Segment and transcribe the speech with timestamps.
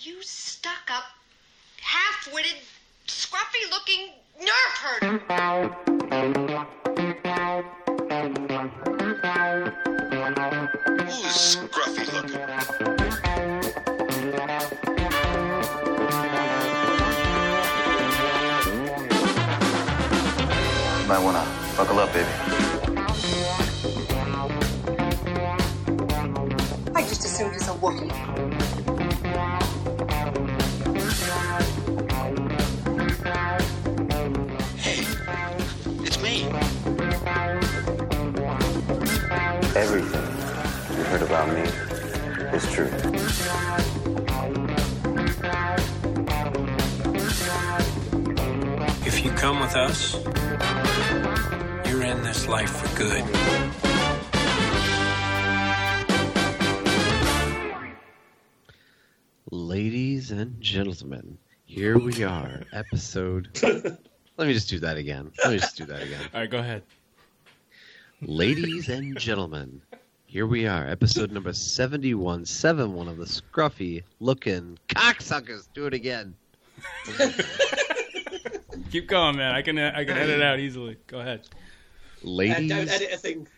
[0.00, 1.04] you stuck up,
[1.80, 2.54] half witted,
[3.06, 4.10] scruffy looking
[4.40, 5.18] nerf herder.
[11.04, 12.38] Who's scruffy looking?
[21.00, 21.44] You might wanna
[21.76, 22.28] buckle up, baby.
[26.94, 28.57] I just assumed it's a Wookiee.
[42.58, 42.90] Is true.
[49.06, 50.14] If you come with us,
[51.88, 53.24] you're in this life for good.
[59.50, 63.50] Ladies and gentlemen, here we are, episode.
[63.62, 65.30] Let me just do that again.
[65.44, 66.22] Let me just do that again.
[66.34, 66.82] All right, go ahead.
[68.20, 69.80] Ladies and gentlemen,
[70.28, 75.68] here we are, episode number 71, 71 of the scruffy looking cocksuckers.
[75.72, 76.34] Do it again.
[78.90, 79.54] Keep going, man.
[79.54, 80.98] I can uh, I can edit it out easily.
[81.06, 81.48] Go ahead.
[82.20, 83.48] And Ladies, don't edit a thing.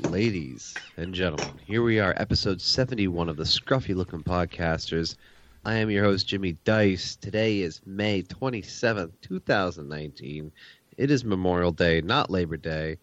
[0.00, 5.16] ladies and gentlemen, here we are, episode 71 of the scruffy looking podcasters.
[5.64, 7.16] I am your host, Jimmy Dice.
[7.16, 10.52] Today is May 27th, 2019.
[10.98, 12.98] It is Memorial Day, not Labor Day.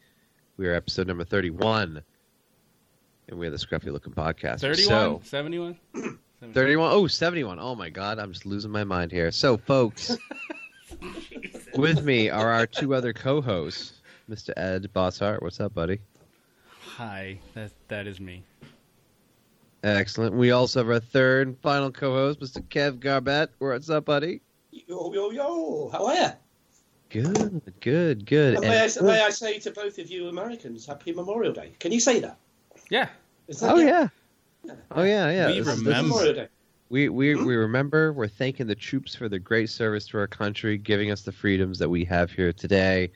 [0.57, 2.03] We are episode number 31,
[3.29, 4.61] and we are the scruffy looking podcast.
[4.61, 4.87] 31?
[4.87, 5.77] So, 71?
[6.53, 6.91] 31.
[6.91, 7.59] Oh, 71.
[7.59, 8.19] Oh, my God.
[8.19, 9.31] I'm just losing my mind here.
[9.31, 10.17] So, folks,
[11.75, 14.51] with me are our two other co hosts, Mr.
[14.57, 15.41] Ed Bossart.
[15.41, 15.99] What's up, buddy?
[16.95, 18.43] Hi, that that is me.
[19.83, 20.35] Excellent.
[20.35, 22.61] We also have our third and final co host, Mr.
[22.63, 23.51] Kev Garbett.
[23.59, 24.41] What's up, buddy?
[24.71, 25.89] Yo, yo, yo.
[25.91, 26.27] How are you?
[27.09, 28.55] Good, good, good.
[28.55, 31.71] And may, I, may I say to both of you Americans, Happy Memorial Day?
[31.79, 32.37] Can you say that?
[32.89, 33.09] Yeah.
[33.47, 33.87] Is that oh, it?
[33.87, 34.07] yeah.
[34.91, 35.47] Oh, yeah, yeah.
[35.47, 36.07] We This- this- remember.
[36.09, 36.47] Memorial Day.
[36.89, 40.75] We, we, we remember, we're thanking the troops for their great service to our country,
[40.75, 43.11] giving us the freedoms that we have here today.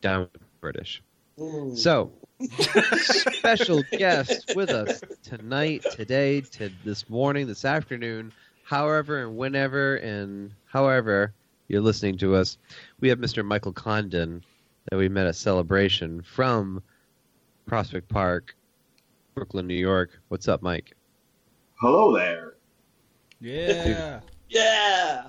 [0.00, 1.00] Down with the British.
[1.38, 1.78] Mm.
[1.78, 2.10] So,
[2.50, 8.32] special guest with us tonight, today, to this morning, this afternoon,
[8.64, 11.32] however and whenever and however
[11.68, 12.58] you're listening to us.
[13.00, 13.44] We have Mr.
[13.44, 14.42] Michael Condon
[14.90, 16.82] that we met at Celebration from
[17.66, 18.56] Prospect Park,
[19.34, 20.10] Brooklyn, New York.
[20.28, 20.94] What's up, Mike?
[21.80, 22.54] Hello there.
[23.40, 24.20] Yeah.
[24.50, 25.28] Yeah.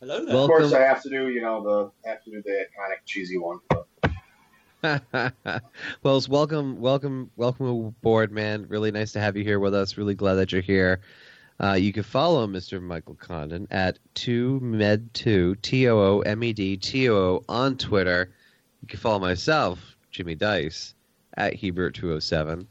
[0.00, 0.34] Hello there.
[0.34, 1.62] Well- Of course, I have to do, you know,
[2.02, 3.60] the have to do the iconic cheesy one.
[3.70, 3.86] But
[6.02, 8.66] well, welcome, welcome, welcome aboard, man.
[8.68, 9.96] Really nice to have you here with us.
[9.96, 11.00] Really glad that you're here.
[11.62, 12.82] Uh, you can follow Mr.
[12.82, 18.34] Michael Condon at 2med2, T O O M E D T O O, on Twitter.
[18.82, 20.94] You can follow myself, Jimmy Dice,
[21.38, 22.66] at Hebert207,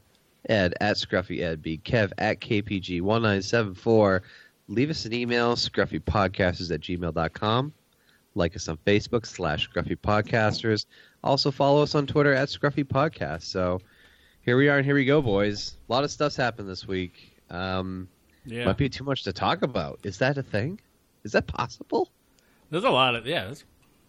[0.48, 4.20] Ed at Scruffy Ed B, Kev at KPG1974.
[4.68, 7.72] Leave us an email, scruffypodcasters at gmail.com.
[8.34, 10.86] Like us on Facebook, slash Scruffy Podcasters.
[11.22, 13.42] Also follow us on Twitter at Scruffy Podcast.
[13.42, 13.80] So
[14.42, 15.76] here we are and here we go, boys.
[15.88, 17.32] A lot of stuff's happened this week.
[17.50, 18.08] Um,
[18.46, 18.64] Yeah.
[18.66, 20.00] Might be too much to talk about.
[20.02, 20.80] Is that a thing?
[21.22, 22.10] Is that possible?
[22.70, 23.46] There's a lot of yeah.
[23.46, 23.64] That's,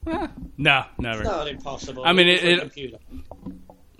[0.07, 1.22] eh, no, never.
[1.22, 2.03] It's not impossible.
[2.06, 2.97] I mean, It's it- a it- computer.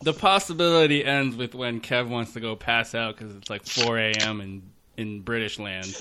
[0.02, 3.98] The possibility ends with when Kev wants to go pass out because it's like 4
[3.98, 4.42] a.m.
[4.42, 4.62] in
[4.98, 5.88] in British land.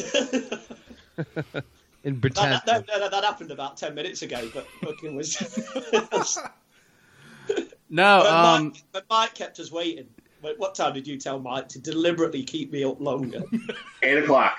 [2.04, 6.38] In That, that, that, that happened about 10 minutes ago, but fucking was.
[7.90, 10.06] No, but, um, Mike, but Mike kept us waiting.
[10.42, 13.42] Wait, What time did you tell Mike to deliberately keep me up longer?
[14.02, 14.56] eight o'clock.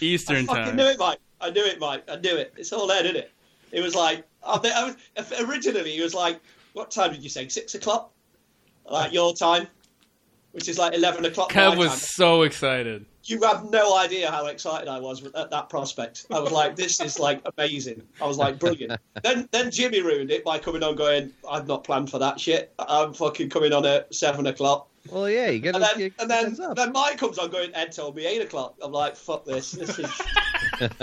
[0.00, 0.56] Eastern time.
[0.56, 0.76] I fucking time.
[0.76, 1.18] knew it, Mike.
[1.40, 2.04] I knew it, Mike.
[2.08, 2.52] I knew it.
[2.56, 3.32] It's all there, isn't it?
[3.72, 6.40] It was like I I was, originally he was like,
[6.76, 7.48] "What time did you say?
[7.48, 8.12] Six o'clock?
[8.84, 9.66] Like your time,
[10.52, 11.98] which is like eleven o'clock." Kev was time.
[11.98, 13.06] so excited.
[13.24, 16.26] You have no idea how excited I was at that prospect.
[16.30, 20.30] I was like, "This is like amazing." I was like, "Brilliant." then, then Jimmy ruined
[20.30, 22.74] it by coming on, going, "I've not planned for that shit.
[22.78, 26.74] I'm fucking coming on at seven o'clock." well, yeah, you And gotta then, and then,
[26.74, 29.72] then Mike comes on, going, "Ed told me eight o'clock." I'm like, "Fuck this.
[29.72, 30.22] This is."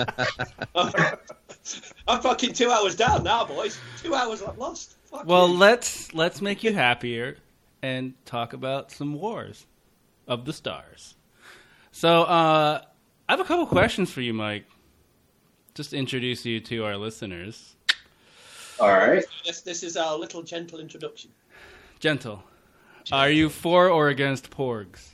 [2.08, 3.80] I'm fucking two hours down now, boys.
[4.02, 4.98] Two hours I've lost.
[5.14, 5.58] Fuck Well, you.
[5.58, 7.38] let's let's make you happier
[7.82, 9.66] and talk about some wars
[10.28, 11.16] of the stars.
[11.92, 12.82] So, uh,
[13.30, 14.66] I have a couple questions for you, Mike.
[15.76, 17.76] Just to introduce you to our listeners.
[18.80, 19.24] All right.
[19.46, 21.30] this, this is our little gentle introduction.
[22.00, 22.44] Gentle,
[23.12, 25.10] are you for or against porgs?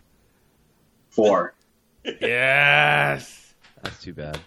[1.10, 1.54] Four.
[2.22, 3.54] Yes.
[3.84, 4.40] That's too bad.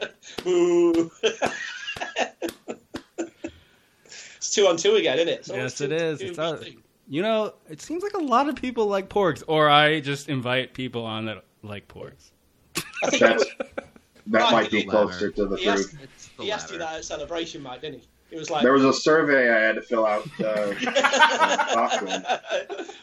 [0.44, 1.10] Boo.
[4.54, 5.38] it's two on two again, isn't it?
[5.40, 6.20] It's Yes, two- is.
[6.20, 6.82] two It's all- meeting.
[7.06, 10.72] You know, it seems like a lot of people like porgs, or I just invite
[10.72, 12.30] people on that like porgs.
[12.76, 13.84] I think That's, that
[14.26, 15.98] Right, might be closer to the he truth.
[16.02, 18.08] It's the he asked you that at celebration, Mike, didn't he?
[18.30, 20.26] It was like, There was a survey I had to fill out.
[20.40, 22.24] Uh, talk to him.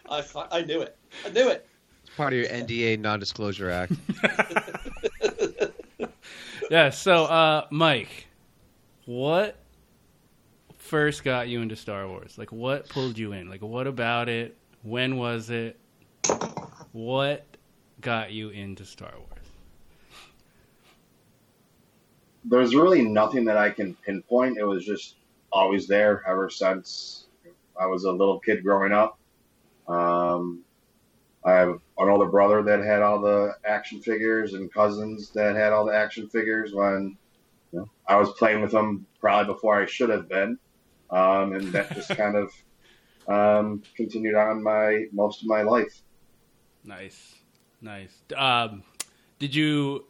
[0.09, 0.97] I, I knew it.
[1.23, 1.67] I knew it.
[2.03, 3.93] It's part of your NDA non-disclosure act.
[6.71, 6.89] Yeah.
[6.89, 8.27] So, uh, Mike,
[9.05, 9.57] what
[10.91, 12.37] first got you into Star Wars?
[12.37, 13.49] Like, what pulled you in?
[13.49, 14.57] Like, what about it?
[14.83, 15.79] When was it?
[16.91, 17.45] What
[18.01, 19.45] got you into Star Wars?
[22.43, 24.57] There's really nothing that I can pinpoint.
[24.57, 25.15] It was just
[25.53, 27.27] always there ever since
[27.79, 29.17] I was a little kid growing up.
[29.87, 30.59] Um,
[31.45, 35.71] I have an older brother that had all the action figures and cousins that had
[35.71, 37.17] all the action figures when
[37.71, 40.59] you know, I was playing with them probably before I should have been.
[41.11, 42.51] Um, and that just kind of
[43.27, 46.01] um, continued on my most of my life.
[46.83, 47.35] Nice,
[47.81, 48.21] nice.
[48.35, 48.83] Um,
[49.39, 50.05] did you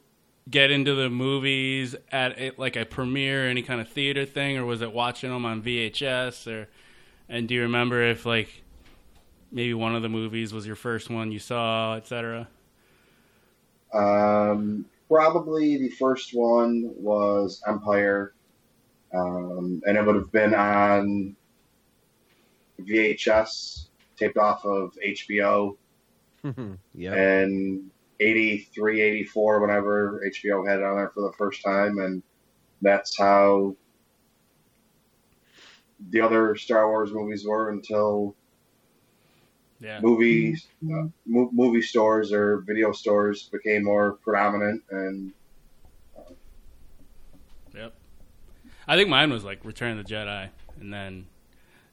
[0.50, 4.66] get into the movies at it, like a premiere, any kind of theater thing, or
[4.66, 6.48] was it watching them on VHS?
[6.52, 6.68] Or
[7.30, 8.64] and do you remember if like
[9.52, 12.48] maybe one of the movies was your first one you saw, etc.?
[13.94, 18.34] Um, probably the first one was Empire,
[19.14, 21.36] um, and it would have been on
[22.80, 23.88] VHS,
[24.18, 25.78] taped off of HBO
[26.94, 27.16] yeah.
[27.16, 32.24] in 83, 84, whenever HBO had it on there for the first time, and
[32.82, 33.76] that's how
[36.10, 38.36] the other Star Wars movies were until
[39.80, 45.34] Yeah, movies, uh, mo- movie stores or video stores became more predominant, and
[47.74, 47.94] yep.
[48.88, 50.50] I think mine was like Return of the Jedi,
[50.80, 51.28] and then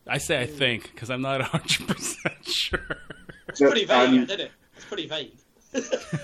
[0.06, 2.99] I say I think because I'm not 100 percent sure.
[3.49, 4.50] It's pretty um, vague, I'm- isn't it?
[4.76, 5.32] It's pretty vague.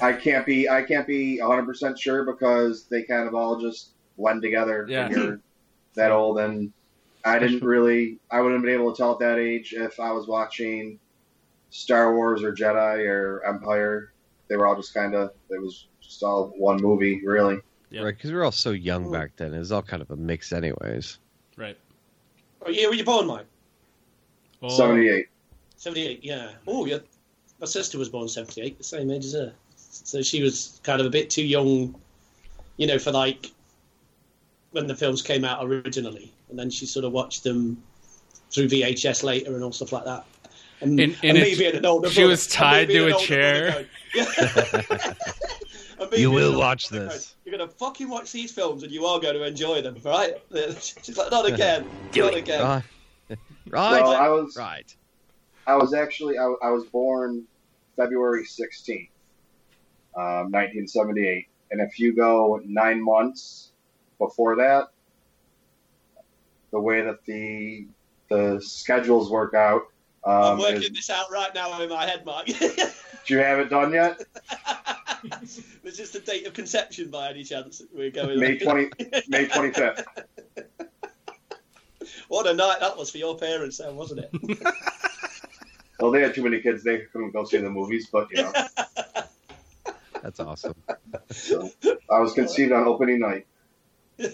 [0.01, 3.91] I can't be I can't be 100 percent sure because they kind of all just
[4.17, 5.09] blend together Yeah.
[5.09, 5.41] when you're
[5.97, 6.73] that old, and
[7.25, 10.13] I didn't really I wouldn't have been able to tell at that age if I
[10.13, 10.99] was watching
[11.71, 14.13] Star Wars or Jedi or Empire.
[14.49, 17.59] They were all just kind of it was just all one movie, really.
[17.95, 18.05] Yep.
[18.05, 19.55] Right, because we were all so young back then.
[19.55, 21.19] It was all kind of a mix, anyways.
[21.57, 21.79] Right.
[22.61, 23.47] Oh, what year were you born, Mike?
[24.61, 25.29] Oh, 78.
[25.77, 26.51] 78, yeah.
[26.67, 26.99] Oh, yeah.
[27.61, 29.53] My sister was born 78, the same age as her.
[29.77, 31.95] So she was kind of a bit too young,
[32.79, 33.53] you know, for like
[34.73, 36.33] when the films came out originally.
[36.51, 37.81] And then she sort of watched them
[38.51, 40.27] through VHS later and all stuff like that.
[40.85, 43.87] And, In- in and me being an older she brother- was tied to a chair.
[44.13, 45.17] brother going-
[46.01, 47.15] And me You will watch brother this.
[47.15, 49.97] going, You're going to fucking watch these films and you are going to enjoy them,
[50.05, 50.35] right?
[50.81, 51.87] She's like, not again.
[52.17, 52.61] not again.
[52.61, 52.83] Right.
[53.31, 53.37] So
[53.71, 54.03] right.
[54.03, 54.95] I was right.
[55.67, 57.45] I was actually I, I was born
[57.97, 59.09] February 16th,
[60.17, 63.71] um, 1978, and if you go nine months
[64.19, 64.89] before that,
[66.73, 67.87] the way that the
[68.29, 69.83] the schedules work out,
[70.27, 72.47] I'm um, working is, this out right now in my head, Mark.
[72.47, 72.55] do
[73.29, 74.23] you have it done yet?
[75.83, 77.83] Was this the date of conception by any chance?
[77.93, 78.91] We're going May 20
[79.29, 80.05] May 25th.
[82.29, 84.59] What a night that was for your parents, then, wasn't it?
[86.01, 88.53] Well, they had too many kids; they couldn't go see the movies, but you know,
[90.23, 90.75] That's awesome.
[91.31, 91.71] so
[92.11, 93.47] I was conceived on opening night.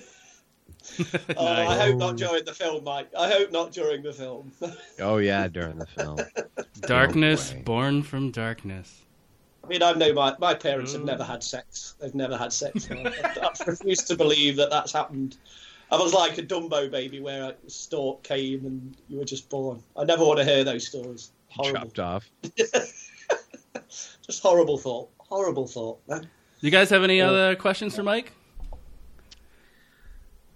[1.37, 3.09] Oh, I hope not during the film, Mike.
[3.19, 4.53] I hope not during the film.
[5.01, 6.19] Oh yeah, during the film.
[6.81, 9.03] Darkness, No born from darkness.
[9.65, 11.07] I mean, I know my, my parents have mm.
[11.07, 11.95] never had sex.
[12.01, 12.89] They've never had sex.
[12.91, 15.37] I, I refuse to believe that that's happened.
[15.93, 19.83] I was like a Dumbo baby where a stork came and you were just born.
[19.97, 21.33] I never want to hear those stories.
[21.49, 21.81] Horrible.
[21.81, 22.31] Chopped off.
[23.89, 25.11] Just horrible thought.
[25.19, 26.01] Horrible thought.
[26.09, 26.29] man.
[26.61, 28.33] You guys have any other questions for Mike?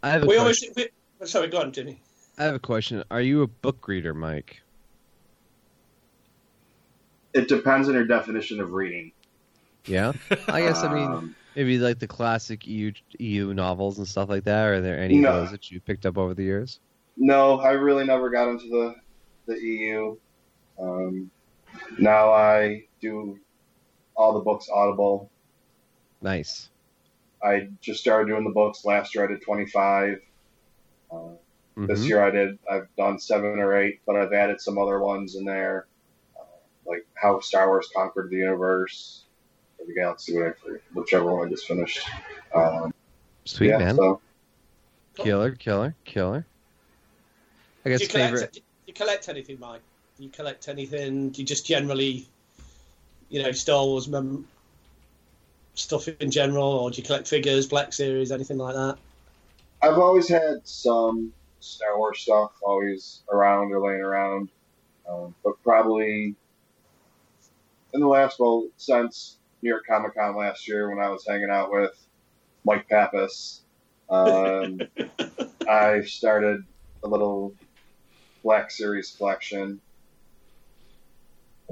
[0.04, 0.68] I have a We question.
[0.76, 0.90] always.
[1.20, 1.98] We, sorry, go on, Jimmy.
[2.36, 3.02] I have a question.
[3.10, 4.60] Are you a book reader, Mike?
[7.32, 9.12] It depends on your definition of reading.
[9.86, 10.12] Yeah.
[10.48, 14.44] I guess I mean Um, maybe like the classic EU EU novels and stuff like
[14.44, 14.66] that.
[14.68, 15.30] Are there any No.
[15.30, 16.80] of those that you picked up over the years?
[17.16, 18.94] No, I really never got into the
[19.46, 20.16] the EU.
[20.78, 21.30] Um,
[21.98, 23.38] now I do
[24.16, 25.30] all the books Audible.
[26.22, 26.68] Nice.
[27.44, 29.24] I just started doing the books last year.
[29.24, 30.20] I did twenty five.
[31.12, 31.34] Uh,
[31.76, 32.08] This Mhm.
[32.08, 32.58] year I did.
[32.70, 35.86] I've done seven or eight, but I've added some other ones in there,
[36.38, 36.44] uh,
[36.86, 39.24] like how Star Wars conquered the universe,
[39.80, 42.08] of the Galaxy, whatever, whichever one I just finished.
[42.54, 42.94] Um,
[43.44, 43.96] Sweet yeah, man.
[43.96, 44.20] So
[45.16, 46.46] Killer, killer, killer.
[47.84, 48.32] I Do guess you collect?
[48.34, 48.52] favorite.
[48.52, 49.82] Do you collect anything, Mike?
[50.16, 51.30] Do you collect anything?
[51.30, 52.28] Do you just generally,
[53.30, 54.46] you know, Star Wars mem-
[55.74, 58.96] stuff in general, or do you collect figures, Black Series, anything like that?
[59.82, 64.48] I've always had some Star Wars stuff always around or laying around,
[65.08, 66.34] um, but probably
[67.92, 71.50] in the last well since New York Comic Con last year when I was hanging
[71.50, 71.92] out with
[72.64, 73.62] Mike Pappas,
[74.10, 74.80] um,
[75.68, 76.64] I started
[77.02, 77.54] a little
[78.42, 79.80] Black Series collection.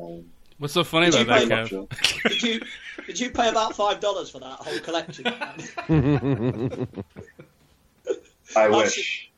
[0.01, 0.25] Um,
[0.63, 2.23] What's so funny Did about that, pay Kev?
[2.29, 2.61] Did you
[3.09, 5.27] did you pay about five dollars for that whole collection?
[8.55, 9.33] I I wish.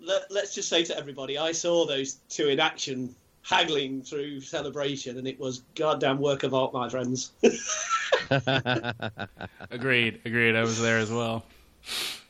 [0.00, 5.18] Let, let's just say to everybody, I saw those two in action, haggling through celebration,
[5.18, 7.30] and it was goddamn work of art, my friends.
[9.70, 10.56] Agreed, agreed.
[10.56, 11.44] I was there as well.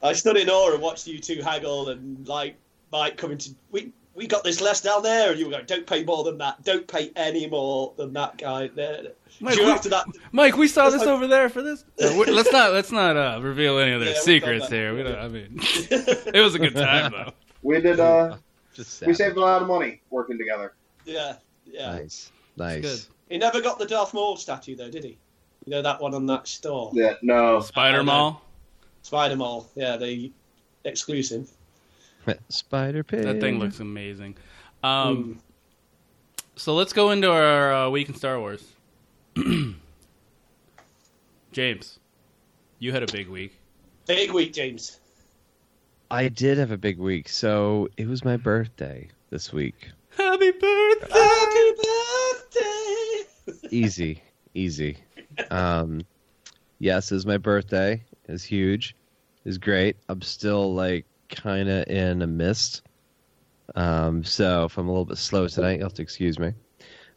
[0.02, 2.56] I stood in awe and watched you two haggle and like
[2.92, 5.86] Mike coming to we we got this less down there and you were going, Don't
[5.86, 9.12] pay more than that, don't pay any more than that guy there.
[9.40, 11.84] Mike, Due we- after that Mike, we saw this like- over there for this.
[12.00, 14.94] No, let's not let's not uh, reveal any of their Yeah, secrets here.
[14.94, 17.32] We don't, I mean, it was a good time though.
[17.62, 18.00] We did.
[18.00, 18.36] Uh,
[18.74, 20.74] Just we saved a lot of money working together.
[21.04, 21.92] Yeah, yeah.
[21.92, 22.82] Nice, nice.
[22.82, 23.00] good.
[23.28, 25.18] He never got the Darth Maul statue though, did he?
[25.66, 26.90] You know that one on that store?
[26.94, 27.14] Yeah.
[27.22, 27.60] No.
[27.60, 28.02] Spider I.
[28.02, 28.40] Maul.
[29.02, 30.32] Spider Maul, yeah, the
[30.84, 31.50] exclusive.
[32.48, 33.22] Spider Pig.
[33.22, 34.36] That thing looks amazing.
[34.82, 35.38] Um,
[36.56, 38.64] So let's go into our uh, week in Star Wars.
[41.52, 41.98] James,
[42.78, 43.58] you had a big week.
[44.06, 44.98] Big week, James.
[46.10, 49.88] I did have a big week, so it was my birthday this week.
[50.16, 51.12] Happy birthday!
[51.12, 53.68] Happy birthday!
[53.70, 54.22] Easy,
[54.54, 54.96] easy.
[55.50, 56.02] Um,
[56.78, 58.02] yes, it was my birthday.
[58.28, 58.94] It was huge.
[59.44, 59.96] It was great.
[60.08, 62.82] I'm still like kind of in a mist.
[63.74, 66.52] Um, so if I'm a little bit slow tonight, you'll have to excuse me.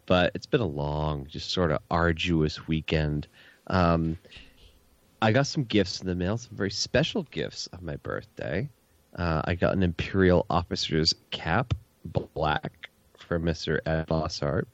[0.06, 3.28] But it's been a long, just sort of arduous weekend.
[3.68, 4.18] Um,
[5.22, 8.70] I got some gifts in the mail, some very special gifts on my birthday.
[9.16, 11.74] Uh, I got an Imperial Officer's cap,
[12.06, 13.80] black, from Mr.
[13.86, 14.66] Ed Bossart.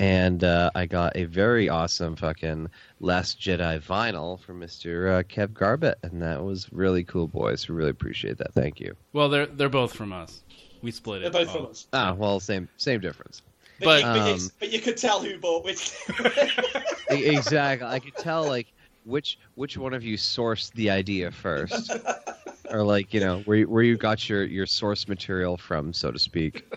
[0.00, 2.68] And uh, I got a very awesome fucking
[3.00, 5.18] Last Jedi vinyl from Mr.
[5.18, 7.68] Uh, Kev Garbett, and that was really cool, boys.
[7.68, 8.54] We really appreciate that.
[8.54, 8.94] Thank you.
[9.12, 10.42] Well, they're they're both from us.
[10.82, 11.32] We split They're it.
[11.32, 11.54] both all.
[11.56, 11.86] from us.
[11.92, 13.42] Ah, well, same same difference.
[13.80, 15.92] But, But, you, but, you, um, but you could tell who bought which.
[17.10, 17.86] Exactly.
[17.88, 18.66] I could tell like
[19.04, 21.90] which which one of you sourced the idea first,
[22.70, 26.10] or like you know where you, where you got your your source material from, so
[26.10, 26.70] to speak.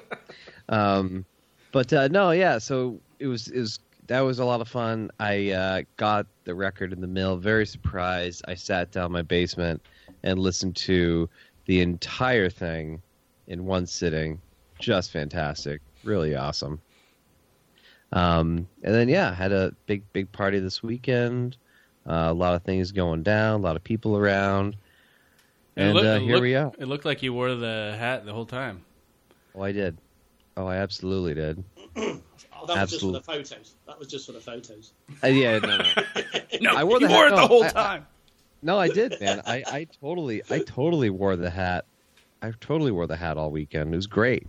[0.70, 1.26] Um,
[1.74, 2.58] but uh, no, yeah.
[2.60, 5.12] So it was it was that was a lot of fun.
[5.20, 7.38] I uh, got the record in the mail.
[7.38, 8.42] Very surprised.
[8.48, 9.82] I sat down in my basement
[10.24, 11.30] and listened to
[11.66, 13.02] the entire thing
[13.48, 14.42] in one sitting.
[14.80, 15.82] Just fantastic.
[16.04, 16.82] Really awesome.
[18.12, 21.58] Um, and then yeah, had a big big party this weekend.
[22.06, 23.60] Uh, a lot of things going down.
[23.60, 24.76] A lot of people around.
[25.78, 26.72] And looked- uh, here looked- we are.
[26.80, 28.84] It looked like you wore the hat the whole time.
[29.54, 29.98] Oh, I did.
[30.58, 31.64] Oh, I absolutely did.
[32.62, 33.74] Oh, that was just for the photos.
[33.88, 34.94] That was just for the photos.
[35.24, 35.84] Uh, yeah, no, no.
[36.62, 38.08] No, I wore you the wore hat- it the whole I- I- time.
[38.64, 39.42] No, I did, man.
[39.48, 41.86] I, I totally, I totally wore the hat.
[42.44, 43.92] I totally wore the hat all weekend.
[43.92, 44.46] It was great.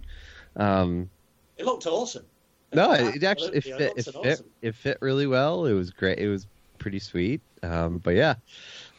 [0.57, 1.09] Um,
[1.57, 2.25] It looked awesome.
[2.75, 3.81] no, it, it actually it fit.
[3.97, 4.33] It looked fit.
[4.35, 4.47] awesome.
[4.61, 5.65] It fit really well.
[5.65, 6.19] It was great.
[6.19, 6.47] It was
[6.79, 7.41] pretty sweet.
[7.63, 8.35] Um, but yeah,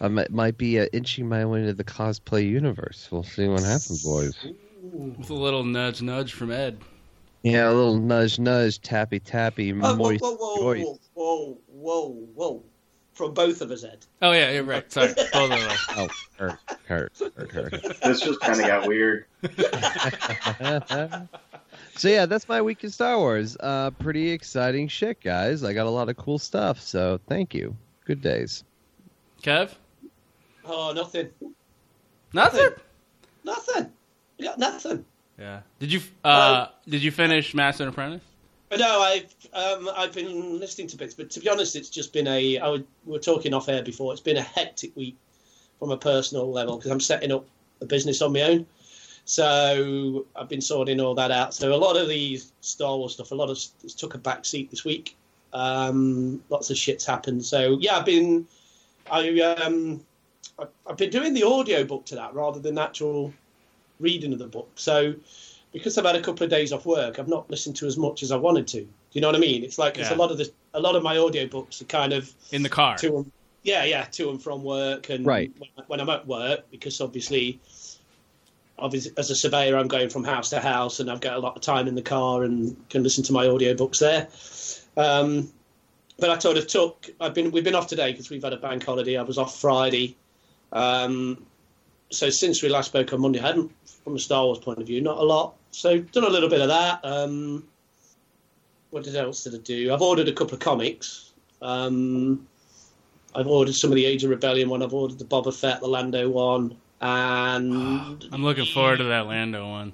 [0.02, 3.08] I might, might be uh, inching my way into the cosplay universe.
[3.12, 4.36] We'll see what happens, boys.
[4.82, 6.80] With a little nudge, nudge from Ed.
[7.44, 11.02] Yeah, a little nudge, nudge, tappy, tappy, Oh, moist, whoa, whoa, moist.
[11.14, 12.64] whoa, whoa, whoa, whoa.
[13.14, 14.06] From both of us, Ed.
[14.24, 14.90] Oh yeah, you're right.
[14.92, 15.86] Sorry, both of us.
[15.98, 16.08] Oh,
[16.38, 16.58] hurt,
[16.88, 17.98] hurt, hurt, hurt.
[18.02, 19.26] This just kind of got weird.
[21.96, 23.56] so yeah, that's my week in Star Wars.
[23.60, 25.64] Uh, pretty exciting shit, guys.
[25.64, 26.80] I got a lot of cool stuff.
[26.80, 27.76] So thank you.
[28.06, 28.64] Good days.
[29.44, 29.72] Kev,
[30.66, 31.30] Oh, nothing.
[32.34, 32.70] nothing.
[33.44, 33.92] Nothing.
[34.40, 35.06] We got nothing.
[35.44, 35.60] Yeah.
[35.80, 38.22] Did you uh did you finish Master and Apprentice?
[38.78, 42.28] No, I've um, I've been listening to bits, but to be honest, it's just been
[42.28, 42.58] a.
[42.60, 44.14] I would, we were talking off air before.
[44.14, 45.18] It's been a hectic week
[45.80, 47.46] from a personal level because I'm setting up
[47.82, 48.66] a business on my own.
[49.26, 51.54] So I've been sorting all that out.
[51.54, 54.46] So a lot of the Star Wars stuff, a lot of it's took a back
[54.46, 55.18] seat this week.
[55.52, 57.44] Um, lots of shit's happened.
[57.44, 58.48] So yeah, I've been
[59.12, 60.06] I um
[60.88, 63.34] I've been doing the audio book to that rather than actual
[64.04, 64.70] reading of the book.
[64.76, 65.16] So
[65.72, 68.22] because I've had a couple of days off work, I've not listened to as much
[68.22, 68.82] as I wanted to.
[68.82, 69.64] Do you know what I mean?
[69.64, 72.32] It's like it's a lot of the a lot of my audiobooks are kind of
[72.52, 72.98] In the car.
[72.98, 73.26] to
[73.64, 75.52] yeah, yeah, to and from work, and Right.
[75.58, 77.60] when, when I'm at work, because obviously,
[78.78, 81.56] obviously, as a surveyor, I'm going from house to house, and I've got a lot
[81.56, 84.28] of time in the car and can listen to my audiobooks there.
[84.98, 85.50] Um,
[86.20, 87.10] but I sort of took.
[87.22, 89.18] I've been we've been off today because we've had a bank holiday.
[89.18, 90.16] I was off Friday.
[90.72, 91.46] Um,
[92.10, 93.72] so since we last spoke on Monday, I hadn't,
[94.04, 95.56] from a Star Wars point of view, not a lot.
[95.72, 97.00] So done a little bit of that.
[97.04, 97.68] Um,
[98.92, 99.94] what else did I do?
[99.94, 101.32] I've ordered a couple of comics.
[101.62, 102.48] Um,
[103.34, 104.84] I've ordered some of the Age of Rebellion one.
[104.84, 109.68] I've ordered the Boba Fett, the Lando one, and I'm looking forward to that Lando
[109.68, 109.94] one.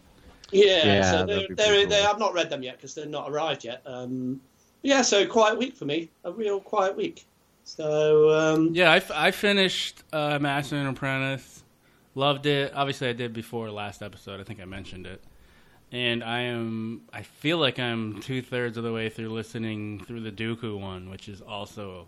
[0.52, 2.10] yeah, Yeah, so they're, they're, pretty they're, cool.
[2.12, 3.82] I've not read them yet because they're not arrived yet.
[3.86, 4.42] Um,
[4.82, 7.26] yeah, so quiet week for me, a real quiet week.
[7.64, 11.64] So um, Yeah, I, f- I finished uh, Master and Apprentice.
[12.16, 12.74] Loved it.
[12.76, 14.40] Obviously, I did before last episode.
[14.40, 15.22] I think I mentioned it.
[15.92, 17.02] And I am.
[17.12, 21.10] I feel like I'm two thirds of the way through listening through the Dooku one,
[21.10, 22.08] which is also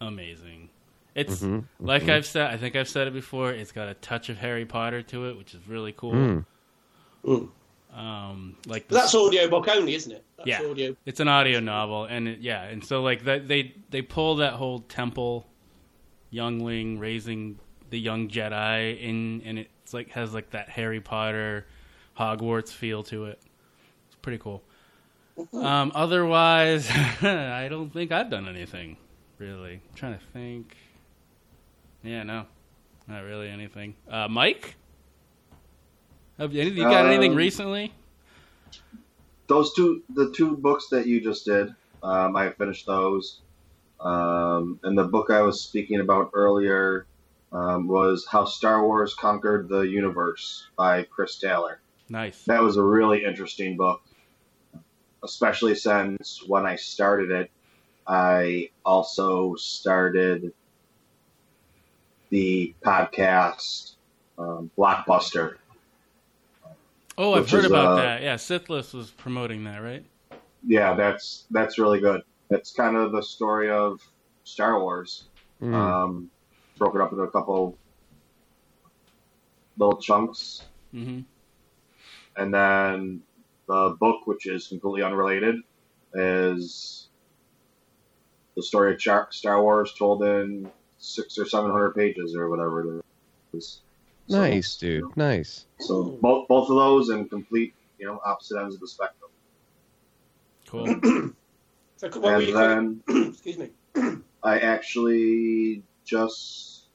[0.00, 0.70] amazing.
[1.14, 2.12] It's Mhm, like mhm.
[2.12, 2.50] I've said.
[2.50, 3.52] I think I've said it before.
[3.52, 6.12] It's got a touch of Harry Potter to it, which is really cool.
[6.12, 6.44] Mm.
[7.24, 7.48] mm.
[7.96, 10.24] Um, like the that's audiobook only, isn't it?
[10.36, 10.62] That's Yeah.
[10.68, 10.96] audio.
[11.06, 14.54] It's an audio novel, and it, yeah, and so like that they they pull that
[14.54, 15.46] whole temple
[16.30, 17.60] youngling raising
[17.94, 21.64] the young Jedi in, and it's like has like that Harry Potter
[22.18, 23.40] Hogwarts feel to it.
[24.08, 24.64] It's pretty cool.
[25.52, 26.90] Um, otherwise,
[27.22, 28.96] I don't think I've done anything
[29.38, 29.74] really.
[29.74, 30.76] I'm trying to think.
[32.02, 32.46] Yeah, no,
[33.06, 33.94] not really anything.
[34.10, 34.74] Uh, Mike,
[36.38, 37.92] have you, you got anything Um, recently?
[39.46, 41.68] those two the two books that you just did
[42.02, 43.40] um, i finished those
[44.00, 47.04] um, and the book i was speaking about earlier
[47.54, 52.42] um, was how star wars conquered the universe by chris taylor Nice.
[52.44, 54.02] that was a really interesting book
[55.22, 57.50] especially since when i started it
[58.06, 60.52] i also started
[62.30, 63.92] the podcast
[64.38, 65.56] um, blockbuster
[67.16, 68.22] Oh, I've heard about uh, that.
[68.22, 70.04] Yeah, Sithless was promoting that, right?
[70.66, 72.22] yeah, that's that's really good.
[72.50, 74.00] It's kind of the story of
[74.42, 75.28] Star Wars,
[75.62, 75.72] Mm.
[75.74, 76.30] um,
[76.76, 77.76] broken up into a couple
[79.78, 80.62] little chunks,
[80.94, 81.20] Mm-hmm.
[82.36, 83.20] and then
[83.66, 85.56] the book, which is completely unrelated,
[86.12, 87.08] is
[88.54, 92.98] the story of Char- Star Wars told in six or seven hundred pages or whatever
[92.98, 93.04] it
[93.54, 93.80] is.
[94.28, 95.16] So- nice, dude.
[95.16, 95.66] Nice.
[95.80, 99.30] So both both of those and complete, you know, opposite ends of the spectrum.
[100.68, 101.32] Cool.
[101.96, 103.70] So, and then Excuse me.
[104.42, 106.88] I actually just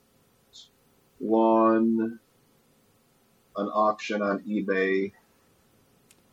[1.19, 2.19] won
[3.57, 5.11] an auction on eBay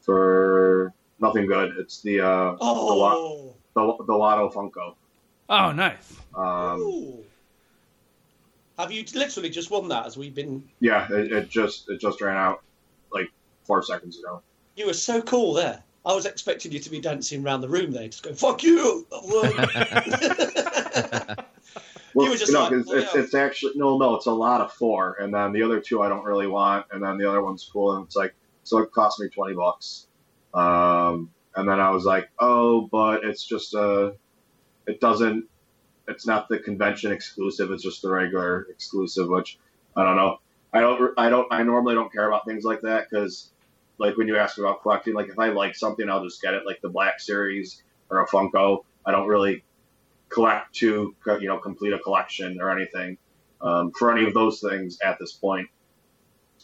[0.03, 1.73] for nothing good.
[1.79, 4.95] It's the uh, Oh, the, the Lotto Funko.
[5.49, 6.17] Oh, nice.
[6.37, 7.25] Um,
[8.79, 10.07] have you literally just won that?
[10.07, 12.63] As we've been, yeah, it, it just it just ran out
[13.13, 13.29] like
[13.67, 14.43] four seconds ago.
[14.77, 15.83] you were so cool there.
[16.05, 19.07] I was expecting you to be dancing around the room there, just going "fuck you."
[22.17, 23.21] Well, You were just know, like, it's, wow.
[23.21, 26.09] it's actually no, no, it's a lot of four, and then the other two I
[26.09, 29.21] don't really want, and then the other one's cool, and it's like so it cost
[29.21, 30.07] me twenty bucks.
[30.55, 34.15] Um, and then I was like, oh, but it's just a,
[34.87, 35.45] it doesn't,
[36.09, 39.59] it's not the convention exclusive, it's just the regular exclusive, which
[39.95, 40.39] I don't know.
[40.73, 43.51] I don't, I don't, I normally don't care about things like that because,
[43.99, 46.65] like when you ask about collecting, like if I like something, I'll just get it,
[46.65, 48.85] like the Black Series or a Funko.
[49.05, 49.65] I don't really
[50.37, 53.17] collect to you know complete a collection or anything
[53.63, 55.67] um, for any of those things at this point.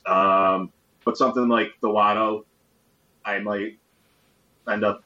[0.06, 0.70] Um,
[1.06, 2.44] but something like the Lotto,
[3.24, 3.78] I might
[4.70, 5.02] end up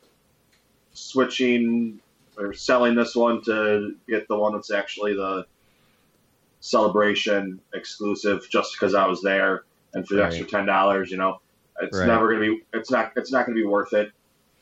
[0.95, 2.01] switching
[2.37, 5.47] or selling this one to get the one that's actually the
[6.59, 9.63] celebration exclusive, just because I was there
[9.95, 10.27] and for the Right.
[10.27, 11.39] extra ten dollars, you know,
[11.81, 12.07] it's Right.
[12.09, 12.63] never gonna be.
[12.73, 13.13] It's not.
[13.15, 14.11] It's not gonna be worth it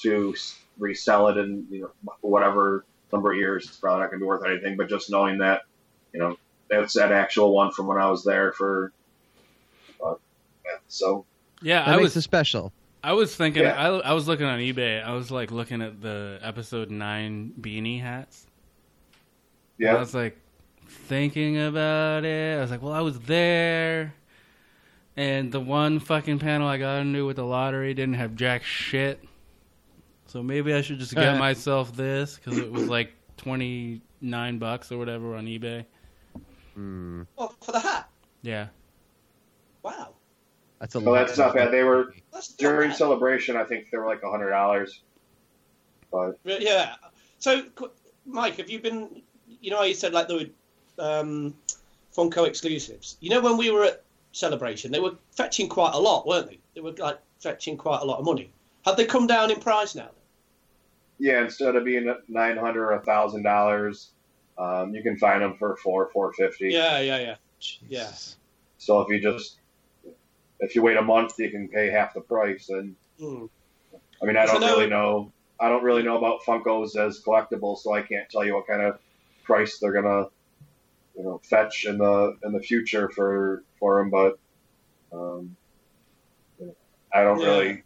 [0.02, 0.34] to
[0.78, 3.66] resell it and you know whatever number of years.
[3.66, 4.76] It's probably not gonna be worth anything.
[4.76, 5.62] But just knowing that,
[6.12, 6.36] you know,
[6.68, 8.92] that's that actual one from when I was there for.
[10.04, 10.14] Uh,
[10.64, 11.24] yeah, so
[11.62, 12.72] Yeah, That I makes was it special.
[13.02, 13.76] I was thinking Yeah.
[13.76, 15.04] I, I was looking on eBay.
[15.04, 18.46] I was like looking at the episode 9 beanie hats.
[19.78, 19.94] Yeah.
[19.96, 20.38] I was like
[20.88, 22.58] thinking about it.
[22.58, 24.14] I was like, well, I was there.
[25.16, 29.22] And the one fucking panel I got into with the lottery didn't have jack shit.
[30.34, 34.98] So maybe I should just get myself this because it was like 29 bucks or
[34.98, 35.84] whatever on eBay.
[36.76, 37.28] Mm.
[37.36, 38.08] What, for the hat?
[38.42, 38.66] Yeah.
[39.84, 40.14] Wow.
[40.80, 41.14] That's a So lot.
[41.28, 41.70] that's not bad.
[41.70, 42.14] They were
[42.58, 42.96] during bad.
[42.98, 43.56] celebration.
[43.56, 45.02] I think they were like a hundred dollars.
[46.10, 46.96] But Yeah.
[47.38, 47.62] So,
[48.26, 49.22] Mike, have you been?
[49.60, 50.46] You know, how you said like there were
[50.98, 51.54] um,
[52.12, 53.18] Funko exclusives.
[53.20, 56.58] You know, when we were at Celebration, they were fetching quite a lot, weren't they?
[56.74, 58.52] They were like fetching quite a lot of money.
[58.84, 60.10] Have they come down in price now?
[61.24, 64.12] Yeah, instead of being nine hundred or thousand dollars,
[64.58, 66.68] um, you can find them for four, four fifty.
[66.68, 67.36] Yeah, yeah, yeah.
[67.58, 68.36] Jesus.
[68.76, 69.58] So if you just
[70.60, 72.68] if you wait a month, you can pay half the price.
[72.68, 73.46] And Hmm.
[74.22, 75.32] I mean, I don't really know.
[75.58, 78.82] I don't really know about Funkos as collectibles, so I can't tell you what kind
[78.82, 78.98] of
[79.44, 80.26] price they're gonna,
[81.16, 84.10] you know, fetch in the in the future for for them.
[84.10, 84.38] But
[85.10, 85.56] um,
[87.14, 87.46] I don't Yeah.
[87.46, 87.82] really.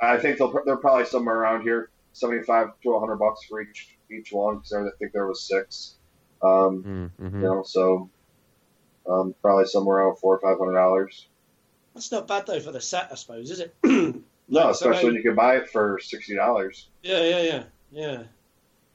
[0.00, 3.96] I think they'll they're probably somewhere around here, seventy five to hundred bucks for each
[4.10, 4.56] each one.
[4.58, 5.96] Because I think there was six.
[6.42, 7.40] Um, Mm, you mhm.
[7.42, 8.10] know, so
[9.08, 11.28] um, probably somewhere around four or five hundred dollars.
[11.94, 13.74] That's not bad though for the set, I suppose, is it?
[14.48, 16.88] No, Like, so especially now- when you can buy it for sixty dollars.
[17.02, 18.22] Yeah, yeah, yeah, yeah.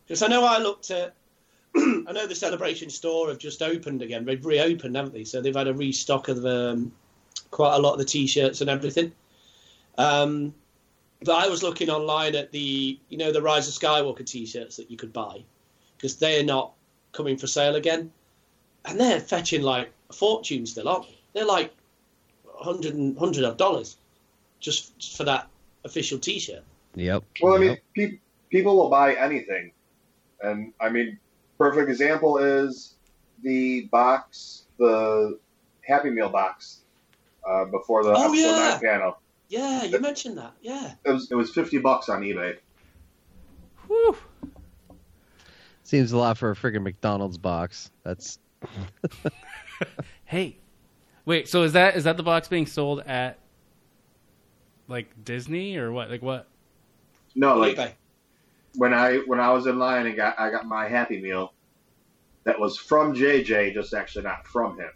[0.06, 1.16] Because I know I looked at.
[1.76, 4.26] I know the Celebration store have just opened again.
[4.26, 5.24] They've reopened, haven't they?
[5.24, 6.92] So they've had a restock of um,
[7.50, 9.12] quite a lot of the T-shirts and everything.
[9.98, 10.54] Um,
[11.24, 14.90] but I was looking online at the, you know, the Rise of Skywalker T-shirts that
[14.92, 15.44] you could buy
[15.98, 16.74] because they're not
[17.12, 18.12] coming for sale again,
[18.86, 21.16] and they're fetching like a fortune still, aren't they?
[21.34, 21.74] They're like
[22.60, 23.98] hundred and hundred of dollars
[24.60, 25.48] just just for that
[25.86, 26.64] official T-shirt.
[26.96, 27.24] Yep.
[27.42, 27.80] Well, I mean, Yep.
[27.96, 29.72] pe- people will buy anything,
[30.42, 31.20] and I mean,
[31.58, 32.96] perfect example is
[33.44, 35.38] the box, the
[35.82, 36.80] Happy Meal box,
[37.48, 38.70] uh, before the Oh, episode yeah.
[38.72, 39.18] nine panel.
[39.50, 40.54] Yeah, you mentioned that.
[40.62, 40.94] Yeah.
[41.06, 42.58] It was it was fifty bucks on eBay.
[43.88, 44.18] Whew.
[45.84, 47.92] Seems a lot for a friggin' McDonald's box.
[48.04, 48.40] That's
[50.26, 50.58] Hey,
[51.26, 51.48] wait.
[51.48, 53.40] So is that is that the box being sold at
[54.90, 56.10] like Disney or what?
[56.10, 56.48] Like what?
[57.36, 57.94] No, like eBay.
[58.76, 61.54] when I when I was in line and got I got my Happy Meal,
[62.44, 64.90] that was from JJ, just actually not from him.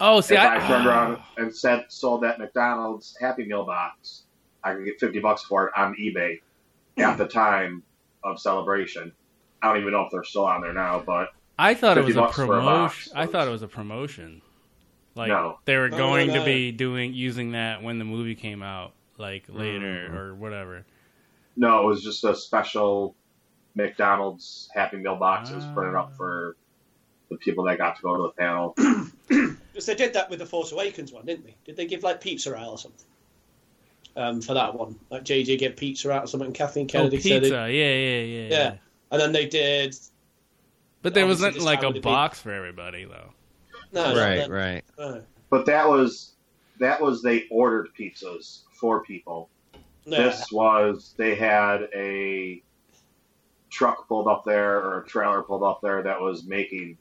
[0.00, 3.64] Uh, Oh, see, if I, I, turned around and said sold that McDonald's Happy Meal
[3.64, 4.24] box,
[4.62, 6.40] I could get fifty bucks for it on eBay
[6.98, 7.82] at the time
[8.24, 9.12] of celebration.
[9.62, 12.16] I don't even know if they're still on there now, but I thought it was
[12.16, 13.12] a bucks a promotion.
[13.16, 14.42] I thought it was a promotion.
[15.14, 15.58] Like No.
[15.64, 18.92] they were No, going no, to be doing using that when the movie came out,
[19.16, 20.14] like later Mhm.
[20.14, 20.84] or whatever.
[21.56, 23.14] no, it was just a special
[23.74, 25.48] McDonald's Happy Meal box.
[25.50, 26.02] It was printed Ah.
[26.02, 26.56] up for
[27.30, 28.74] the people that got to go to the panel.
[29.76, 31.54] Because they did that with the Force Awakens one, didn't they?
[31.66, 33.04] Did they give like pizza out or something?
[34.16, 36.46] Um, for that one, like JJ gave pizza out or something.
[36.46, 37.28] And Kathleen Oh, Kennedy pizza!
[37.28, 38.48] said it, Yeah, yeah, yeah, yeah.
[38.48, 38.74] Yeah.
[39.10, 39.94] and then they did.
[41.02, 43.34] But there wasn't like a would have box for everybody though.
[43.92, 44.50] No, right, then.
[44.50, 44.84] right.
[44.98, 46.32] No, But that was
[46.80, 49.50] that was they ordered pizzas for people.
[50.06, 50.16] no.
[50.16, 52.62] This was they had a
[53.68, 56.96] truck pulled up there or a trailer pulled up there that was making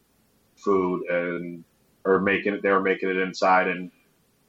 [0.57, 1.63] food and
[2.05, 3.91] or making it they were making it inside and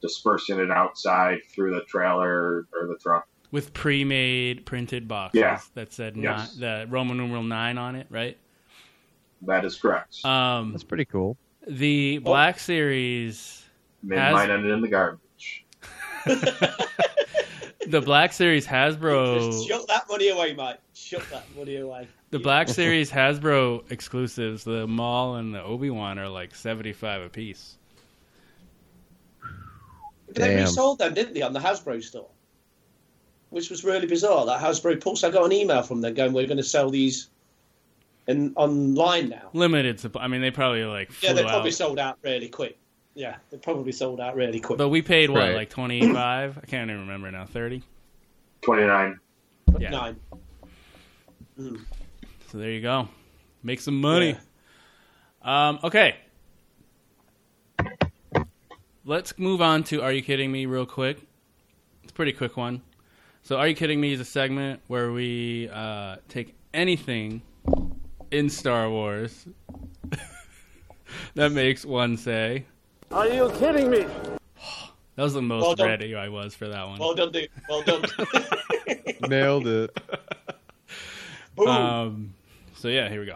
[0.03, 3.27] dispersing it outside through the trailer or the truck.
[3.51, 5.61] With pre-made printed boxes Yeah.
[5.75, 6.55] that said Yes.
[6.55, 8.37] ni- the Roman numeral nine on it, right?
[9.42, 10.25] That is correct.
[10.25, 11.37] Um, That's pretty cool.
[11.66, 13.64] the Black Series,
[14.03, 15.64] Made has- mine ended in the garbage.
[17.87, 20.79] the Black Series Hasbro, Just shut that money away, Mike.
[20.95, 22.09] Shut that money away.
[22.31, 27.29] The Black Series Hasbro exclusives, the Maul and the Obi Wan are like seventy-five a
[27.29, 27.79] piece.
[30.29, 32.29] They resold them, didn't they, on the Hasbro store?
[33.51, 34.45] Which was really bizarre.
[34.47, 35.23] That Hasbro Pulse.
[35.25, 37.29] I got an email from them going, "We're going to sell these
[38.27, 40.25] in online now." Limited supply.
[40.25, 41.75] I mean, they probably like flew Yeah, they probably out.
[41.75, 42.77] sold out really quick.
[43.15, 44.77] Yeah, they probably sold out really quick.
[44.79, 45.55] But we paid what, Right.
[45.55, 46.59] like twenty-five?
[46.59, 47.47] I can't even remember now.
[47.47, 47.83] Thirty.
[48.62, 49.21] Twenty nine.
[49.79, 49.91] Yeah.
[49.91, 50.17] Nine.
[52.57, 53.07] So there you go.
[53.62, 54.35] Make some money.
[55.42, 56.16] Um, okay.
[59.05, 61.19] Let's move on to Are You Kidding Me real quick.
[62.03, 62.81] It's a pretty quick one.
[63.42, 67.42] So Are You Kidding Me is a segment where we uh, take anything
[68.31, 69.47] in Star Wars
[71.35, 72.64] that makes one say.
[73.12, 74.07] Are you kidding me?
[75.16, 75.88] That was the most Well done.
[75.88, 77.01] ready I was for that one.
[77.01, 77.51] Well done, dude.
[77.69, 78.03] Well done.
[79.29, 80.01] Nailed it.
[81.55, 81.69] Boom.
[81.69, 82.35] Um,
[82.87, 83.35] so yeah, here we go.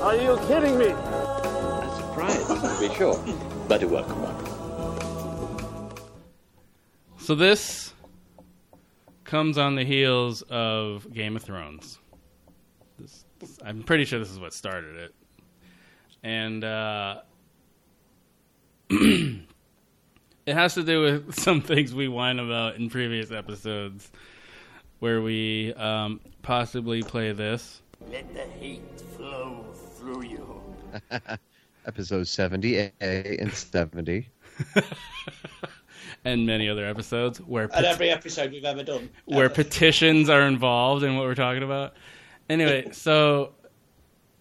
[0.00, 0.86] Are you kidding me?
[0.86, 3.22] A surprise, to be sure.
[3.68, 5.92] But a welcome one.
[7.18, 7.92] So this
[9.24, 11.98] comes on the heels of Game of Thrones.
[12.98, 13.26] This,
[13.62, 15.14] I'm pretty sure this is what started it.
[16.22, 17.20] And uh,
[18.88, 19.44] it
[20.46, 24.10] has to do with some things we whine about in previous episodes,
[25.02, 27.82] where we um, possibly play this.
[28.08, 28.82] Let the hate
[29.16, 29.64] flow
[29.96, 30.62] through you.
[31.86, 32.92] Episode 70A
[33.40, 34.28] and 70.
[36.24, 39.10] and many other episodes where And pet- every episode we've ever done.
[39.24, 39.54] where Ever.
[39.54, 41.94] petitions are involved in what we're talking about.
[42.48, 43.54] Anyway, so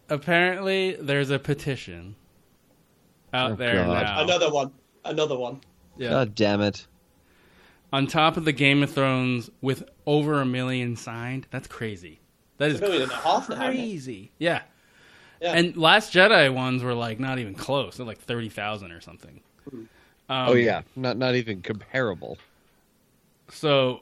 [0.09, 2.15] apparently there's a petition
[3.33, 4.03] out Oh, there God.
[4.03, 4.21] now.
[4.21, 4.71] Another one.
[5.05, 5.59] Another one.
[5.97, 6.09] Yeah.
[6.09, 6.85] God damn it.
[7.93, 11.47] On top of the Game of Thrones with over a million signed.
[11.51, 12.19] That's crazy.
[12.57, 13.75] That is A million and a half now, isn't it?
[13.75, 14.31] crazy.
[14.39, 14.61] Yeah.
[15.41, 15.53] Yeah.
[15.53, 17.97] And Last Jedi ones were like not even close.
[17.97, 19.41] They're like 30,000 or something.
[19.73, 19.87] Um,
[20.29, 20.83] oh, yeah.
[20.95, 22.37] Not, not even comparable.
[23.49, 24.01] So,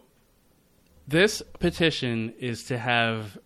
[1.07, 3.37] this petition is to have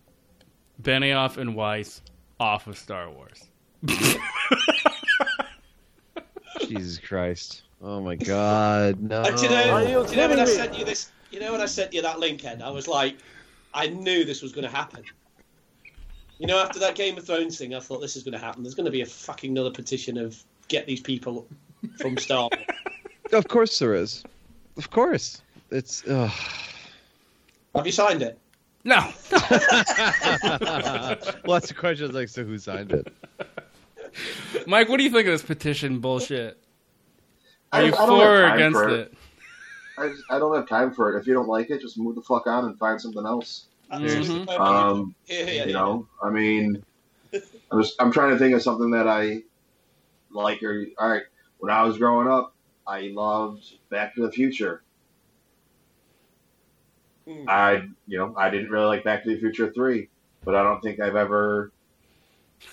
[0.82, 2.02] Benioff and Weiss
[2.38, 3.48] off of Star Wars.
[6.68, 7.62] Jesus Christ.
[7.84, 8.94] Oh, my God.
[8.94, 9.22] Uh, no.
[9.24, 11.12] And do you know, Are you do you know when kidding I sent you this?
[11.30, 12.62] You know when I sent you that link, Ed?
[12.62, 13.18] I was like,
[13.74, 15.04] I knew this was going to happen.
[16.38, 18.62] You know, after that Game of Thrones thing, I thought this is going to happen.
[18.62, 21.46] There's going to be a fucking another petition of get these people
[22.00, 22.48] from Star
[23.32, 24.24] Of course there is.
[24.78, 25.42] Of course.
[25.70, 26.02] It's.
[26.08, 26.30] Ugh.
[27.74, 28.38] Have you signed it?
[28.84, 28.96] No.
[31.46, 33.12] Lots of questions like, so who signed it?
[34.66, 36.63] Mike, what do you think of this petition bullshit?
[37.74, 39.14] Are I- you I don't for or have time against for it?
[39.98, 41.20] I, just, I don't have time for it.
[41.20, 43.66] If you don't like it, just move the fuck on and find something else.
[43.90, 44.46] Absolutely.
[44.46, 44.58] Mhm.
[44.60, 46.84] Um, Yeah, yeah, you know, I mean,
[47.70, 49.42] I'm just I'm trying to think of something that I
[50.30, 50.62] like.
[50.62, 51.22] Or all right,
[51.58, 52.54] when I was growing up,
[52.86, 54.82] I loved Back to the Future.
[57.28, 57.44] Hmm.
[57.48, 60.08] I you know I didn't really like Back to the Future three,
[60.44, 61.72] but I don't think I've ever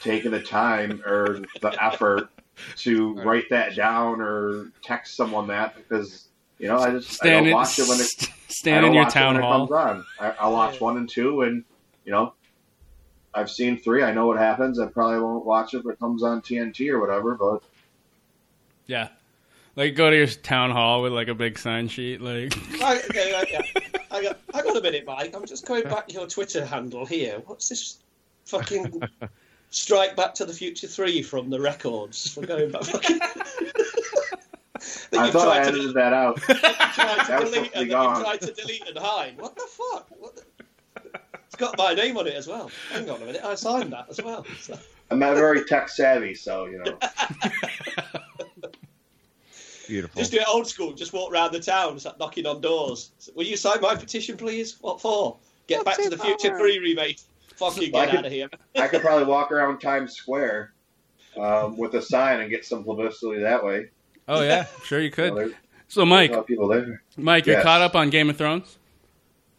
[0.02, 2.30] taken the time or the effort
[2.78, 3.26] to Right.
[3.26, 6.28] write that down or text someone that because
[6.60, 8.94] you know I just I Stand don't in, watch it when it I stand in
[8.94, 9.68] your town when it hall.
[9.68, 10.06] comes on.
[10.20, 11.64] I, I'll watch one and two, and
[12.06, 12.34] you know,
[13.34, 14.04] I've seen three.
[14.04, 14.80] I know what happens.
[14.80, 17.36] I probably won't watch it if it comes on TNT or whatever.
[17.36, 17.64] But
[18.88, 19.08] Yeah.
[19.78, 22.20] Like go to your town hall with like a big sign sheet.
[22.22, 23.62] Like I, okay, right, yeah.
[24.12, 25.34] I got, I got a minute, Mike.
[25.34, 27.42] I'm just going back to your Twitter handle here.
[27.46, 28.00] What's this
[28.46, 29.02] fucking
[29.72, 32.32] strike Back to the Future 3 from the records?
[32.32, 32.84] For going back
[35.14, 36.38] I thought I tried to, edited that out.
[36.42, 38.22] tried to That was delete supposed to and be that you've gone.
[38.24, 39.38] tried to delete and hide.
[39.38, 40.08] What the fuck?
[40.18, 40.44] What the...
[41.46, 42.72] It's got my name on it as well.
[42.92, 44.46] Hang on a minute, I signed that as well.
[44.62, 44.80] So-
[45.12, 46.98] I'm not very tech savvy, so you know.
[49.88, 50.20] Beautiful.
[50.20, 50.94] Just do it old school.
[50.94, 53.12] Just walk around the town, start knocking on doors.
[53.36, 54.78] Will you sign my petition, please?
[54.80, 55.36] What for?
[55.68, 57.20] Get Back to the Future 3 remake.
[57.62, 58.50] Fucking Well, I get could- out of here.
[58.76, 60.74] I could probably walk around Times Square
[61.40, 63.88] um, with a sign and get some publicity that way.
[64.28, 65.36] Oh yeah, sure you You know, could.
[65.52, 67.04] there- So Mike, there's a lot of people there.
[67.18, 67.64] Mike, you're Yes.
[67.64, 68.78] caught up on Game of Thrones?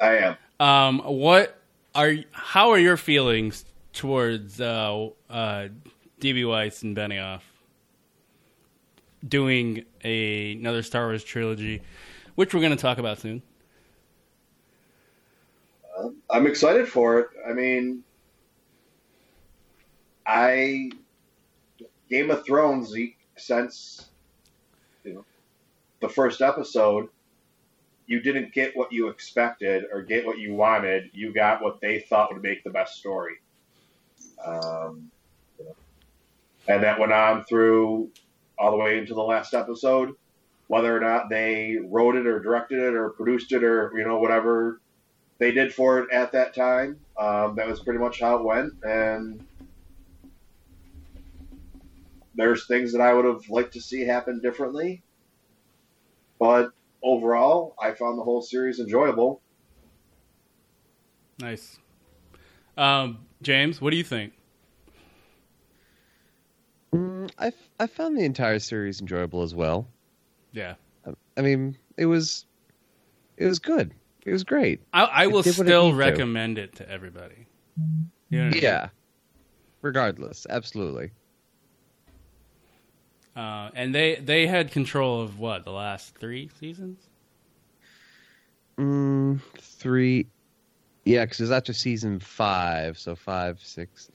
[0.00, 0.36] I am.
[0.60, 1.58] Um, what
[1.94, 5.68] are how are your feelings towards uh, uh,
[6.20, 7.40] DB Weiss and Benioff
[9.26, 11.82] doing a, another Star Wars trilogy,
[12.34, 13.42] which we're going to talk about soon?
[16.30, 17.28] I'm excited for it.
[17.48, 18.04] I mean,
[20.26, 20.90] I
[22.10, 22.94] Game of Thrones
[23.36, 24.10] since
[25.04, 25.24] you know
[26.00, 27.08] the first episode,
[28.06, 31.10] you didn't get what you expected or get what you wanted.
[31.14, 33.36] You got what they thought would make the best story.
[34.44, 35.10] Um,
[35.58, 35.76] you know,
[36.68, 38.10] and that went on through
[38.58, 40.14] all the way into the last episode.
[40.66, 44.18] Whether or not they wrote it or directed it or produced it or you know
[44.18, 44.81] whatever
[45.42, 47.00] they did for it at that time.
[47.18, 49.44] Um, that was pretty much how it went, and
[52.36, 55.02] there's things that I would have liked to see happen differently.
[56.38, 56.70] But
[57.02, 59.42] overall, I found the whole series enjoyable.
[61.40, 61.76] Nice.
[62.76, 64.34] Um, James, what do you think?
[66.94, 69.88] Mm, I, f- I found the entire series enjoyable as well.
[70.52, 70.74] Yeah,
[71.36, 72.46] I mean, it was
[73.36, 73.92] it was good.
[74.24, 74.80] It was great.
[74.92, 75.94] I, I will still needed to.
[75.96, 77.46] recommend it to everybody.
[78.30, 78.62] You know what I mean?
[78.62, 78.88] Yeah.
[79.82, 81.10] Regardless, absolutely.
[83.34, 86.98] Uh, and they they had control of what the last three seasons.
[88.78, 90.26] Mm, three.
[91.04, 94.10] Yeah, because it was after season five, so five, six.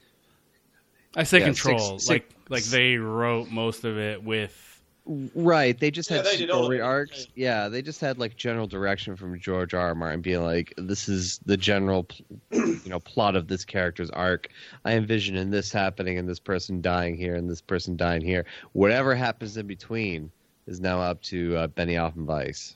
[1.15, 4.63] I say Yeah, control, six- six- like like they wrote most of it with.
[5.07, 6.85] Right, they just Yeah, had they story of it.
[6.85, 7.27] arcs.
[7.35, 9.87] Yeah, they just had like general direction from George R.
[9.87, 9.95] R.
[9.95, 12.07] Martin, being like, "This is the general,
[12.51, 14.49] you know, plot of this character's arc.
[14.83, 18.45] I envision in this happening, and this person dying here, and this person dying here.
[18.73, 20.29] Whatever happens in between,
[20.65, 22.75] is now up to uh, Benioff and Weiss.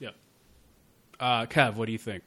[0.00, 0.14] Yep.
[1.20, 2.24] Uh, Kev, what do you think?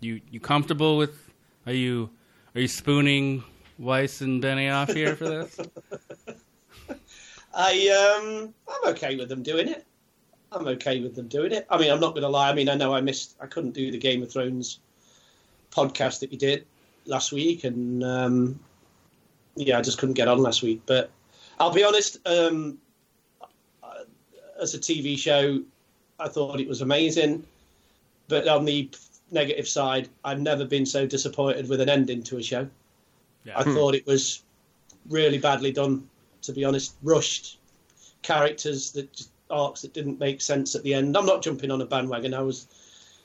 [0.00, 1.28] You you comfortable with?
[1.66, 2.08] Are you
[2.54, 3.42] are you spooning
[3.78, 5.58] Weiss and Benioff here for this?
[7.54, 9.86] I um, I'm okay with them doing it.
[10.50, 11.66] I'm okay with them doing it.
[11.70, 12.50] I mean, I'm not going to lie.
[12.50, 13.36] I mean, I know I missed.
[13.40, 14.80] I couldn't do the Game of Thrones
[15.70, 16.66] podcast that you did
[17.06, 18.60] last week, and um,
[19.56, 20.82] yeah, I just couldn't get on last week.
[20.86, 21.10] But
[21.58, 22.18] I'll be honest.
[22.26, 22.78] Um,
[24.60, 25.60] as a TV show,
[26.18, 27.44] I thought it was amazing.
[28.28, 28.88] But on the
[29.30, 32.68] negative side, I've never been so disappointed with an ending to a show.
[33.44, 33.58] Yeah.
[33.58, 34.42] I thought it was
[35.08, 36.08] really badly done,
[36.42, 36.94] to be honest.
[37.02, 37.58] Rushed
[38.22, 41.16] characters that arcs that didn't make sense at the end.
[41.16, 42.34] I'm not jumping on a bandwagon.
[42.34, 42.66] I was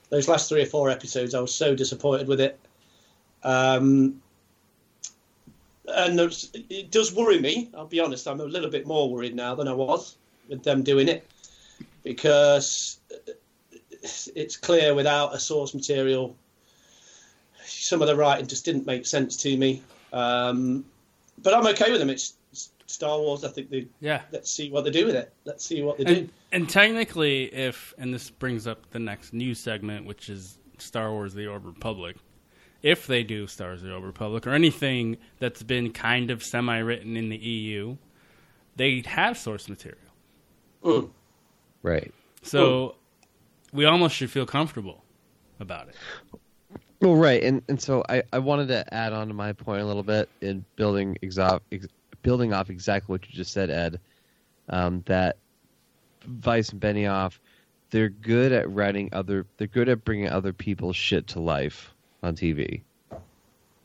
[0.09, 1.33] those last three or four episodes.
[1.33, 2.59] I was so disappointed with it.
[3.43, 4.21] Um,
[5.87, 6.19] and
[6.69, 7.69] it does worry me.
[7.75, 8.27] I'll be honest.
[8.27, 10.17] I'm a little bit more worried now than I was
[10.49, 11.27] with them doing it
[12.03, 12.99] because
[14.35, 16.35] it's clear without a source material,
[17.65, 19.81] some of the writing just didn't make sense to me.
[20.13, 20.85] Um,
[21.43, 22.09] but I'm okay with them.
[22.09, 22.33] It's
[22.87, 23.43] Star Wars.
[23.43, 23.87] I think they.
[23.99, 24.21] Yeah.
[24.31, 25.33] Let's see what they do with it.
[25.45, 26.13] Let's see what they do.
[26.13, 31.11] And, and technically, if and this brings up the next news segment, which is Star
[31.11, 32.15] Wars: The Old Republic.
[32.81, 37.15] If they do Star Wars: The Old Republic or anything that's been kind of semi-written
[37.17, 37.97] in the EU,
[38.75, 40.01] they have source material.
[40.83, 41.09] Mm.
[41.83, 42.13] Right.
[42.41, 42.95] So
[43.73, 45.03] we almost should feel comfortable
[45.59, 45.95] about it.
[47.01, 49.85] Well, right, and and so I, I wanted to add on to my point a
[49.85, 51.87] little bit in building exo- ex-
[52.27, 54.01] building off exactly what you just said, Ed.
[54.67, 55.37] Um, that
[56.43, 57.39] Weiss and Benioff,
[57.89, 62.35] they're good at writing other, they're good at bringing other people's shit to life on
[62.35, 62.81] TV.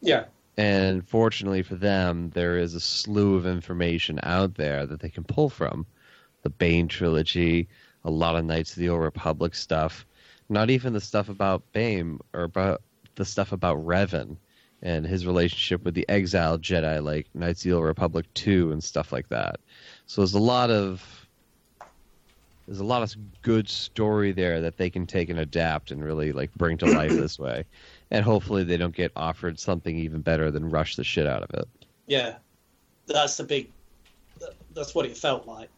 [0.01, 0.25] Yeah.
[0.57, 5.23] And fortunately for them, there is a slew of information out there that they can
[5.23, 5.87] pull from.
[6.43, 7.69] The Bane trilogy,
[8.05, 10.05] a lot of Knights of the Old Republic stuff,
[10.49, 12.83] not even the stuff about Bane or about
[13.15, 14.37] the stuff about Revan
[14.83, 18.83] and his relationship with the exiled Jedi, like Knights of the Old Republic 2 and
[18.83, 19.61] stuff like that.
[20.07, 21.03] So there's a lot of
[22.67, 26.33] there's a lot of good story there that they can take and adapt and really
[26.33, 27.65] like bring to life this way.
[28.11, 31.51] And hopefully they don't get offered something even better than rush the shit out of
[31.59, 31.69] it.
[32.07, 32.37] Yeah,
[33.07, 33.69] that's the big.
[34.75, 35.69] That's what it felt like.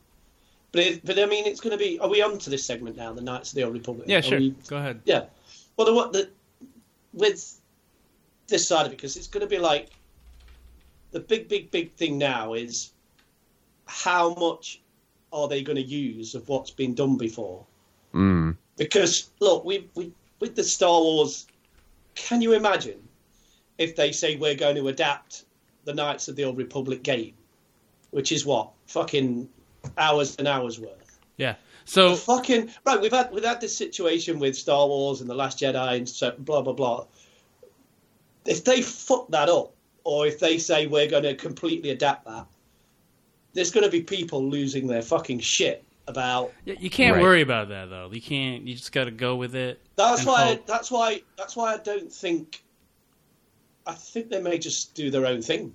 [0.72, 1.98] But it, but I mean, it's going to be.
[2.00, 3.12] Are we on to this segment now?
[3.12, 4.08] The Knights of the Old Republic.
[4.08, 4.38] Yeah, Are sure.
[4.38, 5.00] we- Go ahead.
[5.04, 5.24] yeah.
[5.76, 6.28] Well, the what the
[7.12, 7.60] with
[8.48, 9.90] this side of it because it's going to be like
[11.10, 12.92] the big, big, big thing now is
[13.86, 14.80] how much
[15.32, 17.64] are they going to use of what's been done before?
[18.14, 18.56] Mm.
[18.76, 21.46] Because look, we we with the Star Wars,
[22.14, 23.00] can you imagine
[23.78, 25.44] if they say we're going to adapt
[25.84, 27.34] the Knights of the Old Republic game,
[28.10, 29.48] which is what fucking
[29.98, 31.18] hours and hours worth.
[31.36, 31.54] Yeah.
[31.84, 35.34] So The fucking right, we've had we've had this situation with Star Wars and the
[35.34, 37.06] Last Jedi and so blah blah blah.
[38.46, 39.72] If they fuck that up,
[40.04, 42.46] or if they say we're going to completely adapt that,
[43.54, 46.52] there's going to be people losing their fucking shit about.
[46.64, 47.22] You can't Right.
[47.22, 48.10] worry about that though.
[48.12, 48.66] You can't.
[48.66, 49.80] You just got to go with it.
[49.96, 50.44] That's why.
[50.46, 50.66] hope.
[50.66, 51.22] That's why.
[51.38, 52.62] That's why I don't think.
[53.86, 55.74] I think they may just do their own thing.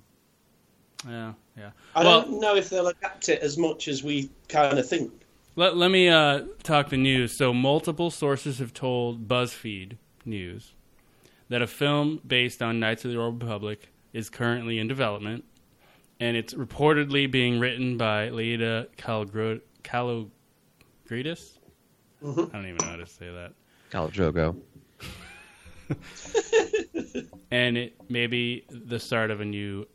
[1.08, 1.70] Yeah, yeah.
[1.96, 5.12] I well, don't know if they'll adapt it as much as we kind of think.
[5.56, 7.32] let let me uh, talk the news.
[7.36, 10.74] So multiple sources have told BuzzFeed News
[11.50, 15.44] that a film based on Knights of the Old Republic is currently in development,
[16.20, 19.62] and it's reportedly being written by Laeta Kalogridis.
[19.84, 21.58] Kalogridis?
[22.24, 22.50] Mhm.
[22.50, 23.54] I don't even know how to say that.
[23.92, 24.56] Khal
[27.52, 29.88] and it may be the start of a new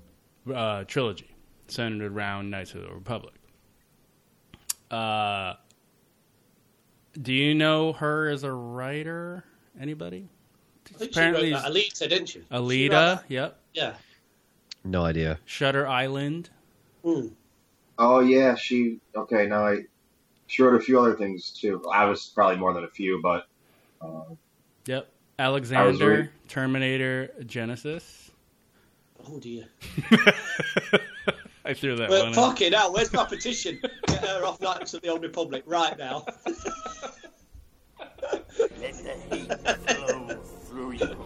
[0.53, 1.31] uh, trilogy
[1.69, 3.35] centered around Knights of the Republic.
[4.91, 5.55] Uh,
[7.21, 9.45] do you know her as a writer?
[9.81, 10.29] Anybody?
[10.95, 12.39] I think Apparently she wrote that Alita, didn't she?
[12.41, 13.25] She Alita, that.
[13.29, 13.59] yep.
[13.73, 13.95] Yeah.
[14.85, 15.39] No idea.
[15.45, 16.51] Shutter Island.
[17.05, 17.33] Mm.
[17.99, 19.47] Oh yeah, she okay.
[19.47, 19.79] Now I
[20.47, 21.83] she wrote a few other things too.
[21.91, 23.47] I was probably more than a few, but
[24.03, 24.25] uh,
[24.87, 25.09] Yep.
[25.39, 28.31] Alexander, reading- Terminator, Genisys.
[29.27, 29.65] Oh dear.
[31.67, 32.29] I threw that Well, one.
[32.29, 32.35] in.
[32.35, 33.81] fucking hell, where's my petition?
[34.07, 36.27] Get her off Knights of the Old Republic right now.
[38.31, 39.53] Let the hate
[39.97, 40.43] flow
[40.75, 41.17] through you.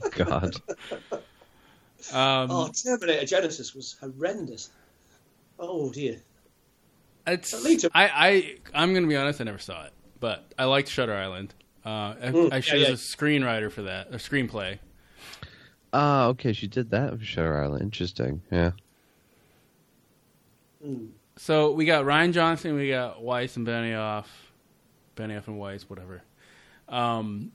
[0.12, 0.56] God.
[2.12, 4.70] Um, oh, Terminator Genisys was horrendous.
[5.58, 6.18] Oh dear.
[7.26, 7.90] It's Alita.
[7.94, 9.40] I I I'm gonna be honest.
[9.40, 11.54] I never saw it, but I liked Shutter Island.
[11.84, 12.94] Uh, I, Mm, I she yeah, was yeah.
[12.94, 14.78] a screenwriter for that, a screenplay.
[15.92, 17.82] Ah, okay, she did that with Shutter Island.
[17.82, 18.40] Interesting.
[18.50, 18.70] Yeah.
[20.84, 21.10] Mm.
[21.36, 24.26] So we got Rian Johnson, we got Weiss and Benioff,
[25.16, 26.22] Benioff and Weiss, whatever.
[26.92, 27.50] Um,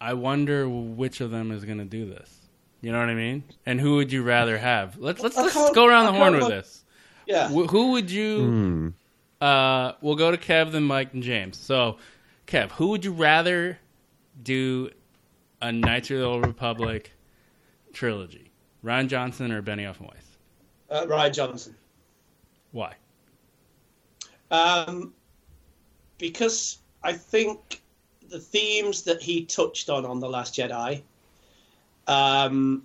[0.00, 2.36] I wonder which of them is going to do this.
[2.80, 3.44] You know what I mean?
[3.64, 4.98] And who would you rather have?
[4.98, 6.84] Let's let's, let's go around the horn with this.
[7.26, 7.48] Yeah.
[7.48, 8.44] Wh- who would you?
[8.44, 8.88] Hmm.
[9.40, 11.56] Uh, we'll go to Kev, then Mike, and James.
[11.56, 11.98] So,
[12.46, 13.78] Kev, who would you rather
[14.42, 14.90] do
[15.60, 17.12] a Knights of the Old Republic
[17.92, 18.50] trilogy?
[18.84, 20.36] Rian Johnson or Benioff and Weiss?
[20.90, 21.76] Uh, Rian Johnson.
[22.72, 22.94] Why?
[24.50, 25.14] Um,
[26.18, 27.82] because I think
[28.28, 31.02] the themes that he touched on on the Last Jedi,
[32.06, 32.82] um,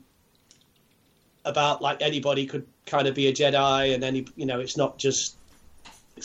[1.45, 4.97] about like anybody could kind of be a Jedi, and any you know, it's not
[4.97, 5.37] just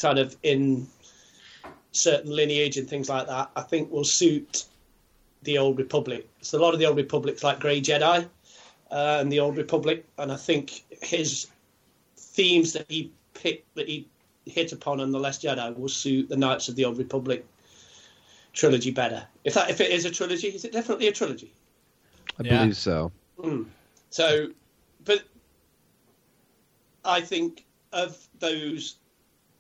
[0.01, 0.87] kind of in
[1.93, 3.51] certain lineage and things like that.
[3.55, 4.65] I think will suit
[5.43, 6.29] the Old Republic.
[6.41, 8.29] So a lot of the Old Republic's like Grey Jedi,
[8.91, 11.49] uh, and the Old Republic, and I think his
[12.17, 14.07] themes that he picked that he
[14.47, 17.45] hit upon on the Last Jedi will suit the Knights of the Old Republic
[18.53, 19.27] trilogy better.
[19.45, 21.53] If that if it is a trilogy, is it definitely a trilogy?
[22.39, 22.59] I Yeah.
[22.59, 23.13] believe so.
[23.39, 23.67] Mm.
[24.11, 24.49] So,
[25.05, 25.23] but
[27.05, 28.97] I think of those,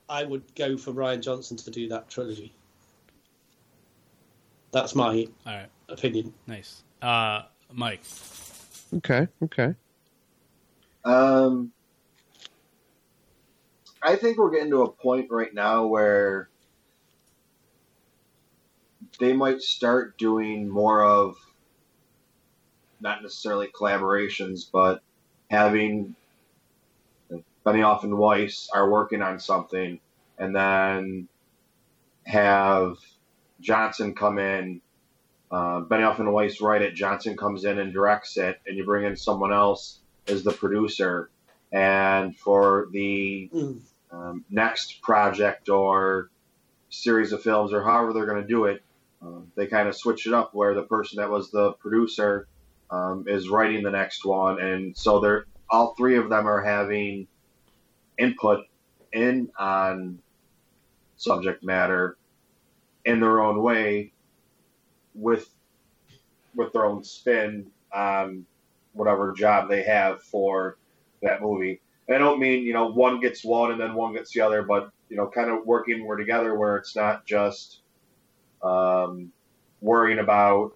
[0.08, 2.54] I would go for Rian Johnson to do that trilogy.
[4.72, 6.32] That's my All right, opinion.
[6.46, 6.82] nice.
[7.02, 8.00] Uh, Mike.
[8.94, 9.28] Okay.
[9.42, 9.74] Okay.
[11.04, 11.72] Um,
[14.02, 16.48] I think we're getting to a point right now where
[19.18, 21.36] they might start doing more of
[23.00, 25.02] not necessarily collaborations, but
[25.50, 26.14] having
[27.64, 30.00] Benioff and Weiss are working on something,
[30.38, 31.28] and then
[32.24, 32.96] have
[33.60, 34.80] Johnson come in.
[35.50, 36.94] Uh, Benioff and Weiss write it.
[36.94, 41.28] Johnson comes in and directs it, and you bring in someone else as the producer.
[41.72, 43.80] And for the Mm.
[44.10, 46.28] um, next project or
[46.90, 48.82] series of films, or however they're going to do it,
[49.24, 52.48] uh, they kind of switch it up where the person that was the producer
[52.90, 57.26] um, is writing the next one, and so they're all three of them are having
[58.18, 58.66] input
[59.12, 60.18] in on
[61.16, 62.16] subject matter
[63.04, 64.12] in their own way
[65.14, 65.48] with
[66.54, 68.44] with their own spin on
[68.92, 70.76] whatever job they have for
[71.22, 71.80] that movie.
[72.08, 74.90] I don't mean, you know, one gets one and then one gets the other, but,
[75.08, 77.81] you know, kind of working more together where it's not just
[78.62, 79.32] um,
[79.80, 80.72] worrying about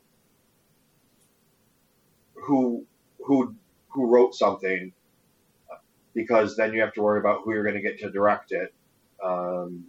[2.35, 2.85] who
[3.25, 3.55] who
[3.89, 4.93] who wrote something
[6.15, 8.73] because then you have to worry about who you're going to get to direct it.
[9.23, 9.85] Um,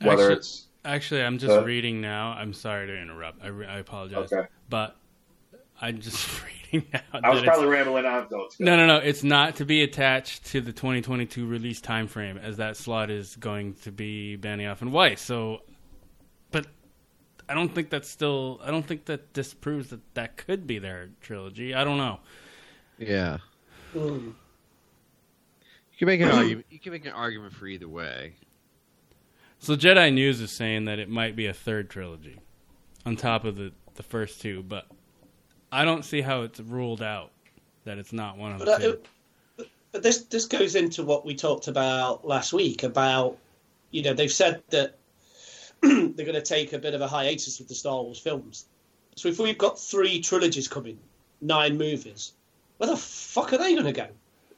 [0.00, 2.32] whether Actually- it's Actually, I'm just Uh, reading now.
[2.32, 3.40] I'm sorry to interrupt.
[3.40, 4.32] I, re- I apologize.
[4.32, 4.48] Okay.
[4.68, 4.96] But
[5.80, 6.28] I'm just
[6.72, 7.20] reading now.
[7.22, 8.46] I was probably rambling on though.
[8.46, 8.58] It's.
[8.58, 8.96] No, no, no.
[8.96, 13.36] It's not to be attached to the 2022 release time frame, as that slot is
[13.36, 15.20] going to be Benioff and Weiss.
[15.20, 15.60] So,
[17.48, 18.60] I don't think that's still.
[18.64, 21.74] I don't think that disproves that that could be their trilogy.
[21.74, 22.20] I don't know.
[22.98, 23.38] Yeah.
[23.94, 24.32] Mm.
[25.92, 26.66] You can make an argument.
[26.70, 28.34] You can make an argument for either way.
[29.58, 32.38] So Jedi News is saying that it might be a third trilogy,
[33.06, 34.62] on top of the the first two.
[34.62, 34.86] But
[35.70, 37.30] I don't see how it's ruled out
[37.84, 38.90] that it's not one of the But, two.
[38.90, 38.96] uh,
[39.56, 43.36] but, but this this goes into what we talked about last week about
[43.90, 44.96] you know they've said that
[45.82, 48.66] they're going to take a bit of a hiatus with the Star Wars films.
[49.16, 50.98] So if we've got three trilogies coming,
[51.40, 52.32] nine movies,
[52.78, 54.06] where the fuck are they going to go?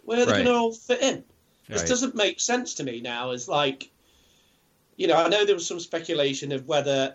[0.04, 0.44] Where are they Right.
[0.44, 1.24] going to all fit in?
[1.68, 1.88] This Right.
[1.88, 3.30] doesn't make sense to me now.
[3.30, 3.90] As like,
[4.96, 7.14] you know, I know there was some speculation of whether,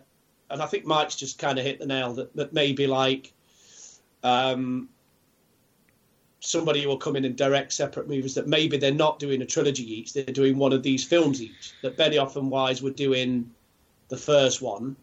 [0.49, 3.31] and I think Mike's just kind of hit the nail that that maybe like,
[4.23, 4.89] um,
[6.39, 9.99] somebody will come in and direct separate movies that maybe they're not doing a trilogy
[9.99, 11.73] each, they're doing one of these films each.
[11.83, 13.51] That Benioff and Weiss were doing
[14.09, 14.95] the first one.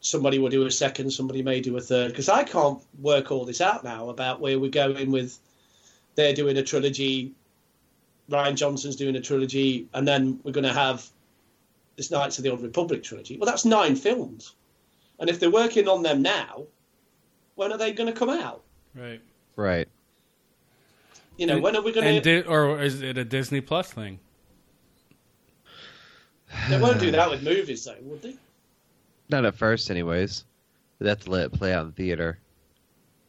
[0.00, 2.08] Somebody will do a second, somebody may do a third.
[2.12, 5.38] Because I can't work all this out now about where we're going with.
[6.14, 7.32] They're doing a trilogy,
[8.30, 11.06] Rian Johnson's doing a trilogy, and then we're going to have
[11.96, 13.36] this Knights of the Old Republic trilogy.
[13.36, 14.54] Well, that's nine films.
[15.18, 16.64] And if they're working on them now,
[17.54, 18.62] when are they going to come out?
[18.94, 19.20] right.
[19.56, 19.88] Right.
[21.38, 22.42] You know, And- when are we going to?
[22.42, 24.20] di- or is it a Disney Plus thing?
[26.68, 28.36] They won't do that with movies, though, would they?
[29.28, 30.44] Not at first, anyways.
[30.98, 32.38] They have to let it play out in theater.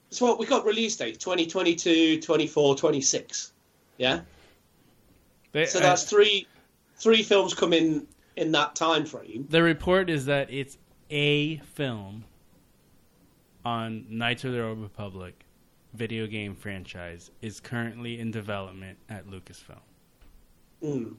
[0.09, 3.51] So what we got release dates 2022, 24, 26.
[3.97, 4.21] Yeah.
[5.51, 6.47] They, So I- that's three
[6.95, 8.07] three films coming
[8.37, 9.45] in that time frame.
[9.49, 10.77] The report is that it's
[11.09, 12.23] a film
[13.65, 15.43] on Knights of the Old Republic
[15.93, 19.79] video game franchise is currently in development at Lucasfilm.
[20.83, 21.15] Mm.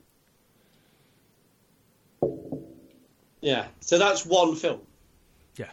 [3.40, 4.80] Yeah, so that's one film.
[5.56, 5.70] Yeah.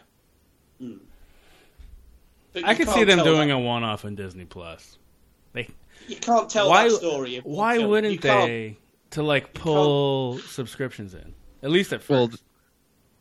[0.82, 1.00] Mm.
[2.64, 4.98] I you could see them doing that- a one-off on Disney Plus.
[5.52, 5.68] They
[6.08, 7.36] You can't tell why that story.
[7.36, 8.78] in why wouldn't can't- they
[9.10, 11.34] to like pull subscriptions in?
[11.62, 12.42] At least at first.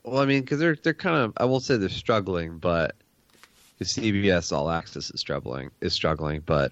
[0.03, 2.95] Well, I mean, because they're they're kind of I won't say they're struggling, but
[3.80, 6.71] the CBS All Access is struggling is struggling, but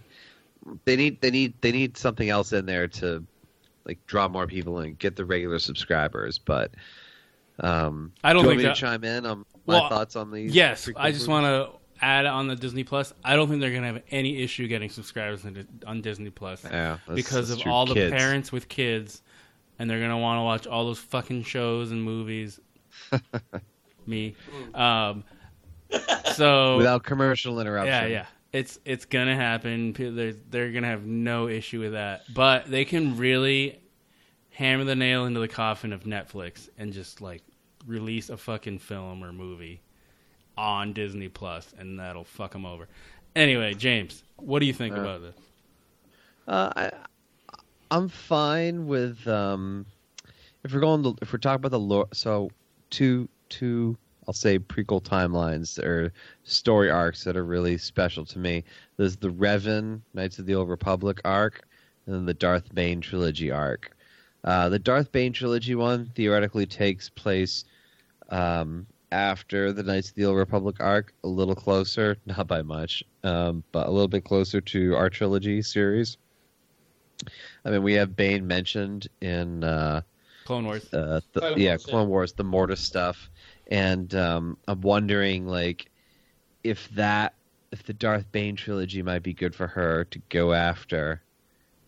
[0.86, 3.24] they need they need they need something else in there to
[3.86, 6.38] like draw more people in, get the regular subscribers.
[6.40, 6.72] But
[7.60, 10.32] um, I don't do you think that- to chime in on my Well, thoughts on
[10.32, 10.54] these.
[10.56, 11.70] Yes, I just want to
[12.04, 13.14] add on the Disney Plus.
[13.24, 16.64] I don't think they're going to have any issue getting subscribers on, on Disney Plus
[16.64, 18.12] Yeah, that's- because that's of all the Kids.
[18.14, 19.22] parents with kids,
[19.80, 22.60] and they're going to want to watch all those fucking shows and movies.
[24.06, 24.36] Me,
[24.74, 25.24] um,
[26.36, 27.94] so without commercial interruption.
[27.94, 28.26] yeah, yeah.
[28.54, 29.94] It's it's gonna happen.
[29.94, 32.22] They're they're gonna have no issue with that.
[32.34, 33.80] But they can really
[34.52, 37.42] hammer the nail into the coffin of Netflix and just like
[37.88, 39.82] release a fucking film or movie
[40.56, 42.88] on Disney Plus, and that'll fuck them over.
[43.36, 45.36] Anyway, James, what do you think Uh, about this?
[46.48, 46.92] Uh, I,
[47.90, 49.88] I'm fine with um,
[50.64, 52.08] if we're going to, if we're talking about the lore.
[52.14, 52.52] So
[52.92, 53.98] two two
[54.28, 56.14] I'll say prequel timelines or
[56.44, 58.64] story arcs that are really special to me.
[58.98, 61.68] There's the Revan Knights of the Old Republic arc,
[62.06, 63.96] and then the Darth Bane trilogy arc.
[64.44, 67.66] Uh, the Darth Bane trilogy one theoretically takes place
[68.30, 73.04] um, after the Knights of the Old Republic arc, a little closer, not by much,
[73.24, 76.18] um, but a little bit closer to our trilogy series.
[77.64, 80.02] I mean, we have Bane mentioned in uh,
[80.46, 80.94] Clone Wars.
[80.94, 81.78] uh, the, yeah.
[81.78, 83.30] Clone Wars, the Mortis stuff,
[83.74, 85.90] and um, I'm wondering like
[86.64, 87.34] if that
[87.72, 91.24] if the Darth Bane trilogy might be good for her to go after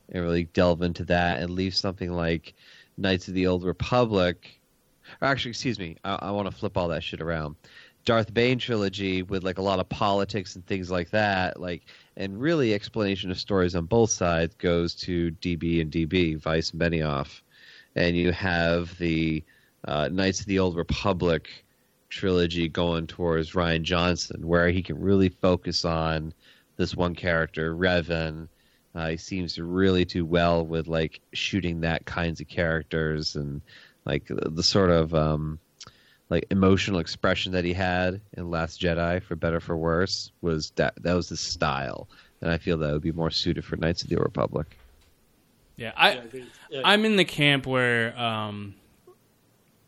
[0.09, 2.55] and really delve into that and leave something like
[2.97, 4.59] Knights of the Old Republic.
[5.21, 7.55] Or actually, excuse me, I, I want to flip all that shit around.
[8.03, 11.83] Darth Bane trilogy with like a lot of politics and things like that, like
[12.17, 17.41] and really explanation of stories on both sides goes to DB and DB, Weiss Benioff,
[17.95, 19.43] and you have the
[19.87, 21.47] uh, Knights of the Old Republic
[22.15, 26.33] trilogy going towards Rian Johnson, where he can really focus on
[26.77, 28.47] this one character, Revan.
[28.95, 33.61] Uh, he seems to really do well with like shooting that kinds of characters and
[34.05, 35.59] like the, the sort of um,
[36.29, 40.93] like emotional expression that he had in Last Jedi, for better for worse, was that
[41.03, 42.07] that was his style,
[42.39, 44.77] and I feel that would be more suited for Knights of the Old Republic.
[45.75, 46.47] Yeah, I, agreed.
[46.69, 46.81] Yeah.
[46.85, 48.75] I'm in the camp where um,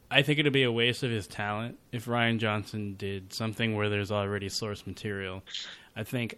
[0.10, 3.90] I think it'd be a waste of his talent if Rian Johnson did something where
[3.90, 5.44] there's already source material.
[5.96, 6.38] I think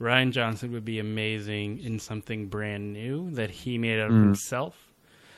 [0.00, 4.22] Rian Johnson would be amazing in something brand new that he made out of Mm.
[4.24, 4.92] himself.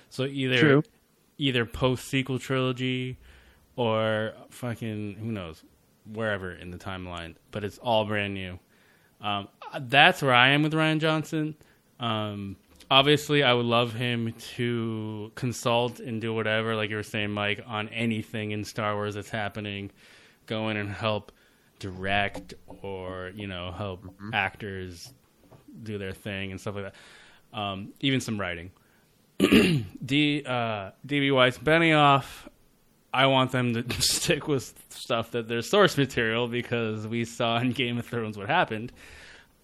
[0.09, 0.83] So either True.
[1.39, 3.16] either post sequel trilogy
[3.77, 5.62] or fucking who knows
[6.12, 8.59] wherever in the timeline, but it's all brand new.
[9.21, 9.49] Um,
[9.83, 11.55] that's where I am with Rian Johnson.
[12.01, 12.57] Um,
[12.91, 17.62] obviously, I would love him to consult and do whatever, like you were saying, Mike,
[17.66, 19.91] on anything in Star Wars that's happening.
[20.47, 21.32] Go in and help
[21.78, 25.12] direct, or you know, help actors
[25.82, 27.59] do their thing and stuff like that.
[27.59, 28.70] Um, even some writing.
[29.38, 32.49] D uh, DB Weiss Benioff.
[33.12, 37.72] I want them to stick with stuff that their source material because we saw in
[37.72, 38.93] Game of Thrones what happened.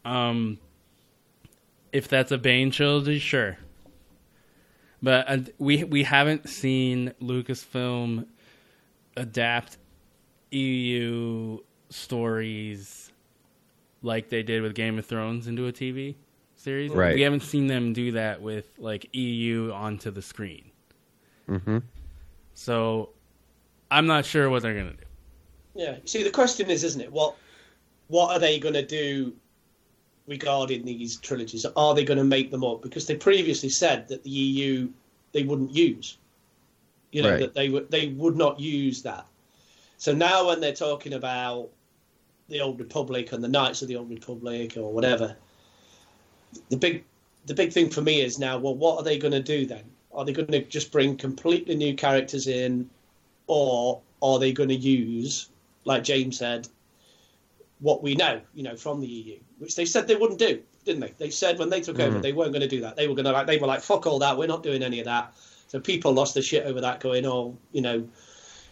[0.05, 0.59] Um,
[1.97, 3.57] if that's a Bane trilogy, sure.
[5.03, 8.26] But uh, we we haven't seen Lucasfilm
[9.16, 9.78] adapt
[10.51, 13.12] EU stories
[14.03, 16.16] like they did with Game of Thrones into a TV
[16.57, 16.90] series.
[16.90, 17.14] Right.
[17.14, 20.70] We haven't seen them do that with like EU onto the screen.
[21.49, 21.78] Mm-hmm.
[22.53, 23.11] So
[23.90, 25.05] I'm not sure what they're gonna do.
[25.74, 25.97] Yeah.
[26.05, 27.11] See, the question is, isn't it?
[27.11, 27.36] What
[28.09, 29.32] what are they going to do
[30.27, 31.66] regarding these trilogies?
[31.77, 32.83] Are they going to make them up?
[32.83, 34.89] Because they previously said that the EU
[35.33, 36.18] they wouldn't use.
[37.12, 37.41] You know Right.
[37.41, 39.27] that they would they would not use that.
[39.99, 41.68] So now when they're talking about
[42.49, 45.37] the Old Republic and the Knights of the Old Republic or whatever,
[46.68, 47.05] the big
[47.47, 49.85] the big thing for me is now, well, what are they going to do then?
[50.12, 52.91] Are they going to just bring completely new characters in,
[53.47, 55.49] or are they going to use,
[55.85, 56.68] like James said,
[57.81, 61.01] what we know, you know, from the EU, which they said they wouldn't do, didn't
[61.01, 61.12] they?
[61.18, 62.22] They said when they took over, Mhm.
[62.22, 62.97] they weren't going to do that.
[62.97, 64.99] They were going to like, they were like, fuck all that, we're not doing any
[64.99, 65.35] of that.
[65.68, 68.09] So people lost their shit over that, going, oh, you know,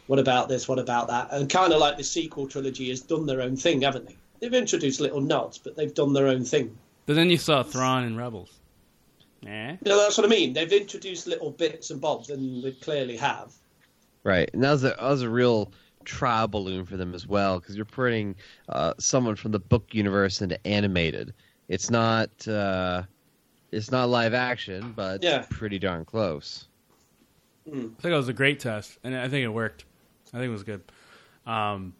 [0.07, 0.69] what about this?
[0.69, 1.29] What about that?
[1.33, 4.17] And kind of like the sequel trilogy has done their own thing, haven't they?
[4.41, 6.77] They've introduced little nods, but they've done their own thing.
[7.07, 8.53] But then you saw Thrawn and Rebels.
[9.47, 9.77] Eh?
[9.85, 10.53] No, that's what I mean.
[10.55, 13.53] They've introduced little bits and bobs, and they clearly have.
[14.23, 15.71] Right, and that was a that was a real
[16.05, 18.37] trial balloon for them as well because you're putting
[18.69, 21.35] uh, someone from the book universe into animated.
[21.69, 23.03] It's not uh,
[23.73, 25.47] it's not live action, but Yeah.
[25.51, 26.67] pretty darn close.
[27.67, 29.85] I think it was a great test, and I think it worked.
[30.33, 30.83] I think it was good,
[31.47, 31.95] um,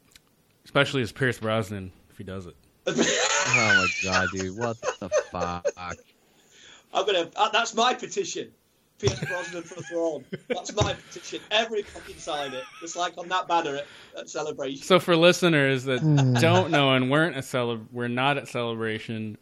[0.67, 2.57] especially as Pierce Brosnan if he does it.
[3.47, 4.57] Oh my god, dude!
[4.57, 5.67] What the fuck?
[5.77, 7.31] I'm gonna.
[7.37, 8.53] Uh, that's my petition.
[9.07, 10.25] Pierce Brosnan for Thrawn.
[10.49, 11.41] That's my petition.
[11.51, 12.65] Every fucking sign it.
[12.81, 13.87] Just like on that banner at,
[14.19, 14.83] at Celebration.
[14.83, 16.01] So for listeners that
[16.41, 19.37] don't know and weren't at cele- we're not at celebration,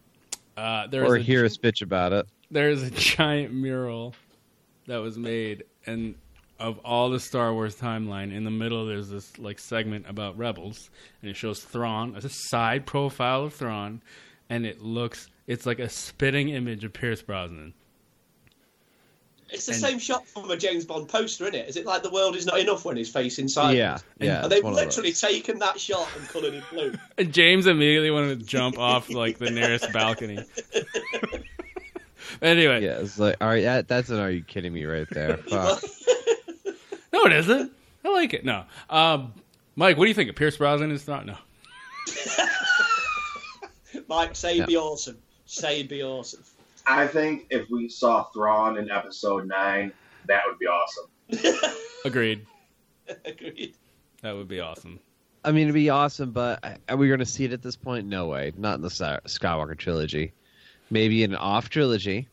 [0.56, 2.26] uh, there's Or a, hear us bitch about it.
[2.50, 4.14] there's a giant mural
[4.86, 6.14] that was made and
[6.58, 8.32] of all the Star Wars timeline.
[8.32, 10.90] In the middle, there's this like segment about rebels,
[11.20, 14.00] and it shows Thrawn, a side profile of Thrawn,
[14.48, 17.74] and it looks it's like a spitting image of Pierce Brosnan.
[19.52, 21.68] It's the And- same shot from a James Bond poster, isn't it?
[21.68, 23.78] Is it like the world is not enough when he's facing sideways?
[23.78, 25.20] Yeah, yeah, And they've literally those.
[25.20, 26.94] taken that shot and coloured it blue.
[27.18, 30.38] And James immediately wanted to jump off like the nearest balcony.
[32.42, 33.62] anyway, Yeah, it's like all right.
[33.62, 35.36] That, that's an "Are you kidding me?" right there.
[35.48, 35.82] Fuck.
[37.12, 37.72] no, it isn't.
[38.04, 38.44] I like it.
[38.44, 39.32] No, um,
[39.76, 40.90] Mike, what do you think of Pierce Brosnan?
[40.90, 41.36] Is not no.
[44.08, 44.66] Mike, say it'd Yeah.
[44.66, 45.18] be awesome.
[45.46, 46.42] Say it'd be awesome.
[46.86, 49.92] I think if we saw Thrawn in episode nine,
[50.26, 51.72] that would be awesome.
[52.04, 52.46] Agreed.
[53.24, 53.74] Agreed.
[54.22, 55.00] That would be awesome.
[55.44, 58.06] I mean, it'd be awesome, but are we going to see it at this point?
[58.06, 58.52] No way.
[58.56, 60.32] Not in the Skywalker trilogy.
[60.90, 62.28] Maybe in an off trilogy.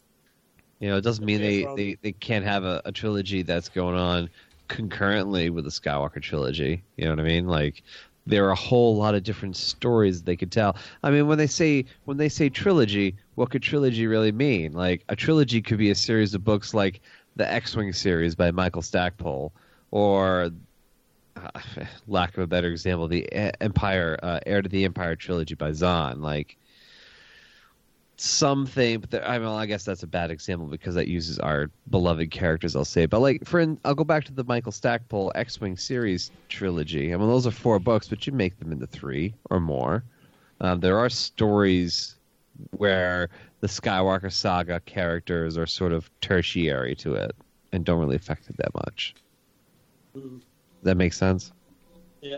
[0.79, 3.95] You know, it doesn't mean they, they, they can't have a, a trilogy that's going
[3.95, 4.29] on
[4.67, 6.83] concurrently with the Skywalker trilogy.
[6.95, 7.47] You know what I mean?
[7.47, 7.83] Like,
[8.29, 10.77] there are a whole lot of different stories they could tell.
[11.03, 14.73] I mean, when they say when they say trilogy, what could trilogy really mean?
[14.73, 16.99] Like, a trilogy could be a series of books like
[17.37, 19.53] the X-wing series by Michael Stackpole,
[19.91, 20.51] or
[21.37, 21.61] uh,
[22.09, 23.31] lack of a better example, the
[23.61, 26.21] Empire, uh, Heir to the Empire trilogy by Zahn.
[26.21, 26.57] Like
[28.17, 31.71] something, but there, I mean, I guess that's a bad example because that uses our
[31.89, 32.75] beloved characters.
[32.75, 37.13] I'll say, but like for, I'll go back to the Michael Stackpole X-wing series trilogy.
[37.13, 40.03] I mean, those are four books, but you make them into three or more.
[40.59, 42.17] Um, there are stories
[42.72, 43.30] where
[43.62, 47.32] the Skywalker saga characters are sort of tertiary to it
[47.72, 49.16] and don't really affect it that much.
[50.16, 50.41] Mm.
[50.84, 51.51] That makes sense.
[52.22, 52.38] Yeah.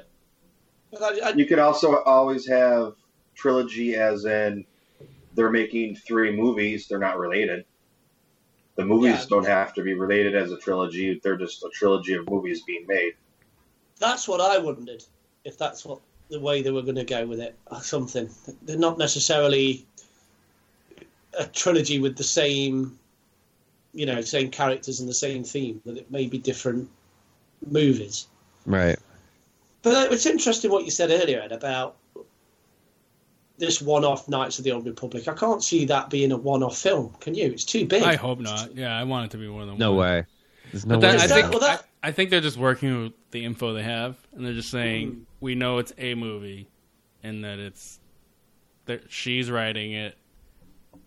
[0.99, 2.93] I, I, You could also always have
[3.35, 4.65] trilogy, as in
[5.35, 6.87] they're making three movies.
[6.87, 7.65] They're not related.
[8.75, 9.25] The movies Yeah.
[9.29, 11.19] don't have to be related as a trilogy.
[11.23, 13.13] They're just a trilogy of movies being made.
[13.99, 15.03] that's what I wondered.
[15.45, 15.99] If that's what
[16.31, 18.29] the way they were going to go with it, or something.
[18.63, 19.85] They're not necessarily
[21.37, 22.97] a trilogy with the same,
[23.93, 25.81] you know, same characters and the same theme.
[25.85, 26.89] That it may be different
[27.69, 28.27] movies.
[28.65, 28.97] Right.
[29.83, 31.95] But it's interesting what you said earlier Ed, about
[33.57, 35.27] this one-off Knights of the Old Republic.
[35.27, 37.15] I can't see that being a one-off film.
[37.19, 37.45] Can you?
[37.51, 38.03] It's too big.
[38.03, 38.75] I hope not.
[38.75, 39.77] Yeah, I want it to be one of them.
[39.77, 40.25] No way.
[40.71, 41.23] There's no But that, way.
[41.23, 43.83] I think that- well, that- I, I think they're just working with the info they
[43.83, 45.21] have, and they're just saying Mm.
[45.39, 46.67] we know it's a movie,
[47.23, 47.99] and that it's
[48.85, 50.17] that she's writing it,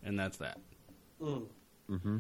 [0.03, 0.59] and that's that.
[1.21, 1.47] Mm.
[1.89, 2.19] hmm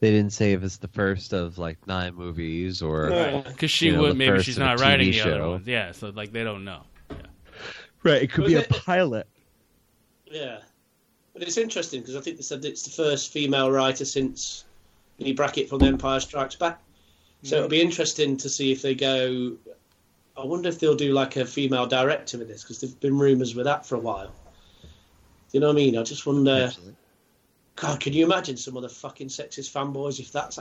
[0.00, 3.42] They didn't say if it's the first of like nine movies or No.
[3.46, 5.50] Because she You know, would maybe she's of a not TV writing the other show.
[5.52, 5.66] ones.
[5.66, 6.82] Yeah, so like they don't know.
[8.02, 8.22] right.
[8.22, 9.26] It could Was be a pilot.
[10.26, 10.58] Yeah,
[11.34, 14.64] but it's interesting because I think they said it's the first female writer since
[15.18, 16.80] Leigh Brackett from The Empire Strikes Back.
[17.44, 19.52] So it'll be interesting to see if they go.
[20.36, 23.54] I wonder if they'll do like a female director with this because there've been rumours
[23.54, 24.32] with that for a while.
[25.52, 25.98] Do you know what I mean?
[25.98, 26.64] I just wonder.
[26.68, 26.96] Actually.
[27.76, 30.58] God, can you imagine some of the fucking sexist fanboys if that's?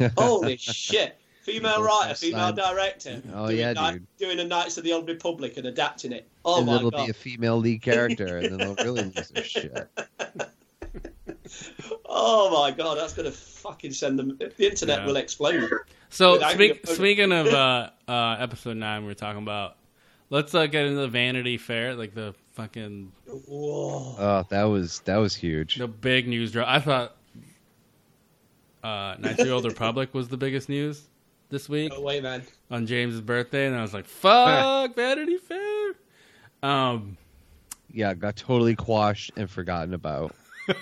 [0.16, 1.18] Holy shit!
[1.42, 3.20] Female writer, female director.
[3.34, 4.06] Oh, doing yeah, Knight- dude.
[4.18, 6.26] Doing a Knights of the Old Republic and adapting it.
[6.46, 7.04] Oh and my it'll god!
[7.04, 9.88] be a female lead character, and then they'll really lose their shit.
[12.06, 14.38] Oh my god, that's gonna fucking send them.
[14.38, 15.06] The internet Yeah.
[15.06, 15.70] will explode.
[16.10, 19.76] So speak, speaking of uh, uh, episode nine, we're talking about.
[20.30, 24.14] Let's uh, get into the Vanity Fair, like the fucking Whoa.
[24.18, 25.76] Oh, that was that was huge.
[25.76, 26.68] the big news drop.
[26.68, 27.16] I thought
[28.82, 31.02] uh, Knights of the Old Republic was the biggest news
[31.50, 32.42] this week No way, man.
[32.70, 35.92] on James's birthday, and I was like, "Fuck Vanity Fair."
[36.62, 37.16] Um,
[37.92, 40.34] Yeah, got totally quashed and forgotten about.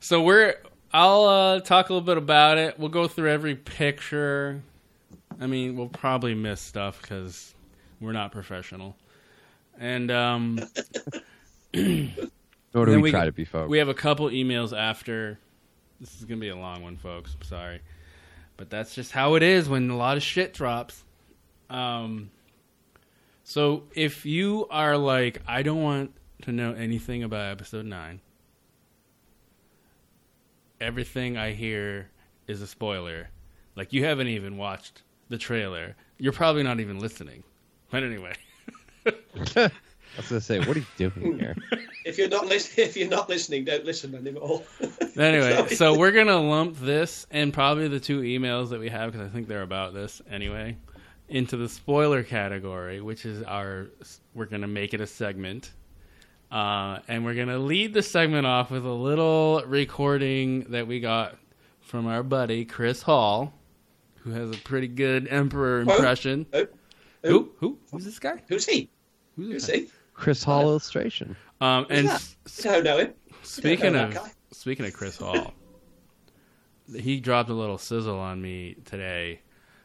[0.00, 0.54] so we're.
[0.92, 2.78] I'll uh, talk a little bit about it.
[2.78, 4.62] We'll go through every picture.
[5.40, 7.52] I mean, we'll probably miss stuff because
[8.00, 8.94] we're not professional.
[9.78, 10.56] And um,
[11.74, 13.68] Nor do Then we, try to be folks.
[13.68, 15.38] We have a couple emails after.
[16.00, 17.34] This is gonna be a long one, folks.
[17.34, 17.80] I'm sorry,
[18.56, 21.04] but that's just how it is when a lot of shit drops.
[21.70, 22.30] Um,
[23.44, 28.20] so if you are like, I don't want to know anything about episode nine.
[30.80, 32.10] Everything I hear
[32.46, 33.30] is a spoiler.
[33.76, 35.96] Like you haven't even watched the trailer.
[36.18, 37.44] You're probably not even listening.
[37.90, 38.34] But anyway.
[39.06, 39.70] I
[40.16, 41.56] was gonna say, what are you doing here?
[42.04, 44.62] If you're not listening, if you're not listening, don't listen anymore.
[45.16, 49.26] Anyway, so we're gonna lump this and probably the two emails that we have because
[49.26, 50.76] I think they're about this anyway
[51.28, 53.86] into the spoiler category, which is our.
[54.34, 55.72] We're gonna make it a segment,
[56.50, 61.38] uh, and we're gonna lead the segment off with a little recording that we got
[61.80, 63.54] from our buddy Chris Hall,
[64.16, 66.46] who has a pretty good Emperor impression.
[66.52, 66.66] Who?
[67.22, 67.52] Who?
[67.58, 67.78] Who?
[67.92, 68.42] Who's this guy?
[68.48, 68.90] Who's he?
[69.36, 69.88] Who's Who's this he?
[70.14, 71.36] Chris Hall illustration.
[71.60, 72.14] Um, and that?
[72.14, 73.14] s- Don't know him.
[73.42, 74.30] Speaking know of that guy.
[74.52, 75.52] speaking of Chris Hall,
[76.96, 79.40] he dropped a little sizzle on me today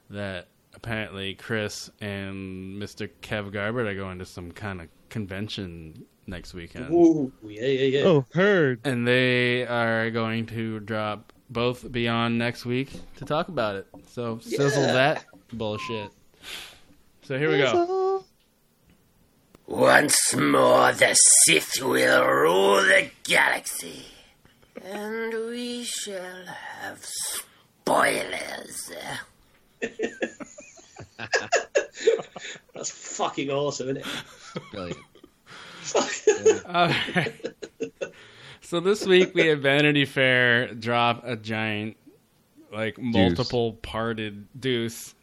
[0.10, 3.10] that apparently Chris and Mr.
[3.22, 6.92] Kev Garbert are going to some kind of convention next weekend.
[6.94, 8.06] Ooh, yeah, yeah, yeah.
[8.06, 8.82] Oh, heard.
[8.84, 13.88] And they are going to drop both Beyond next week to talk about it.
[14.08, 14.94] So sizzle Yeah.
[14.94, 16.12] that bullshit.
[17.24, 17.72] So here we go.
[19.70, 24.04] Once more, the Sith will rule the galaxy,
[24.84, 28.92] and we shall have spoilers.
[32.74, 34.06] That's fucking awesome, isn't it?
[34.72, 34.98] Brilliant.
[36.66, 37.46] Alright.
[38.62, 41.96] so this week we had Vanity Fair drop a giant,
[42.74, 45.14] like multiple parted deuce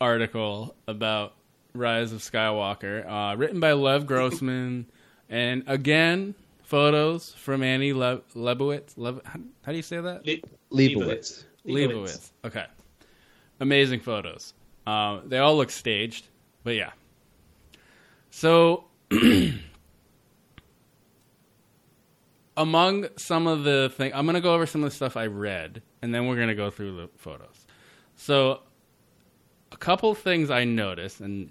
[0.00, 1.34] article about
[1.76, 4.86] Rise of Skywalker, uh, written by Lev Grossman,
[5.28, 8.92] and again photos from Annie Le- Leibovitz.
[8.96, 10.24] Lev- how, how do you say that?
[10.24, 10.36] Le-
[10.70, 11.42] Leibovitz.
[11.66, 12.30] Leibovitz.
[12.44, 12.64] Okay.
[13.58, 14.54] Amazing photos.
[14.86, 16.28] Uh, they all look staged,
[16.62, 16.92] but yeah.
[18.30, 18.84] So,
[22.56, 25.82] among some of the things, I'm gonna go over some of the stuff I read,
[26.02, 27.66] and then we're gonna go through the photos.
[28.14, 28.60] So,
[29.72, 31.50] a couple of things I noticed, and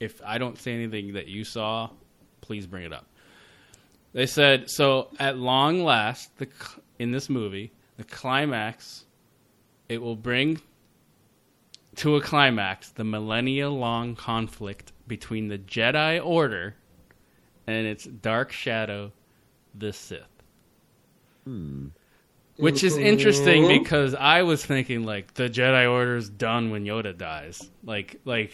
[0.00, 1.90] if I don't say anything that you saw,
[2.40, 3.06] please bring it up.
[4.12, 5.08] They said so.
[5.18, 6.48] At long last, the
[6.98, 9.04] in this movie, the climax,
[9.88, 10.60] it will bring
[11.96, 16.74] to a climax the millennia-long conflict between the Jedi Order
[17.66, 19.12] and its dark shadow,
[19.74, 20.22] the Sith.
[21.44, 21.88] Hmm.
[22.56, 27.70] Which is interesting because I was thinking like the Jedi Order's done when Yoda dies.
[27.84, 28.52] Like like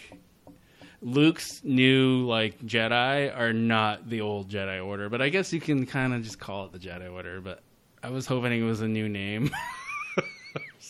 [1.02, 5.84] Luke's new like Jedi are not the old Jedi Order, but I guess you can
[5.84, 7.40] kind of just call it the Jedi Order.
[7.40, 7.60] But
[8.02, 9.50] I was hoping it was a new name.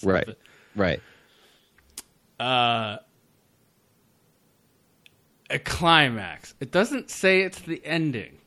[0.05, 0.29] Right.
[0.75, 1.01] Right.
[2.41, 2.97] uh,
[5.51, 6.55] a climax.
[6.61, 8.39] It doesn't say it's the ending,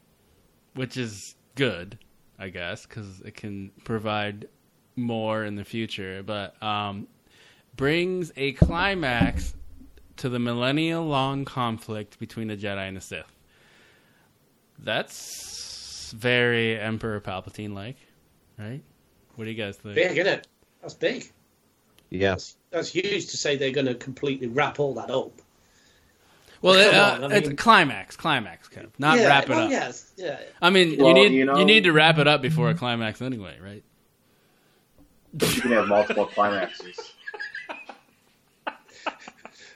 [0.74, 1.98] which is good,
[2.38, 4.50] I guess, because it can provide
[4.98, 6.24] more in the future.
[6.24, 7.08] But um,
[7.78, 9.56] brings a climax
[10.18, 13.32] to the millennia-long conflict between the Jedi and the Sith.
[14.80, 17.98] That's very Emperor Palpatine-like,
[18.58, 18.82] right?
[19.36, 19.96] What do you guys think?
[19.96, 20.48] Big, isn't it?
[20.82, 21.32] That's big.
[22.10, 22.56] Yes.
[22.72, 25.32] That's huge to say they're going to completely wrap all that up.
[26.62, 29.00] Well, Come uh, on, I it's mean- climax, climax, kind of.
[29.00, 29.72] Not yeah, wrap it well, up.
[29.72, 30.40] Yes, yeah.
[30.62, 33.22] I mean, Well, you need you you, need to wrap it up before a climax
[33.22, 33.84] anyway, right?
[35.34, 37.12] You can have multiple climaxes.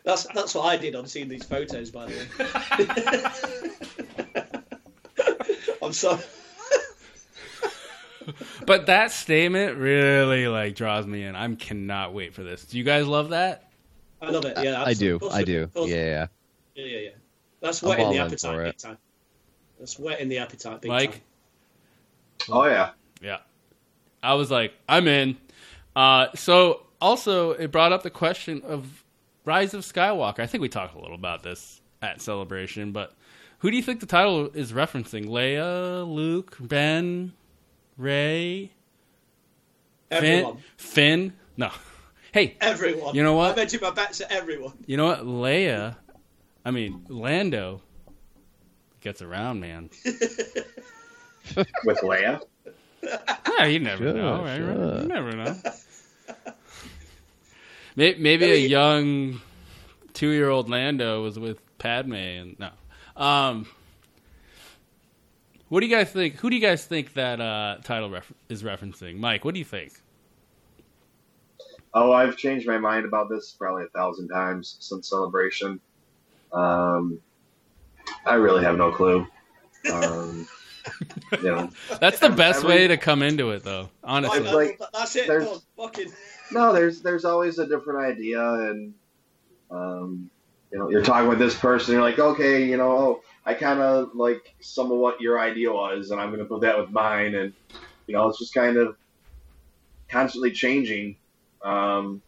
[0.03, 3.33] That's that's what I did on seeing these photos, by the
[5.17, 5.25] way.
[5.81, 6.21] I'm sorry.
[8.65, 11.35] But that statement really like draws me in.
[11.35, 12.65] I cannot wait for this.
[12.65, 13.71] Do you guys love that?
[14.21, 14.57] I love it.
[14.61, 15.15] Yeah, I do.
[15.15, 15.39] absolutely.
[15.39, 15.69] I do.
[15.75, 15.89] Of.
[15.89, 16.27] Yeah, yeah.
[16.75, 17.09] yeah, yeah, yeah.
[17.61, 18.77] That's I'm wetting the appetite for big it.
[18.77, 18.97] time.
[19.79, 21.11] That's wetting the appetite big Mike?
[21.11, 21.21] time.
[22.49, 22.91] Oh yeah.
[23.21, 23.37] Yeah.
[24.21, 25.37] I was like, I'm in.
[25.95, 29.03] Uh, so also it brought up the question of
[29.49, 30.41] Rise of Skywalker.
[30.41, 33.13] I think we talked a little about this at Celebration, but
[33.57, 35.25] who do you think the title is referencing?
[35.25, 37.33] Leia, Luke, Ben,
[37.97, 38.71] Rey,
[40.11, 40.21] Finn?
[40.23, 40.57] Everyone.
[40.77, 41.33] Finn?
[41.57, 41.71] No.
[42.31, 43.15] Hey, Everyone.
[43.15, 43.53] You know what?
[43.53, 44.73] I'm edging my bets at everyone.
[44.85, 45.21] You know what?
[45.25, 45.95] Leia,
[46.63, 47.81] I mean, Lando
[49.01, 49.89] gets around, man.
[50.05, 52.39] With Leia.
[53.01, 54.57] Yeah, you never Sure, know, right?
[54.57, 55.01] sure.
[55.01, 55.55] You never know.
[57.99, 59.41] May- Maybe a young
[60.13, 62.69] two-year-old Lando was with Padme, and no.
[63.21, 63.67] Um,
[65.67, 66.35] What do you guys think?
[66.35, 69.17] Who do you guys think that uh, title ref- is referencing?
[69.19, 69.91] Mike, what do you think?
[71.93, 75.81] Oh, I've changed my mind about this probably a thousand times since Celebration.
[76.53, 77.19] Um,
[78.25, 79.27] I really have no clue.
[79.91, 80.47] Um,
[81.31, 81.69] you know,
[81.99, 83.89] That's the best Every- way to come into it, though.
[84.03, 85.27] Honestly, Like, like, that's it.
[85.27, 86.11] there's- Fucking.
[86.51, 88.93] no, there's there's always a different idea, and
[89.71, 90.29] um,
[90.71, 93.79] you know, you're talking with this person, you're like, okay, you know, oh, I kind
[93.79, 96.89] of like some of what your idea was, and I'm going to put that with
[96.89, 97.53] mine, and
[98.07, 98.95] you know, it's just kind of
[100.09, 101.17] constantly changing.
[101.63, 102.21] Um,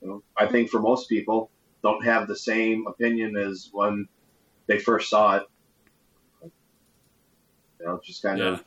[0.00, 1.50] you know, I think for most people,
[1.82, 4.08] don't have the same opinion as when
[4.66, 5.42] they first saw it.
[7.84, 8.52] You know, just kind Yeah.
[8.54, 8.64] of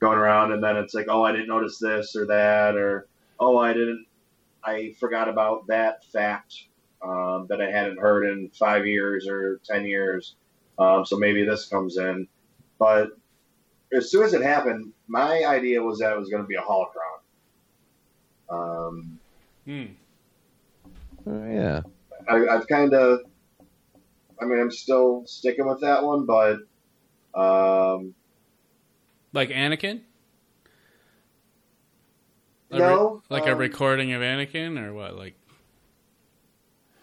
[0.00, 3.06] going around, and then it's like, oh, I didn't notice this or that, or
[3.38, 4.06] oh, I didn't,
[4.64, 6.54] I forgot about that fact
[7.02, 10.36] um, that I hadn't heard in five years or ten years.
[10.78, 12.28] Um, so maybe this comes in,
[12.78, 13.10] but
[13.92, 16.62] as soon as it happened, my idea was that it was going to be a
[16.62, 17.20] holocron.
[18.48, 19.18] Um,
[19.66, 19.84] Hmm.
[21.26, 21.82] Oh, yeah.
[22.28, 23.20] I, I've kind of,
[24.40, 26.58] I mean, I'm still sticking with that one, but
[27.34, 28.14] um,
[29.36, 30.00] like Anakin.
[32.70, 35.14] A No, like a um, recording of Anakin, or what?
[35.14, 35.34] Like,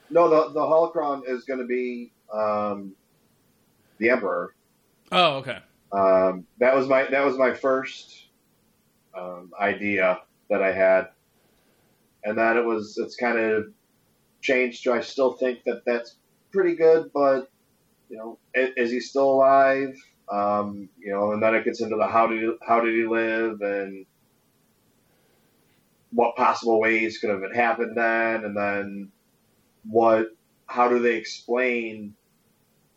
[0.09, 2.93] no, the the holocron is going to be um,
[3.99, 4.53] the Emperor.
[5.13, 5.59] oh, okay.
[5.93, 8.25] Um, that was my that was my first
[9.17, 10.19] um, idea
[10.49, 11.09] that I had,
[12.25, 13.67] and then it was it's kind of
[14.41, 14.83] changed.
[14.83, 16.15] to I still think that that's
[16.51, 17.49] pretty good, but
[18.09, 19.95] you know, is, is he still alive?
[20.31, 23.61] Um, you know, and then it gets into the how did how did he live
[23.61, 24.05] and
[26.11, 29.11] what possible ways could have it happened then, and then
[29.85, 30.27] what
[30.67, 32.15] how do they explain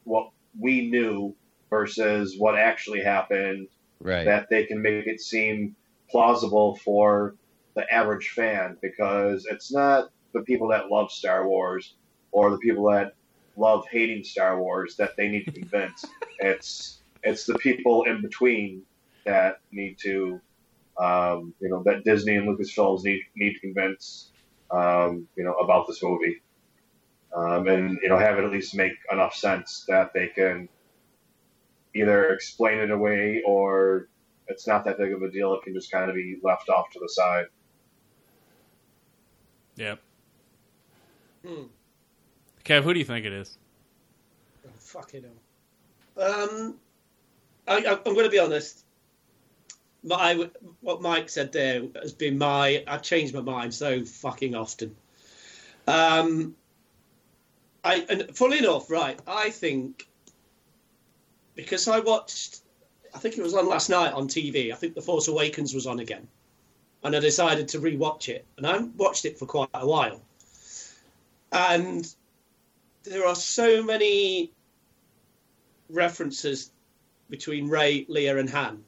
[0.04, 1.34] what we knew
[1.70, 3.68] versus what actually happened
[4.00, 4.24] Right.
[4.26, 5.74] that they can make it seem
[6.10, 7.34] plausible for
[7.74, 11.94] the average fan because it's not the people that love Star Wars
[12.30, 13.14] or the people that
[13.56, 16.04] love hating Star Wars that they need to convince.
[16.38, 16.95] it's
[17.26, 18.82] it's the people in between
[19.24, 20.40] that need to
[20.98, 24.30] um, you know that Disney and Lucasfilms need need to convince
[24.70, 26.40] um, you know about this movie.
[27.34, 30.68] Um, and you know have it at least make enough sense that they can
[31.94, 34.08] either explain it away or
[34.46, 35.52] it's not that big of a deal.
[35.54, 37.46] It can just kind of be left off to the side.
[39.74, 39.98] Yep.
[41.44, 41.64] Hmm.
[42.64, 43.58] Kev, who do you think it is?
[44.66, 46.50] Oh, fucking hell.
[46.50, 46.76] Um,
[47.66, 48.84] I, I'm going to be honest.
[50.02, 50.48] My,
[50.80, 52.84] what Mike said there has been my.
[52.86, 54.94] I've changed my mind so fucking often.
[55.88, 56.54] Um,
[57.82, 59.18] I and fully enough, right?
[59.26, 60.06] I think
[61.54, 62.60] because I watched,
[63.14, 64.72] I think it was on last night on TV.
[64.72, 66.26] I think The Force Awakens was on again,
[67.02, 70.20] and I decided to rewatch it, and I watched it for quite a while,
[71.52, 72.12] and
[73.04, 74.52] there are so many
[75.88, 76.72] references
[77.28, 78.84] between Rey, Leia, and Han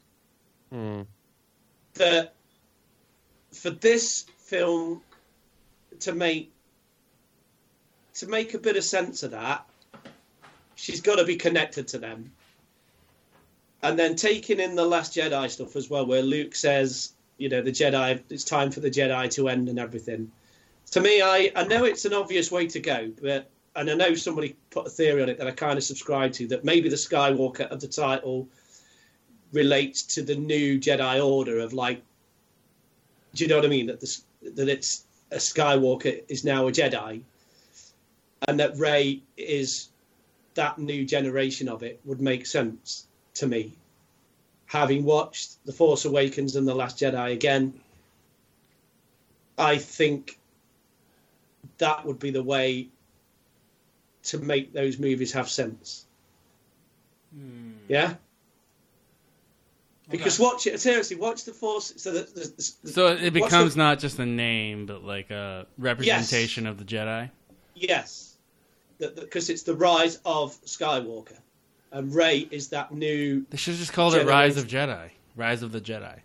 [0.71, 1.03] Hmm.
[1.95, 2.35] that
[3.53, 5.03] for this film
[6.01, 6.53] to make
[8.15, 9.65] to make a bit of sense of that,
[10.75, 12.33] she's got to be connected to them.
[13.83, 17.63] And then taking in the Last Jedi stuff as well, where Luke says, you know,
[17.63, 20.33] the Jedi, it's time for the Jedi to end and everything.
[20.91, 24.15] To me, I, I know it's an obvious way to go, but and I know
[24.15, 26.97] somebody put a theory on it that I kind of subscribe to that maybe the
[26.97, 28.49] Skywalker of the title
[29.53, 32.03] relates to the new Jedi Order of like,
[33.35, 33.87] do you know what I mean?
[33.87, 37.23] That this that it's a Skywalker is now a Jedi,
[38.49, 39.89] and that Rey is
[40.55, 43.75] that new generation of it would make sense to me.
[44.67, 47.75] Having watched The Force Awakens and The Last Jedi again,
[49.57, 50.39] I think
[51.79, 52.89] that would be the way
[54.29, 56.07] to make those movies have sense.
[57.35, 57.73] Hmm.
[57.89, 58.15] Yeah.
[60.11, 61.17] Because watch it seriously.
[61.17, 61.93] Watch the Force.
[61.97, 65.67] So that the, the, So it becomes the- not just a name, but like a
[65.77, 67.31] representation of the Jedi.
[67.75, 68.37] Yes,
[68.99, 71.37] because it's the rise of Skywalker,
[71.93, 73.45] and Rey is that new.
[73.51, 75.11] They should have just called it Rise of Jedi.
[75.37, 76.19] Rise of the Jedi.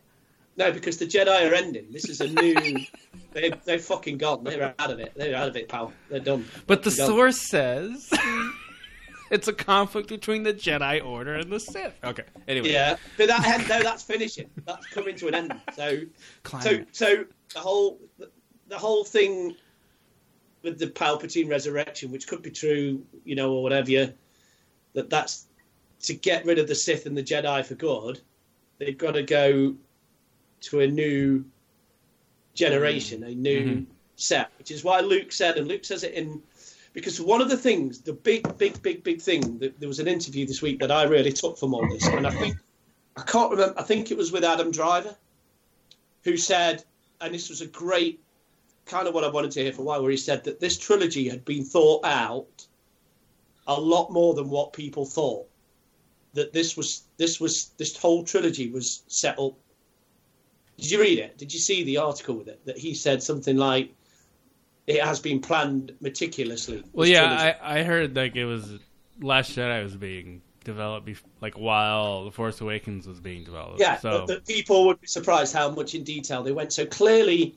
[0.55, 1.87] No, because the Jedi are ending.
[1.91, 2.55] This is a new.
[3.33, 4.43] they they fucking gone.
[4.43, 5.13] They're out of it.
[5.15, 5.91] They're out of it, pal.
[6.09, 6.45] They're done.
[6.67, 8.09] But the source says
[9.31, 11.97] it's a conflict between the Jedi Order and the Sith.
[12.03, 12.23] Okay.
[12.47, 12.71] Anyway.
[12.71, 14.49] Yeah, but that no, that's finishing.
[14.65, 15.61] That's coming to an end.
[15.75, 16.01] So,
[16.61, 17.99] so, so the whole
[18.67, 19.55] the whole thing
[20.61, 24.13] with the Palpatine resurrection, which could be true, you know, or whatever, you,
[24.93, 25.47] that that's
[26.03, 28.21] to get rid of the Sith and the Jedi for good,
[28.77, 29.75] they've got to go
[30.63, 31.43] to a new
[32.53, 33.85] generation, a new Mhm.
[34.15, 36.41] set, which is why Luke said, and Luke says it in
[36.93, 40.07] because one of the things, the big, big, big, big thing, that there was an
[40.07, 42.55] interview this week that I really took from all this, and I think
[43.17, 43.79] I can't remember.
[43.79, 45.15] I think it was with Adam Driver,
[46.23, 46.83] who said,
[47.19, 48.19] and this was a great
[48.85, 50.77] kind of what I wanted to hear for a while, where he said that this
[50.77, 52.67] trilogy had been thought out
[53.65, 55.47] a lot more than what people thought.
[56.33, 59.53] That this was this was this whole trilogy was set up.
[60.77, 61.37] Did you read it?
[61.37, 62.65] Did you see the article with it?
[62.65, 63.93] That he said something like,
[64.87, 67.55] "It has been planned meticulously." Well, yeah.
[67.61, 68.79] I, I heard like it was
[69.21, 73.79] Last Jedi was being developed bef- like while The Force Awakens was being developed.
[73.79, 76.73] Yeah, so but, but people would be surprised how much in detail they went.
[76.73, 77.55] So clearly,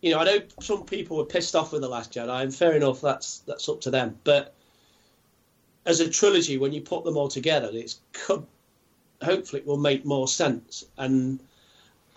[0.00, 2.74] you know, I know some people were pissed off with the Last Jedi, and fair
[2.74, 4.18] enough, that's that's up to them.
[4.24, 4.54] But
[5.86, 8.00] as a trilogy, when you put them all together, it's
[9.22, 11.40] hopefully it will make more sense, and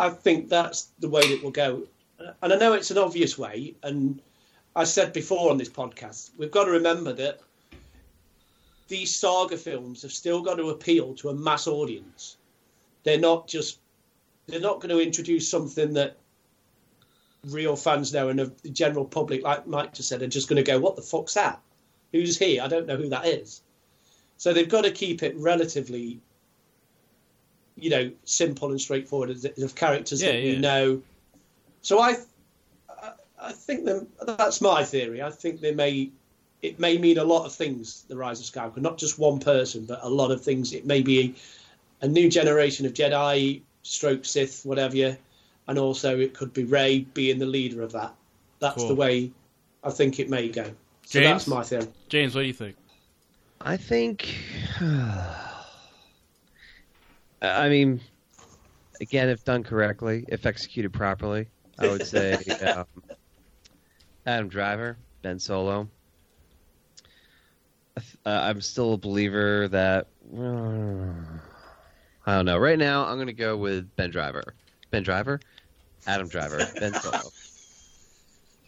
[0.02, 1.84] I think that's the way that will go.
[2.20, 4.20] Uh, and I know it's an obvious way, and
[4.76, 7.40] I said before on this podcast, we've got to remember that
[8.88, 12.38] these saga films have still got to appeal to a mass audience.
[13.04, 13.78] They're not just
[14.48, 16.18] they're not going to introduce something that
[17.46, 20.72] real fans know and the general public, like Mike just said, are just going to
[20.72, 21.62] go, "What the fuck's that?
[22.12, 22.60] Who's he?
[22.60, 23.62] I don't know who that is."
[24.38, 26.22] So they've got to keep it relatively,
[27.82, 30.54] you know, simple and straightforward as of characters Yeah, that yeah.
[30.54, 31.02] we know.
[31.82, 32.16] So I,
[32.90, 33.12] I,
[33.42, 34.08] I think them.
[34.26, 35.22] That's my theory.
[35.22, 36.12] I think they may.
[36.62, 38.04] It may mean a lot of things.
[38.08, 40.74] The rise of Skywalker, not just one person, but a lot of things.
[40.74, 41.34] It may be
[42.02, 45.18] a new generation of Jedi, stroke Sith, whatever you,
[45.68, 48.14] and also it could be Rey being the leader of that.
[48.60, 48.90] That's Cool.
[48.90, 49.32] the way
[49.84, 50.66] I think it may go.
[51.06, 51.46] So James?
[51.46, 51.88] that's my theory.
[52.10, 52.76] James, what do you think?
[53.60, 54.36] I think.
[57.42, 58.02] I mean,
[59.00, 61.48] again, if done correctly, if executed properly,
[61.80, 62.34] I would say
[62.76, 62.86] um,
[64.26, 65.90] Adam Driver, Ben Solo.
[67.98, 70.08] Uh, I'm still a believer that.
[72.26, 72.58] I don't know.
[72.58, 74.56] Right now, I'm going to go with Ben Driver.
[74.92, 75.40] Ben Driver?
[76.06, 76.60] Adam Driver.
[76.80, 77.20] Ben Solo.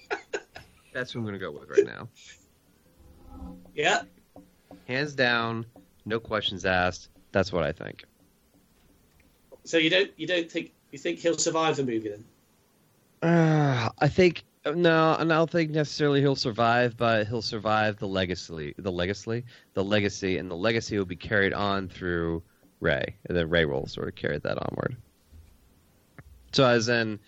[0.94, 2.10] That's who I'm going to go with right now.
[3.76, 4.04] Yeah.
[4.88, 5.66] Hands down,
[6.06, 7.10] no questions asked.
[7.32, 8.04] That's what I think.
[9.66, 12.26] So you don't you don't think you think he'll survive the movie then?
[13.22, 18.08] Uh, I think no, and I don't think necessarily he'll survive, but he'll survive the
[18.08, 19.44] legacy, the legacy,
[19.74, 22.44] the legacy, and the legacy will be carried on through
[22.80, 24.96] Rey, and then Rey will sort of carry that onward.
[26.54, 27.20] So, as in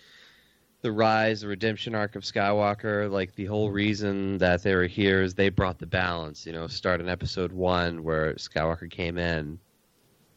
[0.81, 5.23] the rise, the redemption arc of Skywalker, like the whole reason that they were here
[5.23, 6.45] is they brought the balance.
[6.45, 9.59] You know, start in Episode One where Skywalker came in,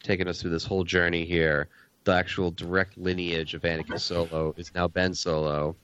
[0.03, 1.69] taking us through this whole journey here.
[2.03, 5.75] The actual direct lineage of Anakin Solo is now Ben Solo.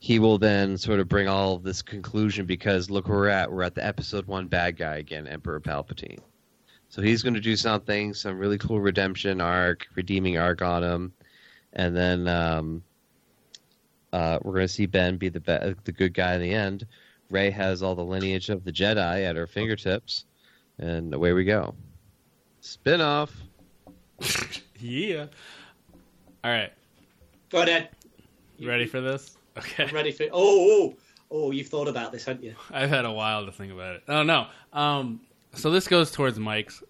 [0.00, 3.50] He will then sort of bring all of this conclusion because look where we're at.
[3.50, 6.20] We're at the episode one bad guy again, Emperor Palpatine.
[6.88, 11.12] So he's going to do something, some really cool redemption arc, redeeming arc on him,
[11.74, 12.82] and then um,
[14.12, 16.86] uh, we're going to see Ben be the be- the good guy in the end.
[17.30, 20.24] Rey has all the lineage of the Jedi at her fingertips,
[20.78, 21.74] and away we go.
[22.60, 23.34] Spin off.
[24.80, 25.26] Yeah.
[26.44, 26.72] All right.
[27.50, 27.90] Go ahead.
[28.56, 29.36] You ready for this?
[29.56, 29.84] Okay.
[29.84, 30.94] I'm ready for Oh, oh,
[31.30, 31.50] oh!
[31.50, 32.54] You've thought about this, haven't you?
[32.70, 34.02] I've had a while to think about it.
[34.08, 34.46] Oh no.
[34.72, 35.20] Um,
[35.54, 36.82] so this goes towards Mike's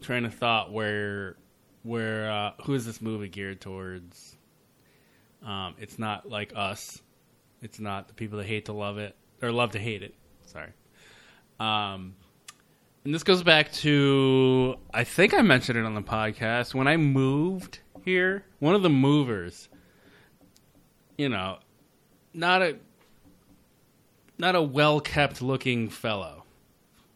[0.00, 0.72] train of thought.
[0.72, 1.36] Where,
[1.82, 4.36] where, uh, who is this movie geared towards?
[5.44, 7.02] Um, it's not like us.
[7.62, 10.14] It's not the people that hate to love it or love to hate it.
[10.46, 10.70] Sorry.
[11.60, 12.14] Um,
[13.04, 16.96] and this goes back to I think I mentioned it on the podcast when I
[16.96, 18.44] moved here.
[18.58, 19.68] One of the movers,
[21.16, 21.58] you know,
[22.34, 22.76] not a
[24.38, 26.44] not a well kept looking fellow.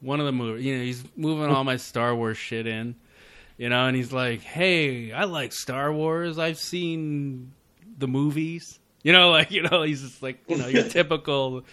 [0.01, 2.95] One of the movers, you know, he's moving all my Star Wars shit in,
[3.57, 6.37] you know, and he's like, "Hey, I like Star Wars.
[6.37, 7.53] I've seen
[7.97, 11.63] the movies." You know, like you know, he's just like you know your typical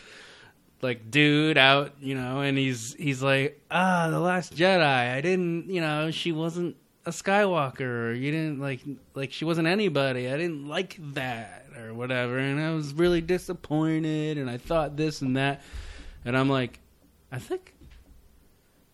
[0.83, 4.83] like dude out, you know, and he's he's like, "Ah, the Last Jedi.
[4.83, 6.77] I didn't, you know, she wasn't
[7.07, 8.81] a Skywalker, or you didn't like
[9.15, 10.29] like she wasn't anybody.
[10.29, 15.23] I didn't like that or whatever, and I was really disappointed, and I thought this
[15.23, 15.63] and that,
[16.25, 16.81] and I'm like,
[17.31, 17.75] I think.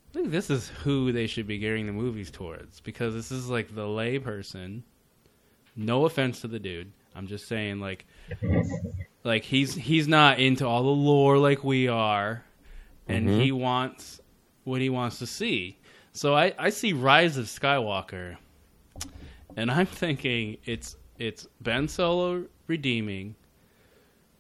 [0.08, 3.50] I think this is who they should be gearing the movies towards because this is
[3.50, 4.80] like the layperson.
[5.76, 6.90] No offense to the dude.
[7.14, 8.06] I'm just saying like
[9.26, 12.44] like he's he's not into all the lore like we are
[13.08, 13.42] and Mhm.
[13.42, 14.20] he wants
[14.64, 15.76] what he wants to see.
[16.12, 18.36] So I, I see Rise of Skywalker,
[19.56, 23.34] and I'm thinking it's it's Ben Solo redeeming,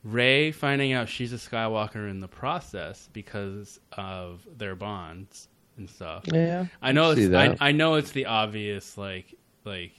[0.04, 6.24] Rey finding out she's a Skywalker in the process because of their bonds and stuff.
[6.32, 7.56] Yeah, I know it's I.
[7.60, 9.34] I know it's the obvious like
[9.64, 9.92] like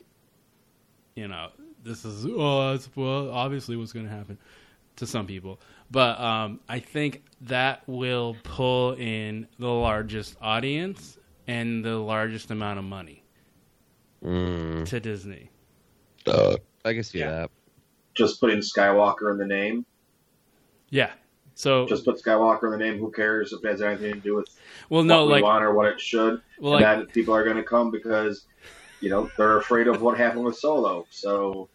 [1.15, 1.49] you know
[1.83, 4.38] this is oh that's well obviously what's going to happen
[4.98, 11.18] to some people but um, i think that will pull in the largest audience
[11.48, 13.24] and the largest amount of money
[14.24, 14.86] Mm.
[14.88, 15.50] to disney
[16.28, 17.50] I can see that.
[18.16, 19.86] Just putting Skywalker in the name.
[20.89, 21.12] yeah
[21.56, 22.98] so Just put Skywalker in the name.
[23.00, 24.50] Who cares if it has anything to do with
[24.89, 26.41] well no what we want or what it should?
[26.60, 28.45] Well, and like- that people are going to come because
[29.02, 31.06] you know they're afraid of what happened with Solo.
[31.12, 31.70] So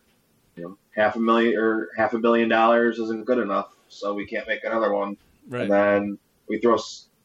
[0.56, 4.26] you know, half a million or half a billion dollars isn't good enough, so we
[4.26, 5.16] can't make another one.
[5.48, 5.62] Right.
[5.62, 6.76] And then we throw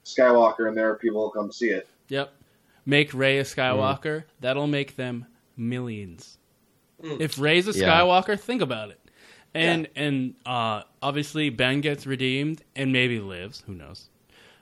[0.06, 1.88] Skywalker in there, people will come see it.
[2.10, 2.34] Yep.
[2.86, 4.24] Make Rey a Skywalker.
[4.40, 5.26] That'll make them
[5.58, 6.38] millions.
[7.04, 7.90] If Rey's a Yeah.
[7.90, 9.00] Skywalker, think about it.
[9.54, 13.64] And and uh, obviously Ben gets redeemed and maybe lives.
[13.66, 14.10] Who knows?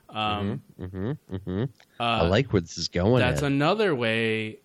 [0.08, 1.64] Um, hmm hmm
[1.98, 3.20] uh, I like where this is going.
[3.20, 3.46] That's at.
[3.46, 4.60] another way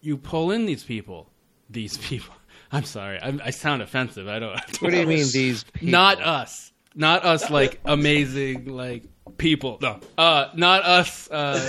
[0.00, 1.30] you pull in these people.
[1.70, 2.34] These people.
[2.72, 3.18] I'm sorry.
[3.20, 4.26] I, I sound offensive.
[4.28, 4.58] I don't.
[4.80, 5.90] What do you mean these people?
[5.90, 6.72] Not us.
[6.94, 7.50] Not us.
[7.50, 8.66] Like amazing.
[8.66, 9.04] Like
[9.36, 9.78] people.
[9.82, 10.00] No.
[10.16, 10.48] Uh.
[10.54, 11.30] Not us.
[11.30, 11.60] Uh.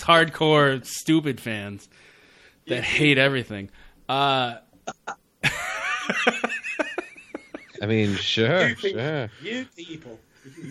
[0.00, 1.88] hardcore stupid fans
[2.66, 3.70] that hate everything.
[4.08, 4.56] Uh.
[7.80, 9.30] I mean, sure, You people, sure.
[9.40, 10.18] you people,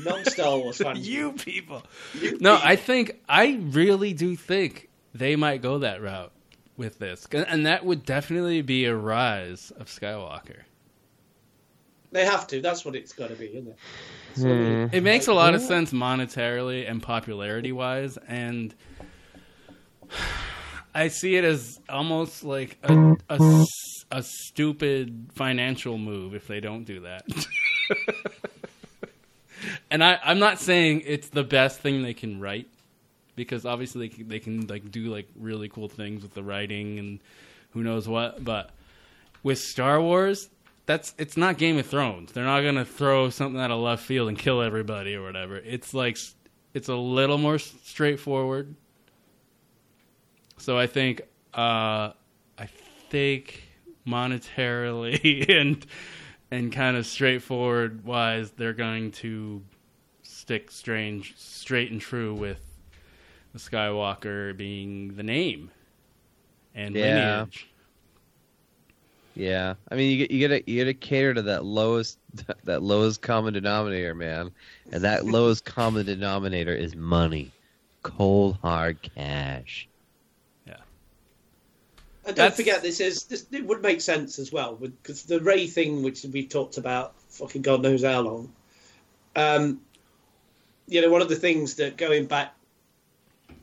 [0.03, 1.07] non-Star Wars fans.
[1.07, 1.83] you people.
[2.41, 6.33] No, I think I really do think they might go that route
[6.77, 10.61] with this, and that would definitely be a rise of Skywalker.
[12.11, 12.61] They have to.
[12.61, 13.77] That's what it's got to be, isn't it?
[14.35, 14.95] Hmm.
[14.95, 18.73] It makes a lot of sense monetarily and popularity wise, and
[20.95, 23.17] I see it as almost like a
[24.11, 27.25] a stupid financial move if they don't do that.
[29.91, 32.67] and I, I'm not saying it's the best thing they can write
[33.37, 36.99] because obviously they can, they can like do like really cool things with the writing
[36.99, 37.21] and
[37.71, 38.71] who knows what, but
[39.43, 40.49] with Star Wars,
[40.85, 42.33] that's it's not Game of Thrones.
[42.33, 45.57] They're not gonna throw something out of left field and kill everybody or whatever.
[45.57, 46.17] It's like
[46.73, 48.75] it's a little more straightforward.
[50.57, 51.21] So I think
[51.53, 52.11] uh,
[52.57, 52.67] I
[53.09, 53.63] think
[54.07, 55.85] monetarily and
[56.49, 59.61] and kind of straightforward wise, they're going to
[60.23, 62.66] stick strange straight and true with
[63.57, 65.71] Skywalker being the name
[66.75, 67.39] and Yeah.
[67.41, 67.67] lineage.
[69.35, 72.17] Yeah, I mean, you get you gotta you gotta cater to that lowest
[72.63, 74.51] that lowest common denominator, man,
[74.91, 77.51] and that lowest common denominator is money,
[78.01, 79.87] cold hard cash.
[80.65, 80.73] Yeah,
[82.25, 83.45] and don't That's- forget, this is this.
[83.51, 87.61] It would make sense as well because the Rey thing, which we've talked about, fucking
[87.61, 88.51] God knows how long.
[89.35, 89.81] Um,
[90.87, 92.55] you know, one of the things that going back,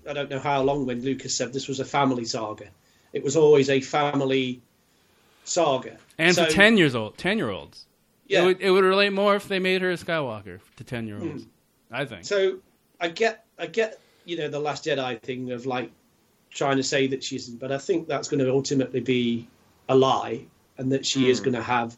[0.09, 2.67] I don't know how long when Lucas said this was a family saga.
[3.13, 4.61] It was always a family
[5.45, 5.97] saga.
[6.19, 7.87] And So- for ten years old, ten year olds,
[8.29, 8.43] Yeah.
[8.43, 11.19] it would it would relate more if they made her a Skywalker to ten year
[11.21, 11.45] olds.
[11.45, 11.49] Hmm.
[11.91, 12.25] I think.
[12.25, 12.59] So
[13.01, 15.91] I get, I get, you know, the Last Jedi thing of like
[16.51, 19.47] trying to say that she's, but I think that's going to ultimately be
[19.89, 20.45] a lie,
[20.79, 21.45] and that she is hmm.
[21.45, 21.97] going to have.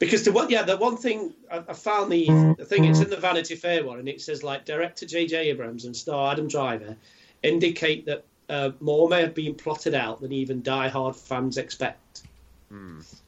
[0.00, 3.10] Because the one, yeah, the one thing I, I found the, the thing it's in
[3.10, 5.50] the Vanity Fair one, and it says like director J.J.
[5.50, 6.96] Abrams and star Adam Driver
[7.42, 12.22] indicate that uh, more may have been plotted out than even die-hard fans expect.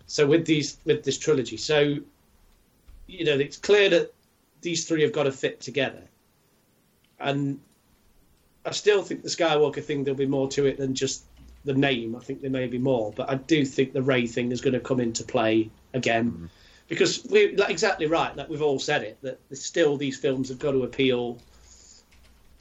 [0.06, 1.96] So with these with this trilogy, so
[3.06, 4.14] you know it's clear that
[4.62, 6.02] these three have got to fit together,
[7.20, 7.60] and
[8.64, 11.24] I still think the Skywalker thing there'll be more to it than just
[11.66, 12.16] the name.
[12.16, 14.72] I think there may be more, but I do think the Rey thing is going
[14.72, 16.48] to come into play again
[16.92, 18.36] because we like, exactly right.
[18.36, 21.38] Like we've all said it that still these films have got to appeal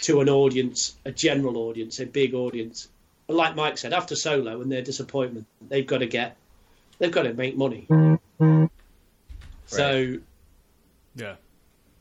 [0.03, 2.87] to an audience, a general audience, a big audience.
[3.27, 6.37] And like Mike said, after Solo and their disappointment, they've got to get,
[6.97, 7.85] they've got to make money.
[9.65, 10.17] So
[11.13, 11.35] Yeah.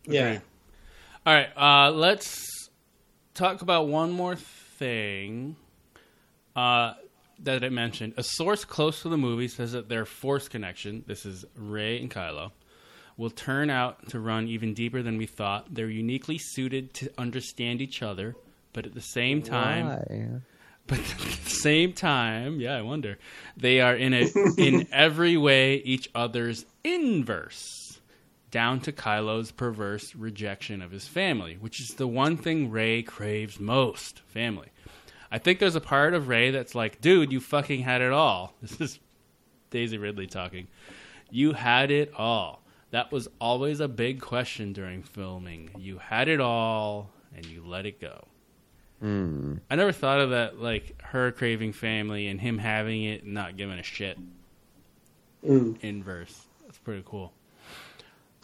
[0.07, 0.39] yeah,
[1.27, 1.49] All right.
[1.57, 2.71] Uh, let's
[3.35, 5.57] talk about one more thing
[6.55, 6.95] uh,
[7.45, 8.15] that I mentioned.
[8.17, 12.11] A source close to the movie says that their force connection, this is Rey and
[12.11, 12.53] Kylo,
[13.17, 15.75] will turn out to run even deeper than we thought.
[15.75, 18.35] They're uniquely suited to understand each other,
[18.73, 20.29] but at the same time, Why?
[20.87, 23.19] but at the same time, yeah, I wonder.
[23.57, 28.01] They are in it in every way each other's inverse,
[28.51, 33.61] down to Kylo's perverse rejection of his family, which is the one thing Rey craves
[33.61, 34.69] most family.
[35.33, 38.55] I think there's a part of Rey that's like, dude, you fucking had it all.
[38.63, 38.99] This is
[39.71, 40.67] Daisy Ridley talking.
[41.31, 42.63] You had it all.
[42.91, 45.71] That was always a big question during filming.
[45.79, 48.27] You had it all and you let it go.
[48.99, 49.55] Hmm.
[49.71, 53.57] I never thought of that, like her craving family and him having it and not
[53.57, 54.19] giving a shit.
[55.47, 55.79] Mm.
[55.83, 56.43] Inverse.
[56.67, 57.33] That's pretty cool.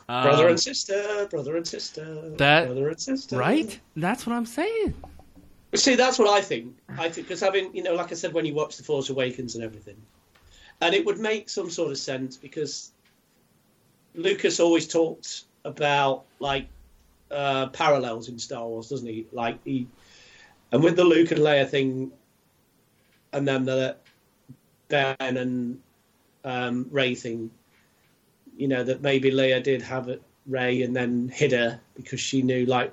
[0.06, 3.36] Brother Um, and sister, brother and sister, That brother and sister.
[3.36, 3.78] right?
[3.96, 4.94] That's what I'm saying.
[5.76, 6.76] See, that's what I think.
[6.98, 9.54] I think because having, you know, like I said, when you watch The Force Awakens
[9.54, 9.96] and everything,
[10.80, 12.92] and it would make some sort of sense because
[14.14, 16.66] Lucas always talks about like
[17.30, 19.26] uh, parallels in Star Wars, doesn't he?
[19.32, 19.86] Like he,
[20.72, 22.12] and with the Luke and Leia thing,
[23.32, 23.96] and then the
[24.88, 25.80] Ben and
[26.44, 27.50] um, Rey thing,
[28.56, 32.42] you know, that maybe Leia did have it Rey and then hid her because she
[32.42, 32.92] knew like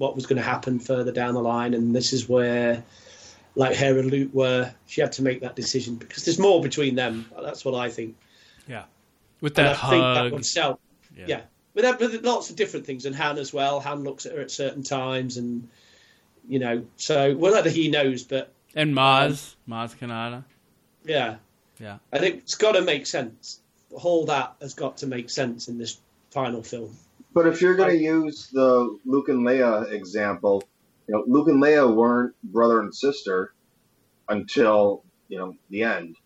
[0.00, 2.82] what was going to happen further down the line, and this is where,
[3.54, 6.94] like her and Luke were, she had to make that decision because there's more between
[6.94, 7.26] them.
[7.42, 8.16] That's what I think.
[8.66, 8.84] Yeah.
[9.42, 10.80] With And that I think that would sell.
[11.14, 11.24] Yeah.
[11.28, 11.40] Yeah,
[11.74, 13.78] With, that, with lots of different things, and Han as well.
[13.80, 15.68] Han looks at her at certain times, and
[16.48, 20.44] you know, so whether he knows, but And Maz, Maz Kanata.
[21.04, 21.36] yeah,
[21.78, 21.98] Yeah.
[22.10, 23.60] I think it's got to make sense.
[23.90, 25.98] All that has got to make sense in this
[26.30, 26.96] final film.
[27.32, 30.64] But if you're going to use the Luke and Leia example,
[31.06, 33.52] you know, Luke and Leia weren't brother and sister
[34.28, 36.16] until you know the end,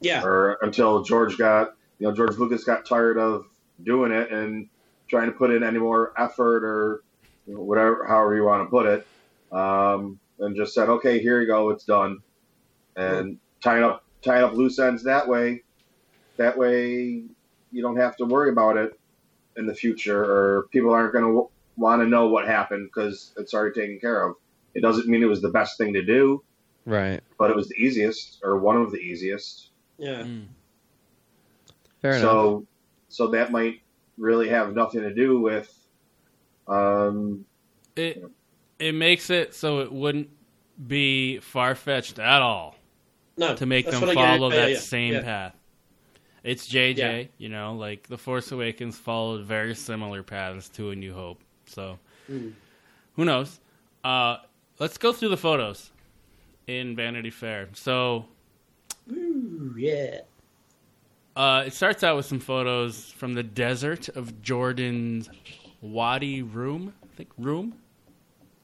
[0.00, 3.46] Yeah, or until George got, you know, George Lucas got tired of
[3.82, 4.68] doing it and
[5.08, 7.02] trying to put in any more effort or
[7.46, 9.06] you know, whatever, however you want to put it,
[9.52, 12.20] um, and just said, okay, here you go, it's done,
[12.96, 15.62] and tying up tying up loose ends that way.
[16.38, 17.22] That way,
[17.70, 18.98] you don't have to worry about it
[19.56, 23.32] in the future, or people aren't going to w- want to know what happened because
[23.36, 24.36] it's already taken care of.
[24.74, 26.42] It doesn't mean it was the best thing to do,
[26.84, 27.20] Right.
[27.38, 29.70] but it was the easiest, or one of the easiest.
[29.98, 30.26] yeah.
[32.02, 32.20] Fair enough.
[32.22, 32.66] so,
[33.08, 33.80] so that might
[34.18, 35.72] really have nothing to do with.
[36.68, 37.46] Um,
[37.96, 38.24] It
[38.78, 40.28] it makes it so it wouldn't
[40.88, 42.74] be far fetched at all
[43.36, 45.22] No, to make them what I get- follow yeah, that yeah, same yeah.
[45.22, 45.54] path.
[46.44, 47.26] It's JJ, Yeah.
[47.38, 51.40] you know, like The Force Awakens followed very similar paths to A New Hope.
[51.66, 51.98] So
[52.30, 52.52] Mm.
[53.16, 53.58] who knows?
[54.04, 54.36] Uh,
[54.78, 55.90] let's go through the photos
[56.66, 57.68] in Vanity Fair.
[57.72, 58.26] So
[59.10, 60.20] Ooh, yeah.
[61.36, 65.28] Uh, it starts out with some photos from the desert of Jordan's
[65.80, 66.92] Wadi Rum.
[67.02, 67.74] I think Rum,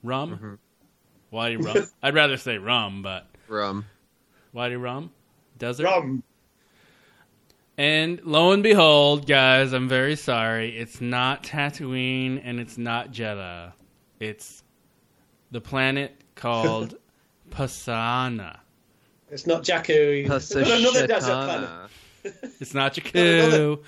[0.03, 0.55] Rum, Mm-hmm.
[1.31, 1.77] Wadi Rum.
[2.03, 3.85] I'd rather say Rum, but Rum.
[4.53, 5.11] Wadi Rum,
[5.59, 5.85] desert.
[5.85, 6.23] Rum.
[7.81, 10.77] And lo and behold, guys, I'm very sorry.
[10.77, 13.73] It's not Tatooine and it's not Jedha.
[14.19, 14.63] It's
[15.51, 16.97] the planet called
[17.51, 18.59] Pasaana.
[19.31, 20.31] It's not Jakku.
[20.31, 21.71] It's not another desert planet.
[22.61, 23.83] It's not Not Jakku.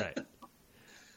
[0.00, 0.18] right.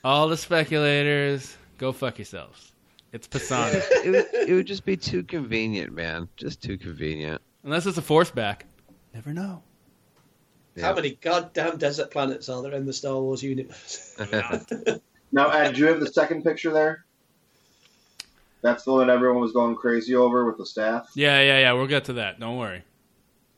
[0.04, 2.72] All the speculators, go fuck yourselves.
[3.14, 3.82] It's Pasaana.
[4.06, 6.30] it, would, it would just be too convenient, man.
[6.38, 7.42] Just too convenient.
[7.64, 8.68] Unless it's a force back.
[9.16, 9.64] Never know.
[10.82, 14.16] How many goddamn desert planets are there in the Star Wars universe?
[15.32, 17.06] now, Ed, do you have the second picture there?
[18.62, 21.10] That's the one everyone was going crazy over with the staff.
[21.16, 21.72] Yeah, yeah, yeah.
[21.74, 22.40] We'll get to that.
[22.40, 22.84] Don't worry.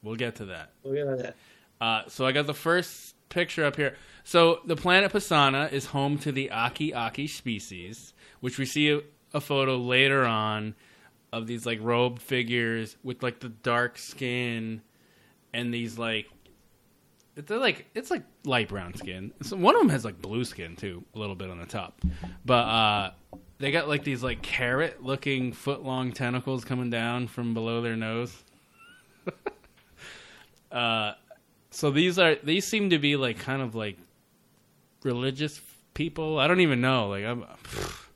[0.03, 0.72] We'll get to that.
[0.84, 1.35] Look at that.
[1.80, 3.95] Uh, so I got the first picture up here.
[4.23, 9.02] So the planet Pasaana is home to the Aki Aki species, which we see a,
[9.34, 10.76] a photo later on
[11.31, 14.81] of these like robed figures with like the dark skin
[15.53, 16.27] and these like
[17.45, 19.31] they're like it's like light brown skin.
[19.43, 22.01] So one of them has like blue skin too, a little bit on the top.
[22.45, 23.11] But uh
[23.59, 27.95] they got like these like carrot looking foot long tentacles coming down from below their
[27.95, 28.35] nose.
[30.72, 31.14] uh
[31.69, 33.97] so these are these seem to be like kind of like
[35.03, 35.61] religious
[35.93, 36.39] people.
[36.39, 37.09] I don't even know.
[37.09, 37.45] Like I'm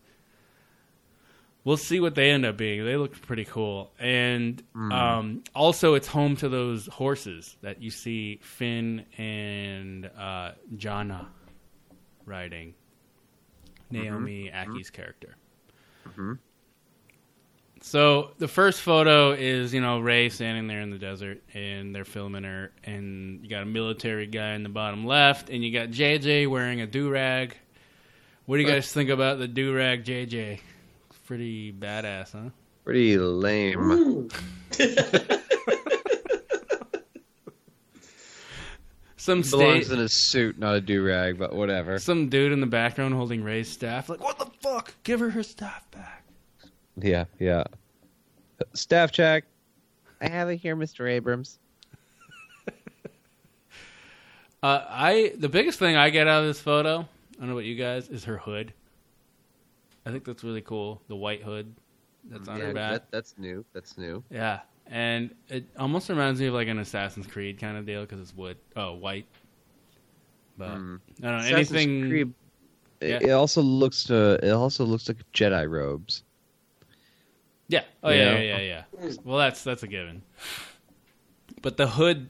[1.63, 2.83] We'll see what they end up being.
[2.83, 3.91] They look pretty cool.
[3.99, 4.61] And
[4.91, 11.27] um, also, it's home to those horses that you see Finn and uh, Jannah
[12.25, 12.73] riding.
[13.91, 15.35] Naomi Ackie's character.
[17.83, 22.05] So the first photo is you know Rey standing there in the desert, and they're
[22.05, 25.89] filming her, and you got a military guy in the bottom left, and you got
[25.89, 27.57] JJ wearing a do rag.
[28.45, 30.59] What do you guys think about the do rag JJ?
[31.31, 32.49] Pretty badass, huh?
[32.83, 34.27] Pretty lame.
[39.15, 41.99] Some Belongs state, in a suit, not a do rag, but whatever.
[41.99, 44.93] some dude in the background holding Rey's staff, like what the fuck?
[45.03, 46.25] Give her her staff back.
[46.97, 47.63] Yeah, yeah.
[48.73, 49.45] Staff check.
[50.19, 51.09] I have it here, Mr.
[51.09, 51.59] Abrams.
[54.61, 57.05] Uh, I the biggest thing I get out of this photo, I
[57.39, 58.73] don't know about you guys, is her hood.
[60.05, 61.01] I think that's really cool.
[61.07, 61.73] The white hood
[62.25, 62.91] that's on Yeah, her back.
[62.91, 63.65] that, that's new.
[63.73, 64.23] That's new.
[64.29, 68.19] Yeah, and it almost reminds me of like an Assassin's Creed kind of deal because
[68.19, 68.57] it's wood.
[68.75, 69.27] Oh, white.
[70.57, 70.95] But hmm.
[71.23, 72.09] I don't know Assassin's anything.
[72.09, 72.33] Creed,
[73.01, 73.15] Yeah.
[73.17, 74.39] it, it also looks to.
[74.43, 76.23] It also looks like Jedi robes.
[77.67, 77.83] Yeah.
[78.03, 79.11] Oh yeah, yeah, yeah, yeah.
[79.23, 80.23] Well, that's that's a given.
[81.61, 82.29] But the hood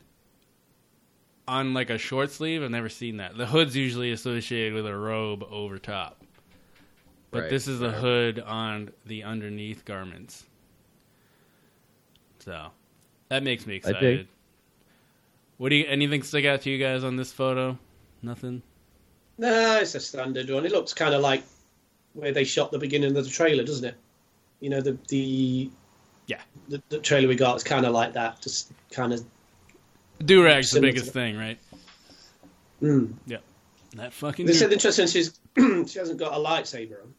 [1.48, 3.38] on like a short sleeve, I've never seen that.
[3.38, 6.21] The hood's usually associated with a robe over top.
[7.32, 7.98] But Right, this is the right.
[7.98, 10.46] hood on the underneath garments.
[12.40, 12.68] So
[13.30, 13.86] that makes me I dig.
[13.88, 14.28] excited.
[15.58, 17.78] What do you anything stick out to you guys on this photo?
[18.22, 18.62] Nothing?
[19.38, 20.66] No, it's a standard one.
[20.66, 21.44] It looks kind of like
[22.14, 23.96] where they shot the beginning of the trailer, doesn't it?
[24.60, 25.70] You know, the the
[26.28, 29.24] yeah the, the trailer we got is kind of like that, just kind of.
[30.26, 31.20] Do rag's the Similar to biggest that.
[31.20, 31.60] thing, right?
[32.82, 33.14] Mm.
[33.26, 33.38] Yeah.
[33.96, 35.08] That fucking They do- said interesting.
[35.08, 37.14] She's she hasn't got a lightsaber on.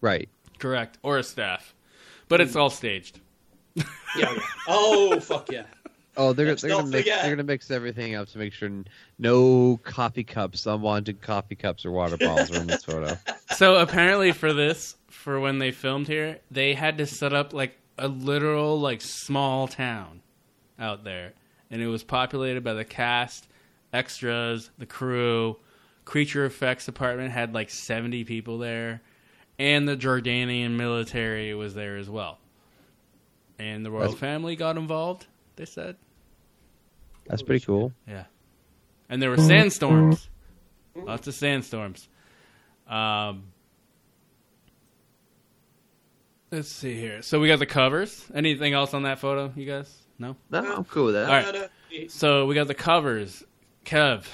[0.00, 0.28] Right.
[0.58, 0.98] correct.
[1.02, 1.74] Or a staff.
[2.28, 3.20] But it's all staged.
[3.74, 3.84] Yeah.
[4.16, 4.38] yeah.
[4.68, 5.64] Oh fuck yeah!
[6.16, 7.02] Oh, they're, Let's they're gonna mix.
[7.04, 7.22] forget.
[7.22, 8.70] They're gonna mix everything up to make sure
[9.18, 13.16] no coffee cups, unwanted coffee cups or water bottles are in this photo.
[13.56, 17.76] So apparently for this, for when they filmed here, they had to set up like
[17.98, 20.22] a literal like small town
[20.78, 21.32] out there,
[21.70, 23.48] and it was populated by the cast,
[23.92, 25.56] extras, the crew,
[26.04, 29.02] creature effects department had like seventy people there,
[29.60, 32.38] and the Jordanian military was there as well,
[33.58, 35.26] and the royal That's- family got involved.
[35.56, 35.96] They said,
[37.26, 37.92] That's pretty cool.
[38.08, 38.24] yeah,
[39.08, 40.28] and there were sandstorms,
[40.96, 42.08] lots of sandstorms.
[42.88, 43.52] Um,
[46.50, 47.22] let's see here.
[47.22, 48.26] So we got the covers.
[48.34, 49.94] Anything else on that photo, you guys?
[50.18, 50.36] No.
[50.50, 51.28] No, I'm cool with that.
[51.28, 52.10] All right.
[52.10, 53.44] So we got the covers.
[53.84, 54.24] Kev,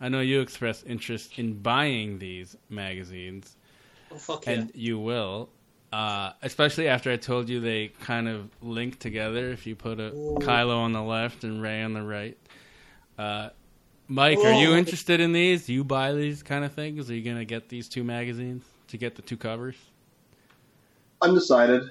[0.00, 3.56] I know you expressed interest in buying these magazines,
[4.10, 4.52] Oh fuck yeah!
[4.52, 5.48] and you will.
[5.92, 10.10] Uh, especially after I told you they kind of link together if you put a
[10.10, 12.36] Kylo on the left and Rey on the right.
[13.18, 13.48] Uh,
[14.06, 15.66] Mike, are you interested in these?
[15.66, 17.10] Do you buy these kind of things?
[17.10, 19.76] Are you gonna get these two magazines to get the two covers?
[21.22, 21.82] Undecided.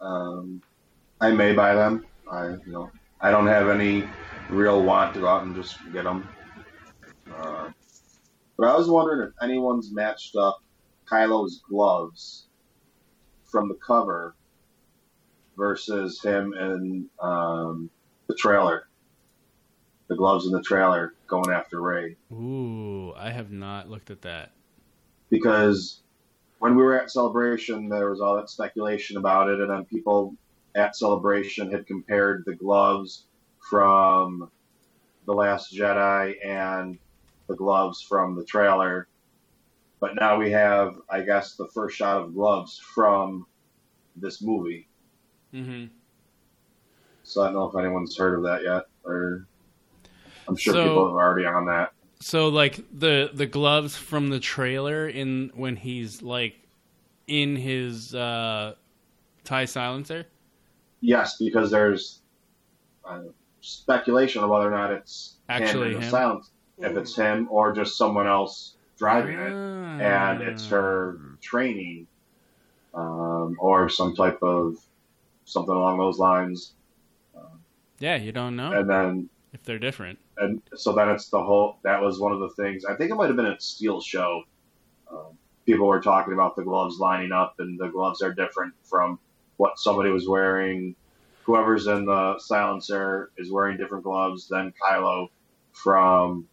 [0.00, 0.62] Um,
[1.20, 2.06] I may buy them.
[2.30, 2.90] I, you know,
[3.20, 4.04] I don't have any
[4.50, 6.28] real want to go out and just get them.
[7.34, 7.70] Uh,
[8.56, 10.62] but I was wondering if anyone's matched up
[11.10, 12.48] Kylo's gloves
[13.44, 14.36] from the cover
[15.56, 17.90] versus him in um,
[18.28, 18.84] the trailer.
[20.08, 22.16] The gloves in the trailer going after Rey.
[22.32, 24.52] Ooh, I have not looked at that.
[25.30, 26.02] because
[26.58, 30.34] when we were at Celebration, there was all that speculation about it, and then people
[30.74, 33.26] at Celebration had compared the gloves
[33.70, 34.50] from
[35.26, 36.98] The Last Jedi and
[37.48, 39.08] the gloves from the trailer.
[40.00, 43.46] But now we have, I guess, the first shot of gloves from
[44.16, 44.88] this movie.
[45.52, 45.86] Mm-hmm.
[47.24, 49.46] So I don't know if anyone's heard of that yet, or
[50.46, 51.92] I'm sure So- people are already on that.
[52.20, 56.56] So like the the gloves from the trailer in when he's like
[57.28, 58.74] in his uh
[59.44, 60.26] tie silencer.
[61.00, 62.22] Yes, because there's
[63.04, 63.20] uh,
[63.60, 66.10] speculation of whether or not it's Actually him him?
[66.10, 69.56] silence, if it's him or just someone else driving it,
[70.00, 72.06] and it's her training,
[72.94, 74.76] um, or some type of
[75.44, 76.74] something along those lines,
[78.00, 80.18] Yeah, you don't know and then if they're different.
[80.36, 81.78] and so then it's the whole.
[81.84, 82.84] That was one of the things.
[82.84, 84.42] I think it might have been at Steel Show.
[85.10, 89.18] Um, people were talking about the gloves lining up, and the gloves are different from
[89.56, 90.94] what somebody was wearing.
[91.42, 95.28] Whoever's in the silencer is wearing different gloves than Kylo
[95.72, 96.46] from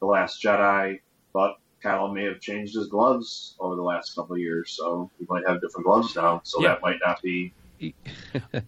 [0.00, 1.00] the Last Jedi,
[1.32, 5.26] but Kylo may have changed his gloves over the last couple of years, so he
[5.28, 6.40] might have different gloves now.
[6.44, 6.68] So Yeah.
[6.70, 7.52] that might not be.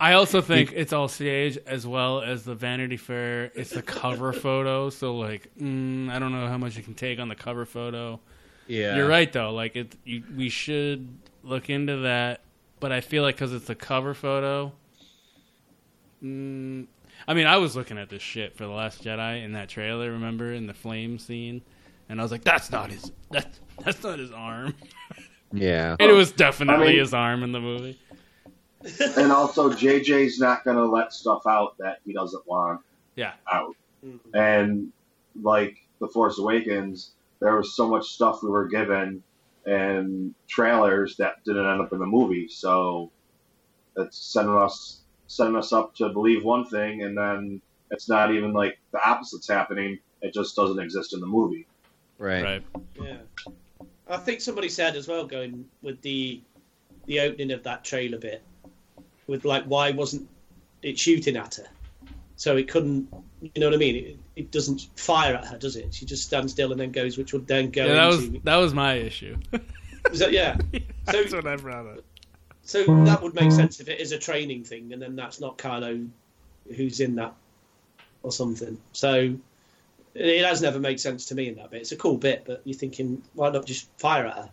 [0.01, 3.53] I also think it's all stage as well as the Vanity Fair.
[3.55, 7.19] It's the cover photo, so like mm, I don't know how much you can take
[7.19, 8.21] on the cover photo.
[8.67, 8.97] Yeah.
[8.97, 9.53] You're right though.
[9.53, 11.09] Like it, you, we should
[11.43, 12.41] look into that.
[12.81, 14.73] But I feel like because it's a cover photo.
[16.25, 16.87] Mm,
[17.27, 20.13] I mean, I was looking at this shit for the Last Jedi in that trailer.
[20.13, 21.63] Remember in the flame scene,
[22.13, 23.11] and I was like, "That's not his.
[23.31, 24.75] That's that's not his arm."
[25.55, 25.97] Yeah.
[26.01, 27.99] and it was definitely I mean- his arm in the movie.
[29.19, 32.81] and also, JJ's not going to let stuff out that he doesn't want
[33.17, 33.35] Yeah.
[33.53, 33.77] out.
[34.05, 34.35] Mm-hmm.
[34.35, 34.93] And
[35.43, 37.11] like The Force Awakens,
[37.41, 39.23] there was so much stuff we were given
[39.67, 42.49] and trailers that didn't end up in the movie.
[42.49, 43.11] So
[43.99, 47.61] it's sending us setting us up to believe one thing, and then
[47.91, 49.99] it's not even like the opposite's happening.
[50.23, 51.67] It just doesn't exist in the movie.
[52.23, 52.45] Right.
[52.45, 52.63] Right.
[53.01, 53.17] Yeah.
[54.09, 56.41] I think somebody said as well, going with the
[57.07, 58.45] the opening of that trailer bit,
[59.27, 60.29] with like why wasn't
[60.83, 61.67] it shooting at her?
[62.37, 63.09] So it couldn't,
[63.41, 63.97] you know what I mean?
[63.97, 65.93] It, it doesn't fire at her, does it?
[65.93, 68.57] She just stands still and then goes, which would then go Yeah, that was that
[68.57, 69.37] was my issue.
[70.13, 70.57] Is that, yeah.
[71.11, 72.05] So, That's what I brought up.
[72.63, 75.59] so that would make sense if it is a training thing, and then that's not
[75.59, 76.09] Kylo
[76.77, 77.35] who's in that
[78.23, 78.79] or something.
[78.93, 79.35] So
[80.15, 81.83] it has never made sense to me in that bit.
[81.83, 84.51] It's a cool bit, but you're thinking, why not just fire at her?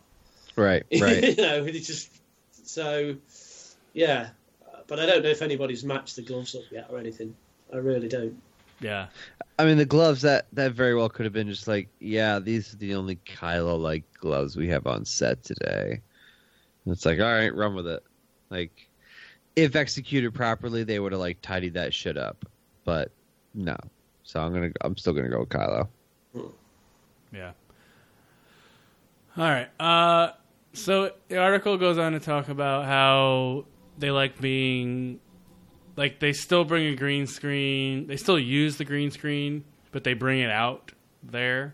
[0.56, 0.84] Right.
[1.00, 1.24] Right.
[1.24, 2.10] you know, it's just
[2.66, 3.16] so
[3.94, 4.30] yeah.
[4.88, 7.36] But I don't know if anybody's matched the gloves up yet or anything.
[7.72, 8.42] I really don't.
[8.80, 9.08] Yeah.
[9.60, 12.74] I mean, the gloves that that very well could have been just like, yeah, these
[12.74, 16.02] are the only Kylo like gloves we have on set today.
[16.86, 18.04] And it's like, all right, run with it.
[18.50, 18.90] Like,
[19.56, 22.46] if executed properly, they would have like tidied that shit up.
[22.84, 23.12] But
[23.54, 23.76] no,
[24.30, 25.88] so I'm gonna, I'm still gonna go with Kylo.
[27.34, 27.54] Yeah.
[29.36, 29.70] All right.
[29.80, 30.34] Uh,
[30.74, 33.66] so the article goes on to talk about how
[33.98, 35.20] they like being,
[35.96, 38.06] like they still bring a green screen.
[38.06, 40.92] They still use the green screen, but they bring it out
[41.24, 41.74] there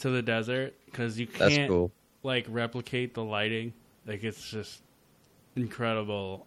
[0.00, 1.92] to the desert because you can't cool.
[2.22, 3.72] like replicate the lighting.
[4.06, 4.82] Like it's just
[5.56, 6.46] incredible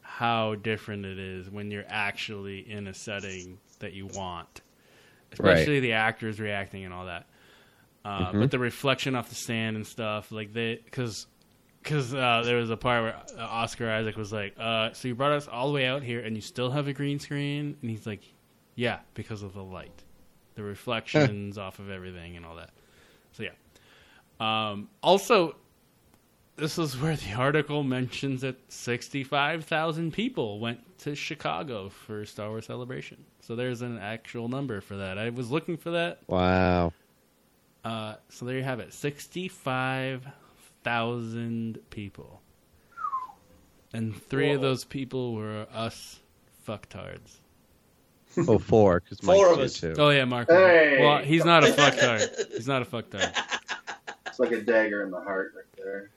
[0.00, 4.60] how different it is when you're actually in a setting that you want,
[5.32, 7.26] especially the actors reacting and all that.
[8.04, 8.40] Uh, Mhm.
[8.40, 11.26] But the reflection off the sand and stuff, like they, because
[11.82, 15.14] because uh, there was a part where uh, Oscar Isaac was like, uh, "So you
[15.14, 17.90] brought us all the way out here, and you still have a green screen?" And
[17.90, 18.22] he's like,
[18.74, 20.02] "Yeah, because of the light,
[20.54, 22.70] the reflections off of everything, and all that."
[23.32, 23.50] So yeah.
[24.40, 25.56] Um, also,
[26.56, 32.64] this is where the article mentions that 65,000 people went to Chicago for Star Wars
[32.66, 33.18] Celebration.
[33.40, 35.18] So there's an actual number for that.
[35.18, 36.20] I was looking for that.
[36.26, 36.94] Wow.
[37.84, 42.40] Uh, so there you have it 65,000 people.
[43.92, 46.20] And three of those people were us
[46.66, 47.40] fucktards.
[48.48, 49.80] Oh, four because Four of Mike's us.
[49.80, 49.94] too.
[49.98, 50.48] Oh, yeah, Mark.
[50.48, 50.96] Hey!
[51.00, 52.50] Well, he's not a fucktard.
[52.52, 53.32] He's not a fucktard.
[54.26, 56.10] It's like a dagger in the heart right there.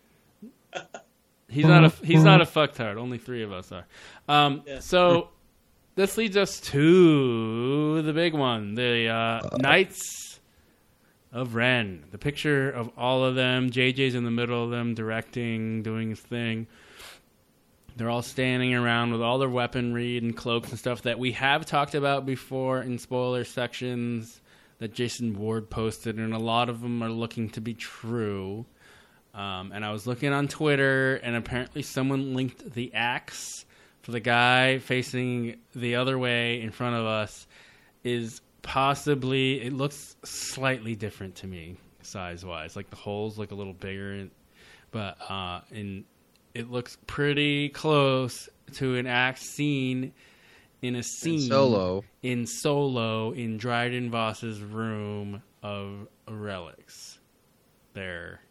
[1.49, 2.97] He's not a he's not a fucktard.
[2.97, 3.85] Only three of us are.
[4.27, 4.79] Um, Yeah.
[4.79, 5.29] So
[5.95, 10.39] this leads us to the big one, the uh, Knights
[11.31, 12.03] of Ren.
[12.11, 13.69] The picture of all of them.
[13.69, 16.67] JJ's in the middle of them, directing, doing his thing.
[17.95, 21.65] They're all standing around with all their weaponry and cloaks and stuff that we have
[21.65, 24.39] talked about before in spoiler sections
[24.77, 28.65] that Jason Ward posted, and a lot of them are looking to be true.
[29.37, 33.65] Um, and I was looking on Twitter, and apparently someone linked the axe
[34.01, 37.45] for the guy facing the other way in front of us
[38.03, 42.75] is possibly it looks slightly different to me size wise.
[42.75, 44.27] Like the holes look a little bigger,
[44.91, 46.05] but uh, in
[46.55, 50.13] it looks pretty close to an axe seen
[50.81, 52.03] in a scene Solo.
[52.23, 57.19] in Solo in Dryden Voss's room of relics
[57.93, 58.41] there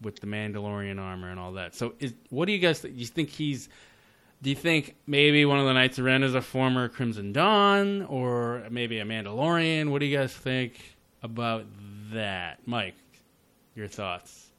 [0.00, 1.74] with the Mandalorian armor and all that.
[1.74, 2.96] So, is, what do you guys think?
[2.96, 3.68] You think he's?
[4.42, 8.02] Do you think maybe one of the Knights of Ren is a former Crimson Dawn,
[8.02, 9.90] or maybe a Mandalorian?
[9.90, 11.64] What do you guys think about
[12.12, 12.96] that, Mike?
[13.74, 14.50] Your thoughts?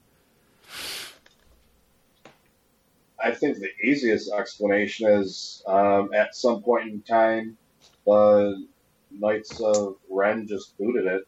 [3.24, 7.58] I think the easiest explanation is um, at some point in time,
[8.06, 8.68] the
[9.12, 11.28] Knights of Ren just booted it.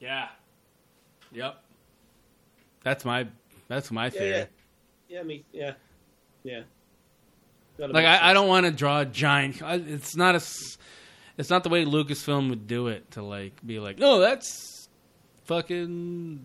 [0.00, 0.28] Yeah.
[1.32, 1.62] Yep.
[2.82, 3.26] That's my
[3.68, 4.28] that's my Yeah, theory.
[4.30, 4.44] yeah,
[5.08, 5.72] yeah, me, yeah,
[6.42, 6.62] yeah.
[7.78, 9.62] Gotta Like I, I don't want to draw a giant.
[9.62, 10.42] I- It's not a.
[11.38, 14.88] It's not the way Lucasfilm would do it to like be like, no, that's
[15.44, 16.44] fucking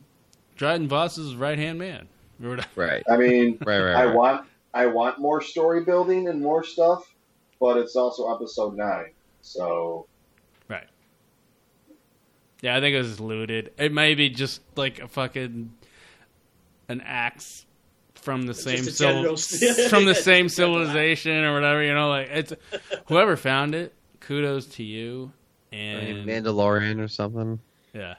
[0.56, 2.08] Dryden Voss's right hand man.
[2.40, 3.04] Right.
[3.10, 3.80] I mean, Right.
[3.82, 3.96] Right.
[3.96, 4.16] I right.
[4.16, 7.14] want I want more story building and more stuff,
[7.60, 10.08] but it's also episode nine, so
[10.70, 10.88] Right.
[12.62, 13.72] Yeah, I think it was looted.
[13.78, 15.74] It may be just like a fucking
[16.88, 17.66] an axe
[18.14, 19.38] from the same civil,
[19.90, 21.84] from the same just a general civilization or whatever.
[21.84, 22.54] You know, like it's
[23.06, 23.94] whoever found it.
[24.20, 25.32] Kudos to you.
[25.72, 27.60] And Mandalorian or something.
[27.94, 28.16] yeah,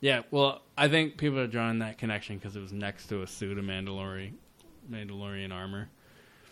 [0.00, 0.22] yeah.
[0.30, 3.58] Well, I think people are drawing that connection because it was next to a suit
[3.58, 4.32] of Mandalorian
[4.90, 5.88] Mandalorian armor.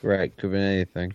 [0.02, 0.34] Right.
[0.36, 1.14] Could be anything.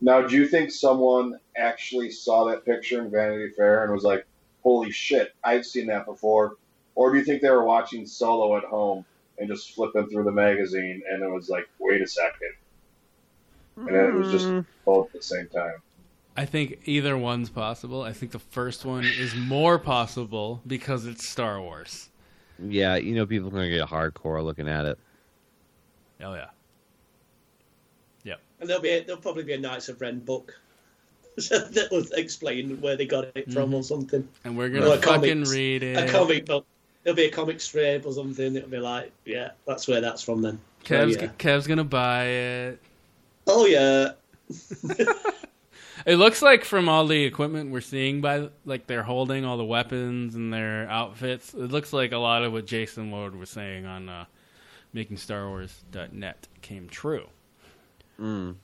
[0.00, 4.26] Now, do you think someone actually saw that picture in Vanity Fair and was like,
[4.62, 6.56] "Holy shit, I've seen that before,"
[6.94, 9.04] or do you think they were watching Solo at home
[9.38, 12.52] and just flipping through the magazine and it was like, "Wait a second,
[13.76, 14.48] and it was just
[14.84, 15.74] both at the same time.
[16.36, 18.02] I think either one's possible.
[18.02, 22.10] I think the first one is more possible because it's Star Wars.
[22.58, 24.98] Yeah, you know, people are going to get hardcore looking at it.
[26.20, 26.46] Oh yeah.
[28.24, 28.34] Yeah.
[28.60, 30.54] And there'll be there'll probably be a Knights of Ren book
[31.36, 33.74] that will explain where they got it from Mhm.
[33.74, 34.26] or something.
[34.44, 35.96] And we're gonna a fucking comics- read it.
[35.96, 36.66] A comic book.
[37.04, 38.56] There'll be a comic strip or something.
[38.56, 40.58] It'll be like, yeah, that's where that's from then.
[40.82, 41.28] So, Kev's, yeah.
[41.38, 42.80] Kev's gonna buy it.
[43.46, 44.12] Oh yeah.
[46.06, 49.64] It looks like from all the equipment we're seeing by like they're holding all the
[49.64, 51.54] weapons and their outfits.
[51.54, 54.24] It looks like a lot of what Jason Ward was saying on uh,
[54.92, 57.26] making Star Wars.net came true.
[58.20, 58.56] Mm.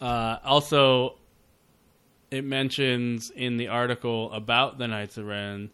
[0.00, 1.14] Uh, also,
[2.30, 5.70] it mentions in the article about the Knights of Ren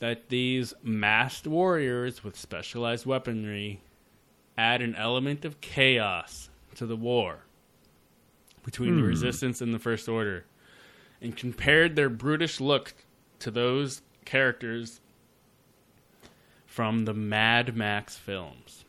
[0.00, 3.80] that these masked warriors with specialized weaponry
[4.58, 7.44] add an element of chaos to the war
[8.64, 9.08] between the Hmm.
[9.08, 10.44] Resistance and the First Order,
[11.22, 12.94] and compared their brutish look
[13.38, 15.00] to those characters
[16.66, 18.84] from the Mad Max films.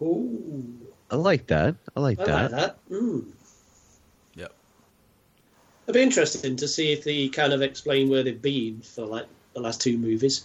[0.00, 0.64] Ooh.
[1.10, 1.76] I like that.
[1.94, 2.50] I like I that.
[2.52, 2.88] like that.
[2.90, 3.26] Mm.
[4.36, 4.52] Yep.
[5.86, 9.26] It'd be interesting to see if they kind of explain where they've been for like
[9.54, 10.44] the last two movies.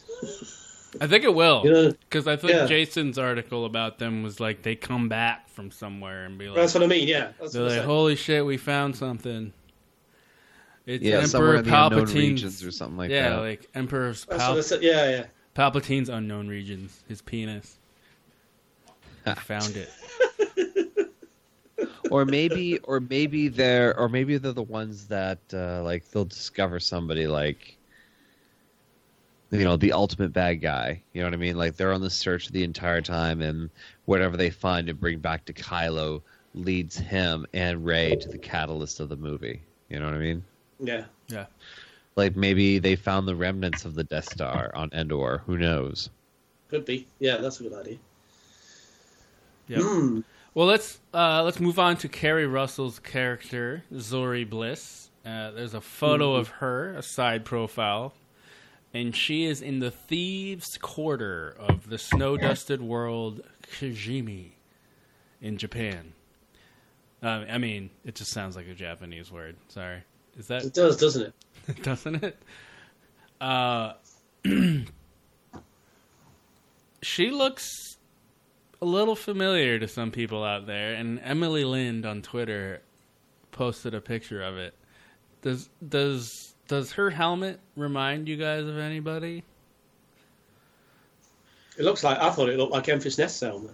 [1.01, 2.65] I think it will, You know, because I think yeah.
[2.65, 6.73] Jason's article about them was like they come back from somewhere and be like, That's
[6.73, 7.07] what I mean.
[7.07, 7.31] Yeah.
[7.39, 9.53] That's they're like, holy shit, we found something.
[10.87, 13.35] It's Yeah, somewhere Emperor in the Palpatine's regions or something like yeah, that.
[13.37, 15.25] like Emperor That's Pal- Yeah, yeah.
[15.53, 17.77] Palpatine's unknown regions, his penis.
[19.25, 21.11] I found it.
[22.11, 26.79] or maybe, or maybe they're, or maybe they're the ones that, uh, like, they'll discover
[26.79, 27.77] somebody like,
[29.51, 31.01] you know, the ultimate bad guy.
[31.13, 31.57] You know what I mean?
[31.57, 33.69] Like they're on the search the entire time, and
[34.05, 36.21] whatever they find to bring back to Kylo
[36.53, 39.61] leads him and Rey to the catalyst of the movie.
[39.89, 40.43] You know what I mean?
[40.79, 41.05] Yeah.
[41.27, 41.45] Yeah.
[42.15, 45.41] Like maybe they found the remnants of the Death Star on Endor.
[45.45, 46.09] Who knows?
[46.69, 47.07] Could be.
[47.19, 47.97] Yeah, that's a good idea.
[49.67, 49.81] Yep.
[49.83, 50.19] Hmm.
[50.55, 55.09] Well, let's uh, let's move on to Keri Russell's character, Zorii Bliss.
[55.25, 56.39] Uh, there's a photo Mhm.
[56.39, 58.13] of her, a side profile,
[58.93, 64.51] and she is in the thieves' quarter of the snow-dusted world Kijimi
[65.41, 66.13] in Japan.
[67.21, 69.57] Uh, I mean, it just sounds like a Japanese word.
[69.67, 70.03] Sorry,
[70.37, 71.33] is that It does, doesn't
[71.67, 71.83] it?
[71.83, 72.37] doesn't it?
[73.41, 73.93] Uh,
[77.01, 77.97] she looks
[78.81, 82.81] a little familiar to some people out there, and Emily Lind on Twitter
[83.51, 84.73] posted a picture of it.
[85.41, 89.43] Does does does her helmet remind you guys of anybody?
[91.77, 93.71] It looks like I thought it looked like Memphis Nest helmet.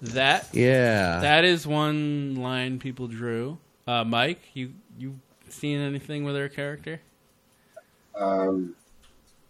[0.00, 1.20] That Yeah.
[1.20, 3.58] that is one line people drew.
[3.86, 7.00] Uh, Mike, you you seen anything with her character?
[8.14, 8.74] Um,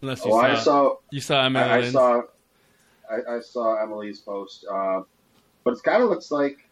[0.01, 0.95] Unless you oh, saw, I saw.
[1.09, 2.21] you saw Emily I, I saw.
[3.09, 5.01] I, I saw Emily's post, uh,
[5.63, 6.67] but it kind of looks like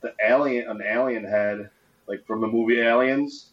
[0.00, 1.68] the alien, an alien head,
[2.06, 3.50] like from the movie Aliens,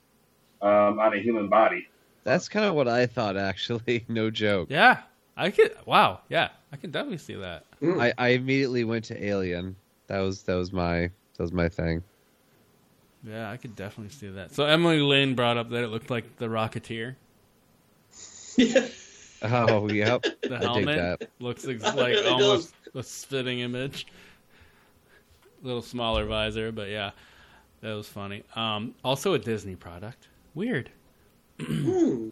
[0.62, 1.88] um, on a human body.
[2.24, 4.06] That's kind of what I thought, actually.
[4.10, 4.68] No joke.
[4.70, 5.00] Yeah,
[5.36, 5.76] I could.
[5.86, 7.66] Wow, yeah, I can definitely see that.
[7.84, 9.76] I, I immediately went to Alien.
[10.08, 12.04] That was that was my that was my thing.
[13.24, 14.54] Yeah, I could definitely see that.
[14.54, 17.16] So Emily Lynn brought up that it looked like the Rocketeer.
[18.58, 18.88] Yeah.
[19.44, 20.24] Oh, yep.
[20.44, 21.30] The I helmet that.
[21.40, 24.06] looks ex- It like really almost a spitting image.
[25.64, 27.10] A little smaller visor, but yeah,
[27.82, 28.44] that was funny.
[28.56, 30.28] Um, also a Disney product.
[30.54, 30.90] Weird.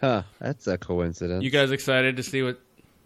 [0.00, 0.24] Huh?
[0.40, 1.44] That's a coincidence.
[1.44, 2.60] You guys excited to see what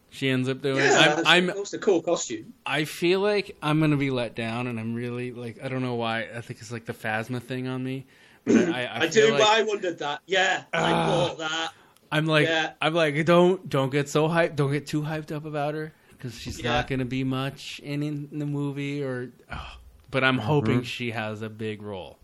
[0.09, 0.79] she ends up doing?
[0.79, 2.55] Yeah, I'm, I'm it's a cool costume.
[2.65, 5.97] I feel like I'm gonna be let down, and I'm really like I don't know
[5.97, 6.21] why.
[6.35, 8.07] I think it's like the Phasma thing on me.
[8.47, 10.23] But I, I, I, feel do, like- but I wondered that.
[10.25, 11.07] Yeah, I Ah.
[11.07, 11.73] bought that.
[12.11, 12.73] I'm like, Yeah.
[12.81, 16.35] I'm like, don't don't get so hyped, don't get too hyped up about her because
[16.39, 16.71] she's Yeah.
[16.77, 19.03] not gonna be much in, in the movie.
[19.03, 19.77] Or, oh.
[20.11, 20.85] but I'm hoping Mhm.
[20.87, 22.17] she has a big role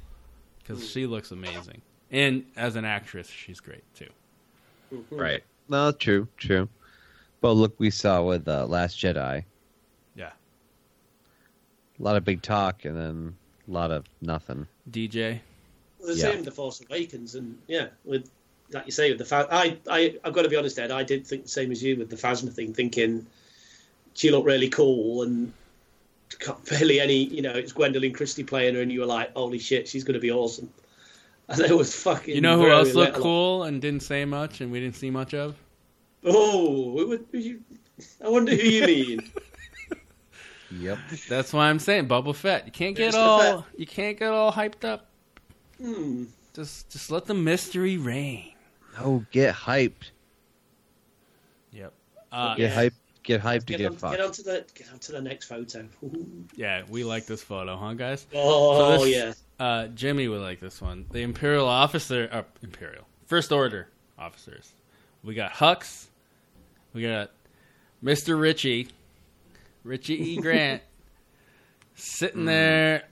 [0.62, 4.08] because she looks amazing, and as an actress, she's great too.
[5.10, 5.42] Right.
[5.68, 6.68] No, true, true.
[7.40, 9.44] But look, we saw with uh, Last Jedi.
[10.14, 10.30] Yeah.
[11.98, 13.34] A lot of big talk and then
[13.66, 14.66] a lot of nothing.
[14.90, 15.40] DJ.
[15.98, 16.22] Well, the Yeah.
[16.24, 18.28] same with the Force Awakens, and yeah, with
[18.70, 20.90] like you say with the Phas- I I I've got to be honest, Ed.
[20.90, 23.26] I did think the same as you with the Phasma thing, thinking
[24.14, 25.54] she looked really cool and got
[26.70, 27.24] barely any.
[27.24, 30.14] You know, it's Gwendoline Christie playing her, and you were like, holy shit, she's going
[30.14, 30.70] to be awesome.
[31.48, 32.34] And it was fucking.
[32.34, 33.22] You know who else looked little.
[33.22, 35.56] cool and didn't say much, and we didn't see much of?
[36.24, 37.60] Oh, who would- who you,
[38.24, 39.32] I wonder who you mean.
[40.80, 40.98] Yep.
[41.28, 42.64] That's why I'm saying Boba Fett.
[42.64, 43.18] You can't get Mr.
[43.18, 45.06] all you can't get all hyped up.
[45.78, 46.24] Hmm.
[46.54, 48.54] Just just let the mystery reign.
[48.98, 50.12] No, get hyped.
[51.72, 51.92] Yep.
[52.30, 52.92] Uh, Get hyped.
[53.24, 54.16] Get hyped to Get, get on, fucked.
[54.16, 55.86] get on to the get on to the next photo.
[56.02, 56.44] Ooh.
[56.56, 58.26] Yeah, we like this photo, huh, guys?
[58.34, 59.64] Oh So this- yeah.
[59.64, 61.06] Uh, Jimmy would like this one.
[61.12, 63.88] The Imperial officer, uh, Imperial First Order
[64.18, 64.72] officers.
[65.22, 66.06] We got Hux.
[66.94, 67.30] We got
[68.00, 68.88] Mister Richie,
[69.84, 70.36] Richie E.
[70.40, 70.82] Grant,
[71.94, 73.04] sitting there.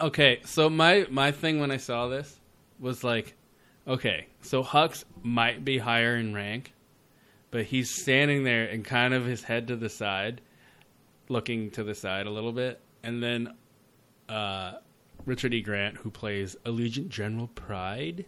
[0.00, 2.36] Okay, so my my thing when I saw this
[2.78, 3.34] was like,
[3.88, 6.72] okay, so Hux might be higher in rank,
[7.54, 10.40] but he's standing there and kind of his head to the side,
[11.28, 13.54] looking to the side a little bit, and then
[14.28, 14.72] uh,
[15.24, 15.60] Richard E.
[15.60, 18.24] Grant, who plays Allegiant General Pride,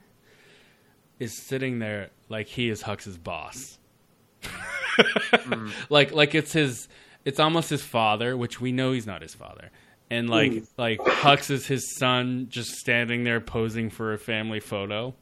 [1.19, 3.79] is sitting there like he is Hux's boss.
[5.91, 6.89] Like like it's his
[7.25, 9.71] it's almost his father, which we know he's not his father.
[10.09, 10.67] And like Mm.
[10.79, 15.15] like Hux is his son just standing there posing for a family photo.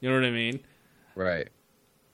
[0.00, 0.60] You know what I mean?
[1.16, 1.48] Right.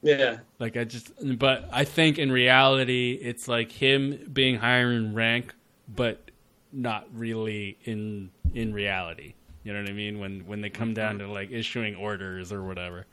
[0.02, 0.38] Yeah.
[0.58, 5.54] Like I just, but I think in reality, it's like him being higher in rank,
[5.88, 6.30] but
[6.72, 9.34] not really in in reality.
[9.64, 10.18] You know what I mean?
[10.18, 11.32] When when they come down to mm-hmm.
[11.32, 13.06] like issuing orders or whatever.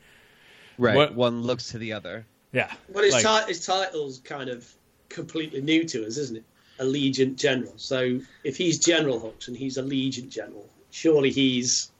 [0.78, 0.96] Right.
[0.96, 2.26] What- One looks to the other.
[2.52, 2.72] Yeah.
[2.88, 4.72] Well, his, Like- ti- his title's kind of
[5.08, 6.44] completely new to us, isn't it?
[6.78, 7.72] Allegiant General.
[7.76, 11.90] So if he's General Hux and he's Allegiant General, surely he's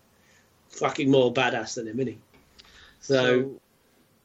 [0.69, 2.19] fucking more badass than him, isn't he?
[3.01, 3.61] So,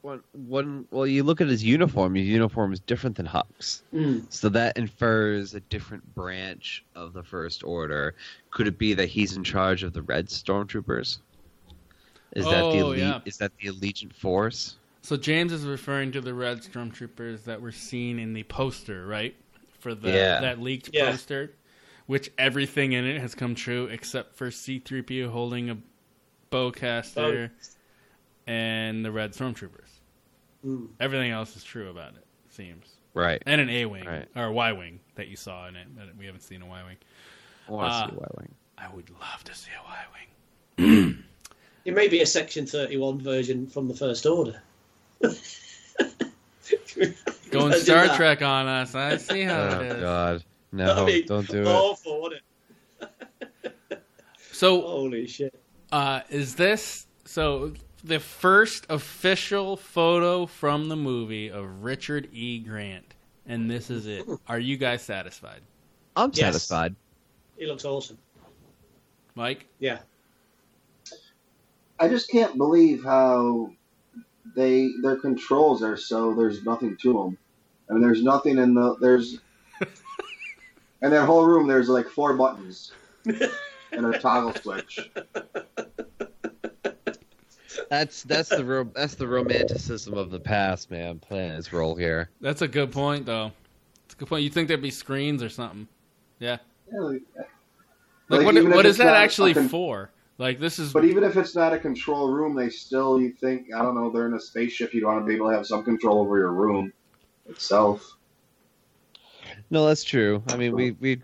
[0.02, 2.14] one, one, well, you look at his uniform.
[2.16, 4.24] His uniform is different than Hux's, Mm.
[4.28, 8.14] so that infers a different branch of the First Order.
[8.50, 11.18] Could it be that he's in charge of the Red Stormtroopers?
[12.34, 12.98] Is that the Oh, elite?
[12.98, 13.20] yeah.
[13.24, 14.76] Is that the Allegiant Force?
[15.02, 19.34] So James is referring to the red stormtroopers that were seen in the poster, right?
[19.80, 20.40] For the Yeah.
[20.40, 21.10] that leaked Yeah.
[21.10, 21.52] poster,
[22.06, 25.78] which everything in it has come true except for C-3PO holding a
[26.50, 27.50] bowcaster
[28.46, 29.91] and the red stormtroopers.
[30.64, 30.88] Mm.
[31.00, 32.86] Everything else is true about it, it seems.
[33.14, 33.42] Right.
[33.46, 34.26] And an A wing Right.
[34.36, 36.82] or a Y wing that you saw in it, but we haven't seen a Y
[36.84, 36.96] wing.
[37.68, 38.54] I want to Uh, see a Y-wing.
[38.78, 40.04] I would love to see a Y
[40.78, 41.24] wing.
[41.84, 44.60] it may be a Section 31 version from the First Order.
[47.50, 48.16] Going Star that.
[48.16, 48.94] Trek on us.
[48.94, 50.00] I see how Oh it is.
[50.00, 50.86] God, no!
[50.86, 51.66] That'd be don't do it.
[51.66, 52.42] awful, wouldn't
[53.00, 54.02] it?
[54.52, 55.54] So Holy shit.
[55.90, 57.72] Uh, is this so?
[58.04, 62.58] The first official photo from the movie of Richard E.
[62.60, 63.14] Grant,
[63.46, 64.26] and this is it.
[64.48, 65.62] Are you guys satisfied,
[66.16, 66.34] I'm Yes.
[66.34, 66.96] satisfied.
[67.56, 68.18] He looks awesome.
[69.36, 69.68] Mike?
[69.78, 70.00] Yeah.
[71.98, 73.70] I just can't believe how
[74.56, 77.38] they their controls are so there's nothing to them.
[77.88, 79.38] I mean, there's nothing in the there's
[81.02, 81.68] in that whole room.
[81.68, 82.92] There's like four buttons
[83.26, 85.00] and a toggle switch.
[87.90, 91.18] That's that's the ro- that's the romanticism of the past, man.
[91.18, 92.30] Playing his role here.
[92.40, 93.52] That's a good point, though.
[94.06, 94.44] It's a good point.
[94.44, 95.86] You think there'd be screens or something?
[96.38, 96.58] Yeah.
[96.92, 97.22] Yeah, like-
[98.28, 98.74] Like, Like, what?
[98.76, 100.10] What is that actually con- for?
[100.38, 100.92] Like, this is.
[100.92, 104.10] But even if it's not a control room, they still you think I don't know
[104.10, 104.94] they're in a spaceship.
[104.94, 106.92] You'd want to be able to have some control over your room
[107.46, 108.16] itself.
[109.70, 110.42] No, that's true.
[110.48, 111.20] I mean, we we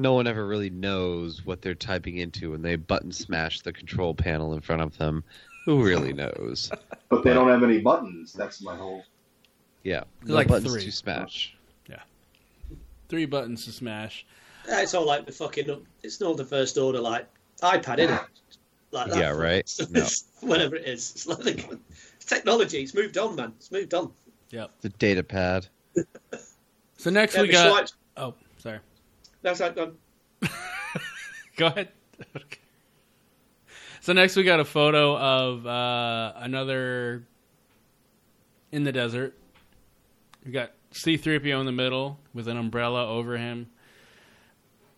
[0.00, 4.14] no one ever really knows what they're typing into when they button smash the control
[4.14, 5.22] panel in front of them.
[5.66, 6.70] Who really knows?
[7.08, 8.32] But they don't have any buttons.
[8.32, 9.04] That's my whole.
[9.82, 10.84] Yeah, no Like buttons three.
[10.84, 11.54] to smash.
[13.08, 14.24] three buttons to smash.
[14.68, 15.86] Yeah, It's all like the fucking.
[16.02, 17.26] It's not the First Order like
[17.62, 18.20] iPad, is it?
[18.92, 19.18] Like that.
[19.20, 19.72] Yeah, right.
[19.90, 20.04] No,
[20.40, 21.12] Whatever it is.
[21.12, 21.78] It's like the,
[22.16, 22.82] it's technology.
[22.82, 23.52] It's moved on, man.
[23.56, 24.10] It's moved on.
[24.50, 25.68] Yeah, the data pad.
[26.96, 27.84] So next Yeah, we but got.
[27.84, 28.34] Schweitz- Oh, sorry.
[29.42, 29.96] That's like, um,
[31.56, 31.88] Go ahead.
[32.36, 32.58] Okay.
[34.00, 37.24] So next we got a photo of uh, another
[38.72, 39.36] in the desert.
[40.44, 43.68] We got C-3PO in the middle with an umbrella over him,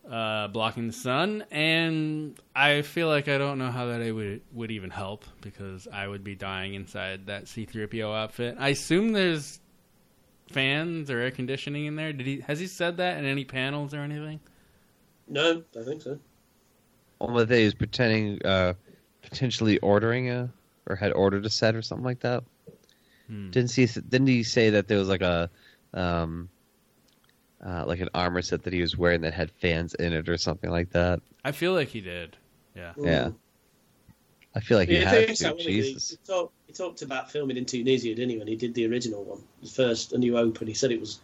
[0.09, 1.43] uh, blocking the sun.
[1.51, 6.07] And I feel like I don't know how that would would even help because I
[6.07, 8.55] would be dying inside that C-3PO outfit.
[8.57, 9.59] I assume there's
[10.51, 12.13] fans or air conditioning in there.
[12.13, 14.39] Did he has he said that in any panels or anything?
[15.27, 16.19] no, I think so.
[17.21, 18.73] Only they was pretending, uh,
[19.21, 20.51] potentially ordering a
[20.87, 22.43] or had ordered a set or something like that.
[23.27, 23.51] Hmm.
[23.51, 23.85] Didn't see?
[23.85, 25.49] Didn't he say that there was like a,
[25.93, 26.49] um,
[27.65, 30.37] uh, like an armor set that he was wearing that had fans in it or
[30.37, 31.21] something like that?
[31.45, 32.35] I feel like he did.
[32.75, 32.91] Yeah.
[32.97, 33.29] Yeah.
[34.55, 35.35] I feel like he Yeah, I had to.
[35.35, 35.81] so, wasn't he?
[35.81, 36.09] Jesus.
[36.09, 38.37] He, talked, he talked about filming in Tunisia, didn't he?
[38.37, 41.19] When he did the original one, the first A New open, he said it was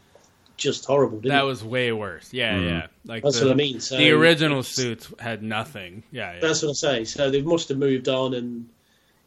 [0.57, 1.17] just horrible.
[1.19, 1.47] Didn't That it?
[1.47, 2.31] was way worse.
[2.33, 2.69] Yeah, Mm.
[2.69, 2.87] yeah.
[3.05, 3.79] Like That's the, what I mean.
[3.79, 6.03] So the original suits had nothing.
[6.11, 6.39] Yeah, yeah.
[6.39, 7.03] That's what I say.
[7.05, 8.67] So they must have moved on, and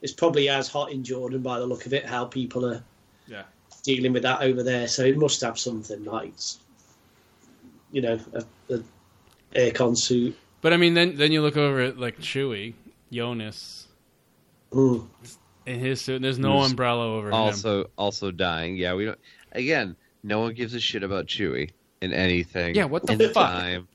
[0.02, 2.04] it's probably as hot in Jordan by the look of it.
[2.06, 2.82] How people are
[3.26, 3.44] Yeah.
[3.82, 4.86] dealing with that over there.
[4.88, 6.34] So it must have something like,
[7.90, 8.44] you know, a,
[8.74, 8.82] a
[9.54, 10.36] aircon suit.
[10.60, 12.74] But I mean, then then you look over at like Chewie,
[13.10, 13.86] Joonas,
[14.70, 15.06] Mm.
[15.66, 16.16] In his suit.
[16.16, 17.34] And there's no Who's umbrella over him.
[17.34, 18.76] Also, also dying.
[18.76, 19.18] Yeah, we don't.
[19.52, 21.70] Again, no one gives a shit about Chewie
[22.00, 22.74] in anything.
[22.74, 23.34] Yeah, what the in fuck?
[23.34, 23.88] Time,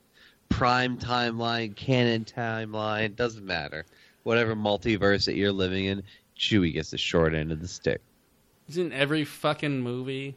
[0.48, 3.84] prime timeline, canon timeline, doesn't matter.
[4.22, 6.02] Whatever multiverse that you're living in,
[6.38, 8.00] Chewie gets the short end of the stick.
[8.66, 10.34] He's in every fucking movie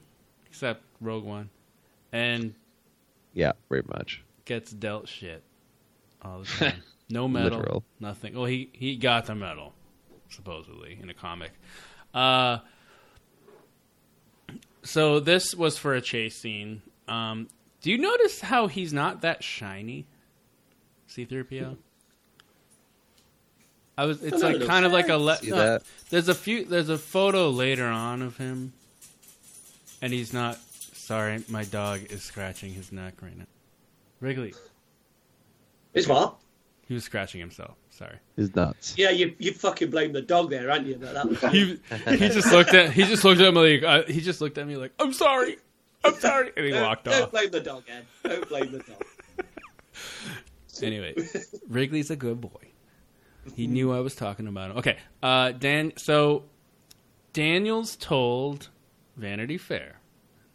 [0.48, 1.50] except Rogue One,
[2.12, 2.54] and
[3.34, 4.24] Yeah, pretty much.
[4.46, 5.44] gets dealt shit
[6.22, 6.82] all the time.
[7.10, 7.84] No medal, Literal.
[8.00, 8.34] nothing.
[8.36, 9.74] Well, he he got the medal
[10.32, 11.52] supposedly in a comic.
[12.14, 12.60] Uh,
[14.84, 16.82] so this was for a chase scene.
[17.08, 17.48] Um,
[17.82, 20.06] do you notice how he's not that shiny?
[21.08, 21.78] C-3PO.
[23.98, 24.24] I was.
[24.24, 25.18] It's like kind of like a.
[25.18, 25.84] Le- See no, that?
[26.10, 26.66] There's a few.
[26.66, 28.74] There's a photo later on of him,
[30.02, 30.58] and he's not.
[30.94, 33.46] Sorry, my dog is scratching his neck right now.
[34.22, 34.54] Wrigley,
[35.94, 36.38] Is what?
[36.88, 37.76] he was scratching himself.
[38.02, 38.18] Sorry.
[38.36, 38.96] He's nuts.
[38.98, 40.96] Yeah, you you fucking blame the dog there, aren't you?
[40.96, 41.52] About that.
[41.52, 41.80] He
[42.18, 44.66] he just looked at he just looked at me like uh, he just looked at
[44.66, 45.58] me like I'm sorry,
[46.04, 47.32] I'm sorry, and he don't, walked don't off.
[47.32, 48.06] blame the dog, Ed.
[48.28, 49.04] Don't blame the dog.
[50.82, 51.14] Anyway,
[51.70, 52.72] Wrigley's a good boy.
[53.54, 54.78] He knew I was talking about him.
[54.78, 55.94] Okay, uh, Dan.
[55.98, 56.46] So
[57.34, 58.70] Daniels told
[59.16, 60.00] Vanity Fair.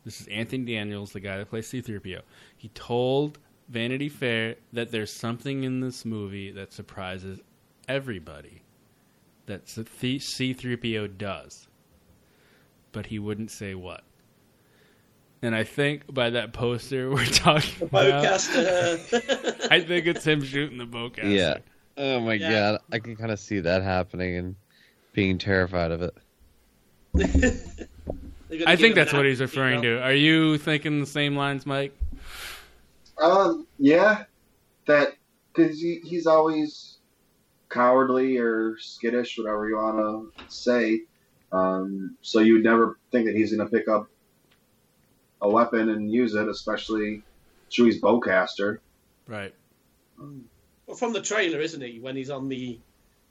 [0.05, 2.23] This is Anthony Daniels, the guy that plays C-3PO.
[2.57, 7.41] He told Vanity Fair that there's something in this movie that surprises
[7.89, 8.63] everybody.
[9.47, 11.69] That C-3PO does,
[12.91, 14.03] but he wouldn't say what.
[15.41, 19.69] And I think by that poster we're talking about, Bowcaster.
[19.71, 21.33] I think it's him shooting the bowcaster.
[21.37, 21.59] Yeah.
[21.97, 22.51] Oh my Yeah.
[22.73, 24.57] god, I can kind of see that happening and
[25.13, 26.15] being terrified of it.
[28.67, 29.83] I think that's an what he's acting referring role.
[29.83, 30.03] to.
[30.03, 31.97] Are you thinking the same lines, Mike?
[33.19, 34.25] Um, yeah,
[34.87, 35.15] that
[35.53, 36.99] because he, he's always
[37.69, 41.03] cowardly or skittish, whatever you want to say.
[41.53, 44.09] Um, so you'd never think that he's going to pick up
[45.41, 47.23] a weapon and use it, especially
[47.71, 48.79] Chewie's bowcaster.
[49.27, 49.55] Right.
[50.87, 51.99] Well, from the trailer, isn't he?
[52.01, 52.79] When he's on the.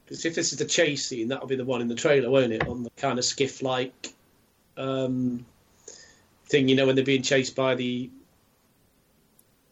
[0.06, 2.52] Because if this is the chase scene, that'll be the one in the trailer, won't
[2.52, 2.68] it?
[2.68, 4.14] On the kind of skiff like
[4.78, 5.46] um,
[6.46, 8.12] thing, you know, when they're being chased by the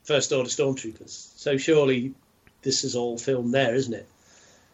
[0.03, 1.37] First Order stormtroopers.
[1.37, 2.13] So surely
[2.61, 4.07] this is all filmed there, isn't it?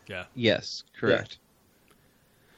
[0.07, 0.25] Yeah.
[0.35, 1.37] Yes, correct.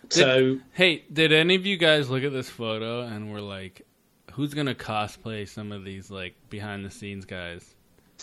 [0.09, 3.85] So Hey, did any of you guys look at this photo and were like,
[4.33, 7.73] who's gonna cosplay some of these like behind the scenes guys?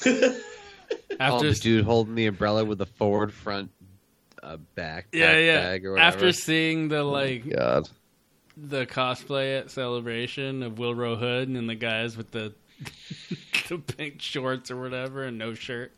[1.11, 3.70] Oh, After the dude holding the umbrella with the forward front
[4.43, 5.61] uh, back yeah, yeah.
[5.61, 6.07] bag or whatever.
[6.07, 7.89] After seeing the like God.
[8.57, 12.55] the cosplay at celebration of Wilrow Hood and the guys with the
[13.68, 15.92] the pink shorts or whatever and no shirt.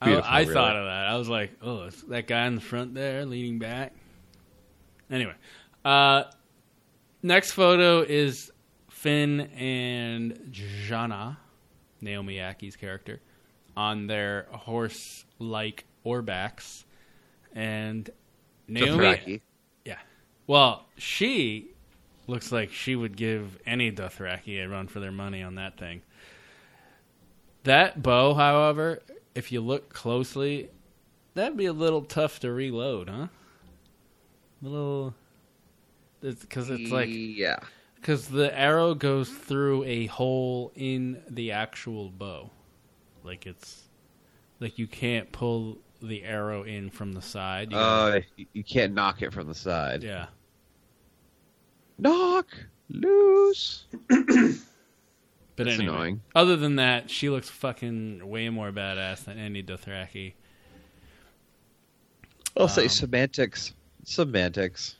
[0.00, 0.54] I, I really.
[0.54, 1.06] thought of that.
[1.06, 3.92] I was like, oh, it's that guy in the front there leaning back.
[5.10, 5.34] Anyway,
[5.84, 6.24] uh,
[7.22, 8.50] next photo is
[8.90, 11.38] Finn and Jannah,
[12.00, 13.20] Naomi Ackie's character,
[13.76, 16.84] on their horse-like orbaks,
[17.54, 18.10] and
[18.68, 18.98] Naomi.
[18.98, 19.40] Dothraki.
[19.84, 19.98] Yeah.
[20.46, 21.73] Well, she
[22.26, 26.02] looks like she would give any Dothraki a run for their money on that thing.
[27.64, 29.00] That bow, however,
[29.34, 30.68] if you look closely,
[31.34, 33.26] that'd be a little tough to reload, huh?
[34.62, 35.14] A little,
[36.20, 37.58] because it's like yeah.
[37.96, 42.50] because the arrow goes through a hole in the actual bow,
[43.22, 43.82] like it's
[44.60, 47.70] like you can't pull the arrow in from the side.
[47.72, 50.02] You gotta- Uh, you can't knock it from the side.
[50.02, 50.26] yeah.
[51.98, 52.46] Knock
[52.90, 53.84] loose.
[55.56, 56.20] But That's anyway, annoying.
[56.34, 60.32] other than that, she looks fucking way more badass than any Dothraki.
[62.56, 63.72] I'll say Um, semantics.
[64.04, 64.96] Semantics.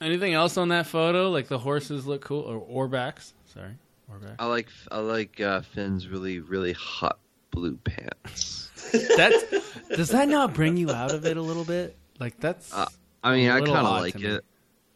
[0.00, 1.30] Anything else on that photo?
[1.30, 3.32] Like the horses look cool, or Orbaks?
[3.52, 3.72] Sorry,
[4.12, 4.36] Orbaks.
[4.38, 7.18] I like I like uh, Finn's really really hot
[7.50, 8.70] blue pants.
[9.16, 9.44] That's
[9.96, 11.96] does that not bring you out of it a little bit?
[12.20, 12.72] Like that's.
[12.72, 12.86] Uh,
[13.24, 14.26] I mean, I kind of like to me.
[14.26, 14.44] it.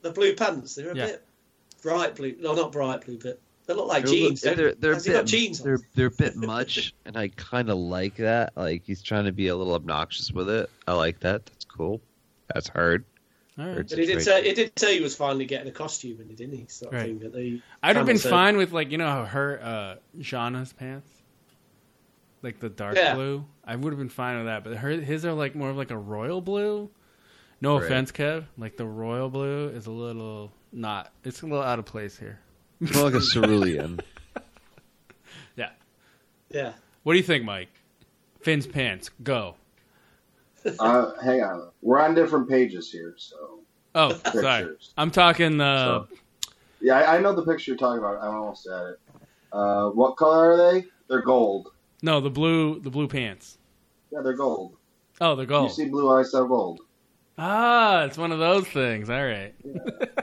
[0.02, 1.06] the blue pants, they're a Yeah.
[1.06, 1.24] bit
[1.82, 2.34] bright blue.
[2.40, 4.40] No, not bright blue, but they look like They're a little- jeans.
[4.40, 4.80] don't They're, they?
[4.80, 5.66] they're, a Has he got bit, jeans on?
[5.66, 8.52] they're, they're a bit much, and I kind of like that.
[8.56, 10.70] Like he's trying to be a little obnoxious with it.
[10.86, 11.46] I like that.
[11.46, 12.00] That's cool.
[12.52, 13.04] That's hard.
[13.58, 13.74] All right.
[13.74, 14.42] Weird But he did situation.
[14.44, 16.66] say he did say he was finally getting a costume, and he didn't he?
[16.68, 17.20] Sort of Right.
[17.32, 18.30] thing, I'd have been said.
[18.30, 21.10] fine with like you know her uh Shauna's pants,
[22.42, 23.14] like the dark Yeah.
[23.14, 23.44] blue.
[23.64, 25.90] I would have been fine with that, but her his are like more of like
[25.90, 26.90] a royal blue.
[27.60, 27.84] No Right.
[27.84, 28.46] offense, Kev.
[28.58, 31.12] Like the royal blue is a little not.
[31.24, 32.38] It's a little out of place here.
[32.80, 34.00] More like a cerulean.
[35.56, 35.70] Yeah.
[36.50, 36.72] Yeah.
[37.02, 37.68] What do you think, Mike?
[38.40, 39.10] Finn's pants.
[39.22, 39.54] Go.
[40.78, 43.60] Uh, hang on, we're on different pages here, so
[43.94, 44.76] Oh, sorry.
[44.96, 46.46] I'm talking uh, the.
[46.80, 48.22] yeah, I, I know the picture you're talking about.
[48.22, 49.00] I'm almost at it.
[49.52, 50.84] Uh, what color are they?
[51.08, 51.72] They're gold.
[52.02, 52.80] No, the blue.
[52.80, 53.58] The blue pants.
[54.10, 54.76] Yeah, they're gold.
[55.20, 55.68] Oh, they're gold.
[55.70, 56.80] You see blue eyes have gold.
[57.36, 59.10] Ah, it's one of those things.
[59.10, 59.54] All right.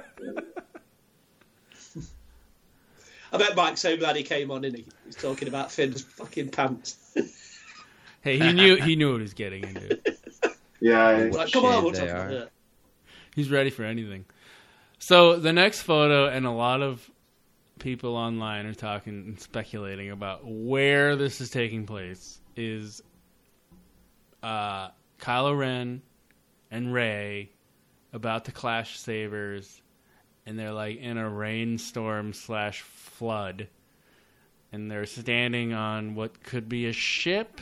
[3.32, 4.86] I bet Mike's so glad he came on, didn't he?
[5.06, 6.98] He's talking about Finn's fucking pants.
[8.22, 9.98] Hey, he knew he knew what he was getting into.
[10.82, 12.52] Yeah, I- like, come on, we'll they talk about it.
[13.34, 14.26] He's ready for anything.
[14.98, 17.10] So the next photo, and a lot of
[17.80, 23.02] people online are talking and speculating about where this is taking place, is
[24.44, 24.90] uh,
[25.20, 26.02] Kylo Ren
[26.72, 27.52] and Rey
[28.12, 29.82] about to clash sabers,
[30.50, 33.68] and they're like in a rainstorm slash flood,
[34.72, 37.62] and they're standing on what could be a ship.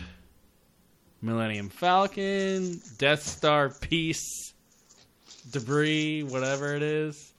[1.21, 4.53] Millennium Falcon, Death Star piece,
[5.51, 7.33] debris, whatever it is.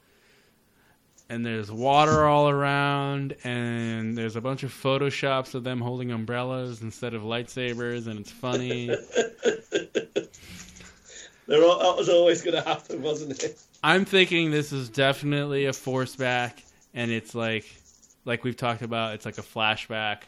[1.30, 6.82] And there's water all around, and there's a bunch of photoshops of them holding umbrellas
[6.82, 8.90] instead of lightsabers, and it's funny.
[11.50, 13.58] All, that was always going to happen, wasn't it?
[13.82, 16.62] I'm thinking this is definitely a force back,
[16.94, 17.64] and it's like,
[18.24, 20.22] like we've talked about, it's like a flashback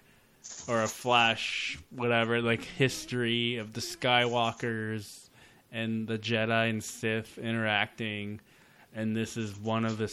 [0.68, 5.28] or a flash, whatever, like history of the Skywalkers
[5.72, 8.40] and the Jedi and Sith interacting,
[8.94, 10.12] and this is one of the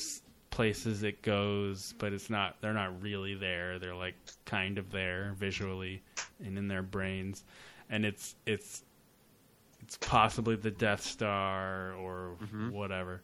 [0.50, 2.56] places it goes, but it's not.
[2.62, 3.78] They're not really there.
[3.78, 4.16] They're like
[4.46, 6.02] kind of there visually
[6.44, 7.44] and in their brains,
[7.90, 8.84] and it's it's
[9.82, 12.72] it's possibly the Death Star or mm-hmm.
[12.72, 13.22] whatever.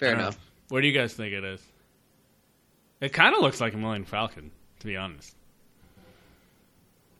[0.00, 0.34] Fair I enough.
[0.36, 0.74] know.
[0.74, 1.62] What do you guys think it is?
[3.00, 4.50] It kind of looks like a Millennium Falcon,
[4.80, 5.36] to be honest.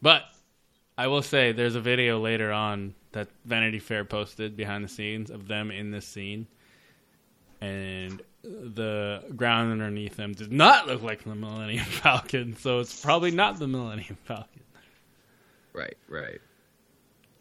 [0.01, 0.23] But
[0.97, 5.29] I will say there's a video later on that Vanity Fair posted behind the scenes
[5.29, 6.47] of them in this scene,
[7.61, 13.31] and the ground underneath them does not look like the Millennium Falcon, so it's probably
[13.31, 14.61] not the Millennium Falcon.
[15.73, 16.41] Right, right.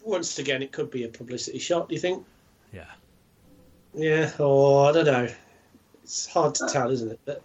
[0.02, 1.88] Once again, it could be a publicity shot.
[1.88, 2.24] Do you think?
[2.72, 2.84] Yeah.
[3.94, 4.30] Yeah.
[4.38, 5.28] Or I don't know.
[6.02, 7.20] It's hard to tell, isn't it?
[7.24, 7.42] But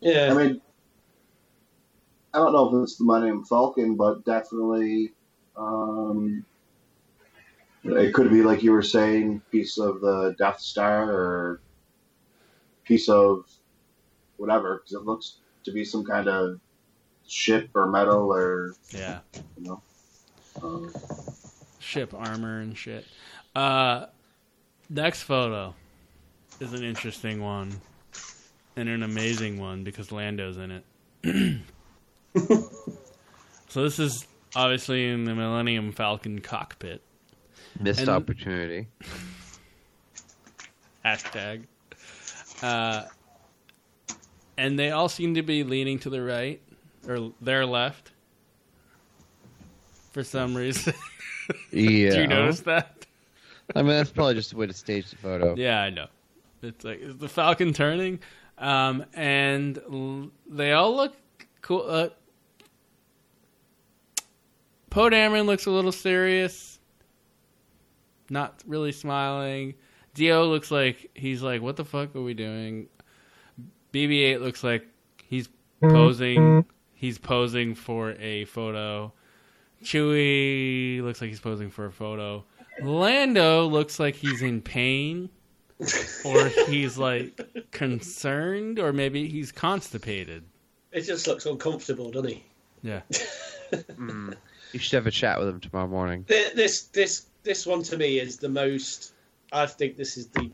[0.00, 0.28] yeah.
[0.32, 0.60] I mean,
[2.32, 5.12] I don't know if it's the Millennium Falcon, but definitely,
[5.56, 6.44] um,
[7.84, 11.60] it could be like you were saying, piece of the Death Star or
[12.84, 13.44] piece of
[14.36, 16.60] whatever, because it looks to be some kind of
[17.26, 19.20] ship or metal or Yeah.
[19.56, 19.82] you know.
[20.62, 20.92] Um,
[21.78, 23.04] ship armor and shit.
[23.54, 24.06] Uh,
[24.90, 25.74] next photo
[26.60, 27.72] is an interesting one
[28.76, 30.84] and an amazing one because Lando's in it.
[33.68, 37.00] so this is obviously in the Millennium Falcon cockpit.
[37.78, 38.88] Missed And- opportunity.
[41.04, 41.64] Hashtag.
[42.62, 43.04] Uh,
[44.58, 46.60] and they all seem to be leaning to the right
[47.08, 48.10] or their left
[50.12, 50.92] for some reason.
[51.72, 52.10] Yeah.
[52.14, 52.99] Do you notice that?
[53.74, 55.54] I mean, that's probably just a way to stage the photo.
[55.56, 56.06] Yeah, I know.
[56.62, 58.20] It's like the Falcon turning,
[58.58, 61.14] um, and l- they all look
[61.62, 61.84] cool.
[61.88, 62.08] Uh,
[64.90, 66.78] Poe Dameron looks a little serious,
[68.28, 69.74] not really smiling.
[70.14, 72.88] Dio looks like he's like, "What the fuck are we doing?"
[73.92, 74.86] BB-8 looks like
[75.24, 75.48] he's
[75.80, 76.64] posing.
[76.94, 79.12] He's posing for a photo.
[79.82, 82.44] Chewie looks like he's posing for a photo.
[82.82, 85.28] Lando looks like he's in pain,
[86.24, 87.38] or he's like
[87.70, 90.44] concerned, or maybe he's constipated.
[90.92, 92.44] It just looks uncomfortable, doesn't he?
[92.82, 93.00] Yeah.
[93.72, 94.34] Mm.
[94.72, 96.24] You should have a chat with him tomorrow morning.
[96.24, 99.12] Th- This this this one to me is the most.
[99.52, 100.50] I think this is the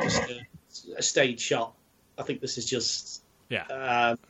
[0.00, 1.74] just a, a stage shot.
[2.18, 3.24] I think this is just.
[3.48, 3.64] Yeah,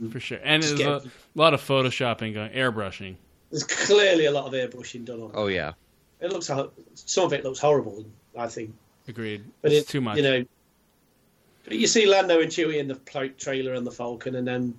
[0.00, 0.38] um, for sure.
[0.42, 1.02] And there's a get-
[1.34, 3.16] lot of photoshopping going, airbrushing.
[3.50, 5.34] there's clearly a lot of airbrushing done on it.
[5.36, 5.72] Oh yeah.
[6.22, 8.04] It looks ho- some of it looks horrible.
[8.38, 8.72] I think,
[9.08, 9.44] Agreed.
[9.60, 10.16] but it's it, too much.
[10.16, 10.44] You know,
[11.64, 14.74] but you see Lando and Chewie in the pl- trailer and the Falcon, and then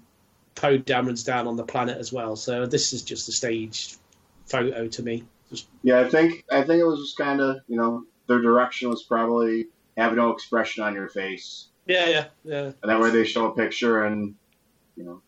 [0.55, 2.35] Poe Dameron's down on the planet as well.
[2.35, 3.97] So this is just a staged
[4.47, 5.23] photo to me.
[5.49, 8.89] Just yeah, I think I think it was just kind of you know their direction
[8.89, 9.67] was probably
[9.97, 12.63] have no expression on your face, Yeah, yeah, yeah.
[12.81, 14.33] and that way they show a picture, and
[14.95, 15.21] you know,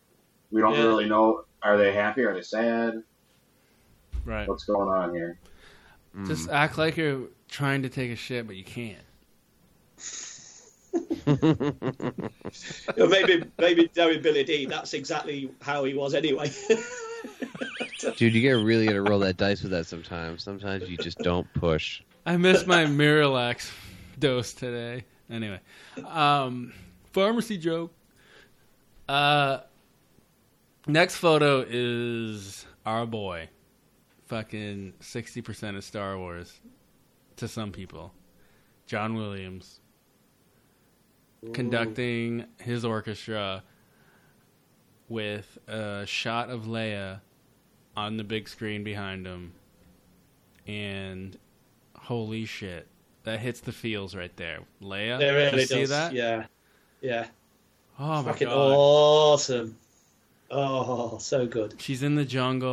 [0.49, 0.83] we don't Yeah.
[0.85, 3.03] really know are they happy, are they sad,
[4.23, 4.47] Right.
[4.47, 5.37] what's going on here.
[6.23, 8.97] Just act like you're trying to take a shit, but you can't.
[12.97, 14.65] Maybe maybe Derry Billy Dee.
[14.65, 16.51] That's exactly how he was anyway.
[18.17, 20.43] Dude, you get really gonna roll that dice with that sometimes.
[20.43, 22.01] Sometimes you just don't push.
[22.25, 23.71] I missed my Miralax
[24.19, 25.05] dose today.
[25.29, 25.59] Anyway,
[26.07, 26.71] um,
[27.11, 27.91] pharmacy joke.
[29.09, 29.59] Uh,
[30.87, 33.49] next photo is our boy,
[34.27, 36.60] fucking sixty percent of Star Wars,
[37.38, 38.14] to some people,
[38.88, 39.80] John Williams,
[41.53, 43.64] conducting his orchestra
[45.07, 47.22] with a shot of Leia
[47.95, 49.53] on the big screen behind him,
[50.68, 51.38] and
[51.95, 52.88] holy shit,
[53.23, 54.60] that hits the feels right there.
[54.81, 55.89] Leia, it really you see does.
[55.89, 56.14] that?
[56.14, 56.45] Yeah,
[57.02, 57.27] yeah.
[57.99, 58.73] Oh my Fucking god.
[58.76, 59.77] awesome.
[60.51, 61.76] Oh, so good.
[61.80, 62.69] She's in the jungle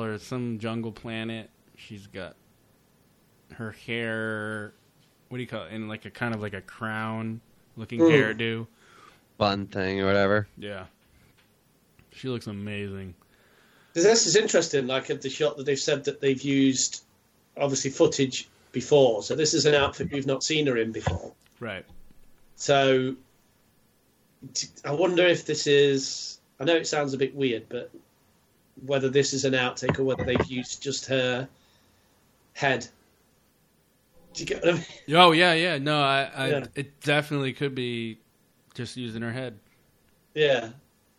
[0.00, 1.50] or some jungle planet.
[1.76, 2.36] She's got
[3.54, 4.72] her hair.
[5.28, 5.72] What do you call it?
[5.72, 7.40] In like a kind of like a crown
[7.76, 8.10] looking Mm.
[8.10, 8.66] hairdo.
[9.38, 10.46] Fun thing or whatever.
[10.56, 10.86] Yeah.
[12.12, 13.14] She looks amazing.
[13.92, 14.86] This is interesting.
[14.86, 17.02] Like at the shot that they've said that they've used,
[17.56, 19.22] obviously footage before.
[19.22, 21.32] So this is an outfit we've not seen her in before.
[21.60, 21.84] Right.
[22.56, 23.16] So
[24.84, 26.35] I wonder if this is.
[26.60, 27.90] I know it sounds a bit weird, but
[28.86, 31.48] whether this is an outtake or whether they've used just her
[32.54, 32.86] head.
[34.34, 34.84] Do you get what I mean?
[35.16, 35.78] Oh yeah, yeah.
[35.78, 36.64] No, I, I Yeah.
[36.74, 38.18] it definitely could be
[38.74, 39.58] just using her head.
[40.34, 40.70] Yeah,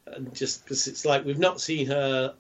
[0.08, 2.36] and just because it's like we've not seen her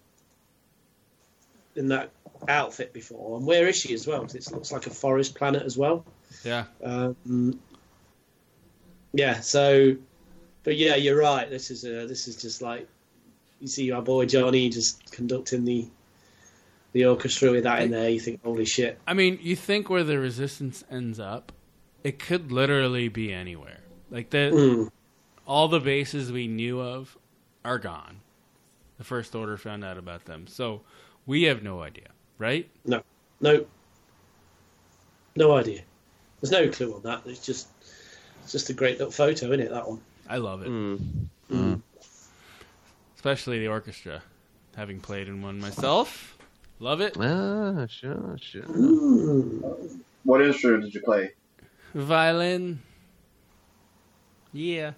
[1.76, 2.11] in that
[2.48, 4.22] outfit before, and where is she as well?
[4.22, 6.06] 'Cause it looks like a forest planet as well.
[6.44, 6.65] Yeah.
[6.84, 7.60] Um,
[9.14, 9.40] yeah.
[9.40, 9.95] So,
[10.68, 11.49] but yeah, you're right.
[11.49, 12.85] This is a, this is just like
[13.61, 15.88] you see our boy Johnny just conducting the
[16.91, 18.10] the orchestra with that in there.
[18.10, 18.99] You think, holy shit.
[19.07, 21.53] I mean, you think where the resistance ends up,
[22.03, 23.80] it could literally be anywhere.
[24.11, 24.91] Like the Mm.
[25.45, 27.18] all the bases we knew of
[27.64, 28.19] are gone.
[28.98, 30.48] The first order found out about them.
[30.48, 30.81] So
[31.26, 32.69] we have no idea, right?
[32.84, 33.03] No,
[33.39, 33.65] no,
[35.38, 35.84] no idea.
[36.41, 37.22] There's no clue on that.
[37.26, 37.69] It's just
[38.44, 39.69] it's just a great little photo, isn't it?
[39.69, 40.02] That one.
[40.30, 40.70] I love it.
[40.70, 41.82] Mm.
[43.16, 44.22] Especially the orchestra.
[44.76, 46.38] Having played in one myself.
[46.80, 47.18] Love it.
[47.20, 48.64] Ah, sure, sure.
[50.24, 51.32] What instrument did you play?
[51.95, 52.80] Violin.
[54.54, 54.91] Yeah.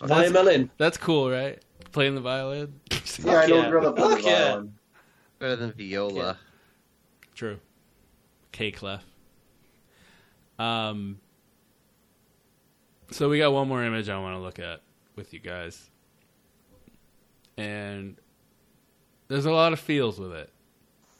[0.00, 0.70] Violin.
[0.76, 1.62] That's cool, right?
[1.92, 2.80] Playing the violin.
[3.24, 4.44] Yeah, I don't really play the Fuck yeah.
[4.48, 4.74] violin.
[5.38, 6.38] Better than viola.
[7.34, 7.58] True.
[8.54, 9.02] C clef.
[10.58, 11.18] Um.
[13.10, 14.80] So we got one more image I want to look at
[15.14, 15.90] with you guys,
[17.56, 18.16] and
[19.28, 20.50] there's a lot of feels with it.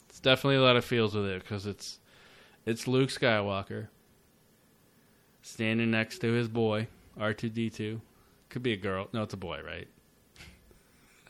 [0.09, 1.99] It's definitely a lot of feels with it because it's
[2.65, 3.87] it's Luke Skywalker
[5.41, 6.87] standing next to his boy
[7.19, 8.01] R two D two.
[8.49, 9.07] Could be a girl.
[9.13, 9.87] No, it's a boy, right?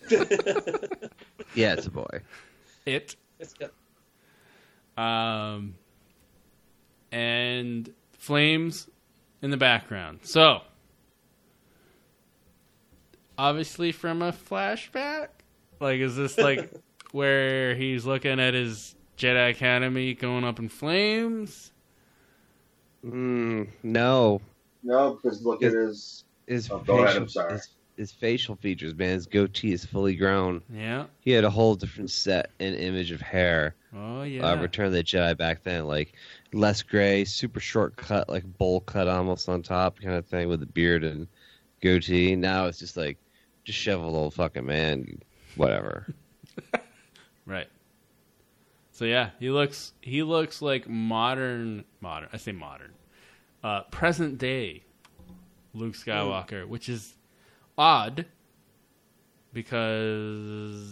[1.55, 2.21] Yeah, it's a boy.
[2.85, 3.15] It.
[4.95, 5.73] Um,
[7.11, 8.87] and flames
[9.41, 10.19] in the background.
[10.23, 10.61] So,
[13.37, 15.27] obviously from a flashback.
[15.79, 16.71] Like, is this like
[17.11, 21.71] where he's looking at his Jedi Academy going up in flames?
[23.05, 24.41] Mm, no.
[24.83, 26.23] No, because look at his.
[26.47, 27.53] His, Oh, go ahead, facial, I'm sorry.
[27.53, 29.09] his, his facial features, man.
[29.09, 30.61] His goatee is fully grown.
[30.73, 31.05] Yeah.
[31.19, 33.75] He had a whole different set and image of hair.
[33.93, 34.43] Oh yeah.
[34.51, 36.13] Uh, Return of the Jedi back then, like
[36.53, 40.59] less gray, super short cut, like bowl cut almost on top, kind of thing with
[40.59, 41.27] the beard and
[41.81, 42.35] goatee.
[42.35, 43.17] Now it's just like
[43.65, 45.21] disheveled old fucking man.
[45.55, 46.13] Whatever.
[47.47, 47.67] Right.
[48.91, 52.27] So yeah, he looks he looks like modern modern.
[52.33, 52.91] I say modern.
[53.63, 54.83] Uh, present day
[55.73, 57.15] Luke Skywalker, which is
[57.77, 58.25] odd
[59.53, 60.83] because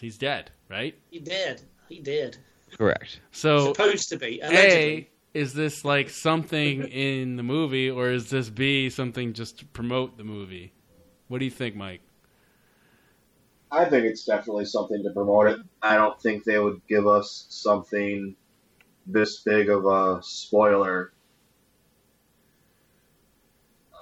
[0.00, 0.96] he's dead, right?
[1.10, 1.62] He did.
[1.88, 2.38] He did.
[2.76, 3.20] Correct.
[3.32, 4.40] So Supposed to be.
[4.42, 9.66] A is this like something in the movie or is this B something just to
[9.66, 10.72] promote the movie?
[11.28, 12.00] What do you think, Mike?
[13.70, 15.58] I think it's definitely something to promote it.
[15.82, 18.34] I don't think they would give us something
[19.06, 21.12] this big of a spoiler.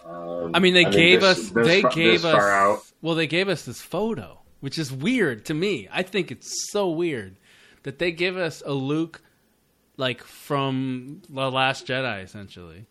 [0.07, 2.79] Um, I mean, they gave this- us this they fa- gave this out.
[2.79, 5.89] us well, they gave us this photo, which is weird to me.
[5.91, 7.37] I think it's so weird
[7.85, 9.23] that they give us a Luke
[9.97, 12.87] like from the Last Jedi, essentially.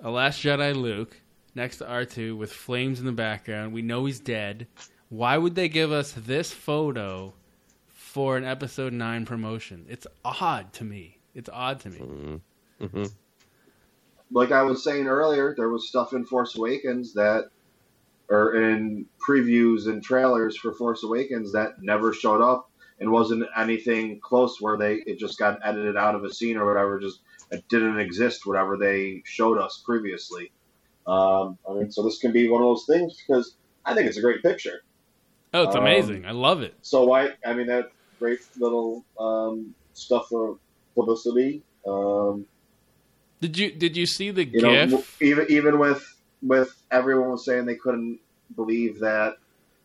[0.00, 1.20] A Last Jedi Luke
[1.54, 3.72] next to R two with flames in the background.
[3.72, 4.68] We know he's dead.
[5.08, 7.34] Why would they give us this photo
[7.88, 9.84] for an Episode nine promotion?
[9.88, 11.18] It's odd to me.
[11.34, 11.98] It's odd to me.
[12.80, 13.04] Mm-hmm.
[14.32, 17.50] like I was saying earlier, there was stuff in Force Awakens that,
[18.28, 22.70] or in previews and trailers for Force Awakens that never showed up
[23.00, 26.66] and wasn't anything close where they it just got edited out of a scene or
[26.66, 27.00] whatever.
[27.00, 27.20] Just
[27.50, 28.46] it didn't exist.
[28.46, 30.52] Whatever they showed us previously.
[31.06, 34.18] Um, I mean, so this can be one of those things because I think it's
[34.18, 34.82] a great picture.
[35.52, 36.24] Oh, it's Um, amazing.
[36.24, 36.74] I love it.
[36.82, 37.30] So why?
[37.44, 40.58] I mean, that great little um, stuff for
[40.94, 41.62] publicity.
[41.86, 42.46] Um,
[43.40, 46.02] Did you did you see the you know, even even with
[46.42, 48.20] with everyone was saying they couldn't
[48.54, 49.36] believe that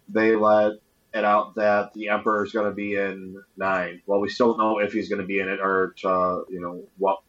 [0.10, 0.74] they let
[1.14, 4.02] it out that the emperor is going to be in nine.
[4.06, 6.60] Well, we still don't know if he's going to be in it or to, you
[6.60, 7.20] know what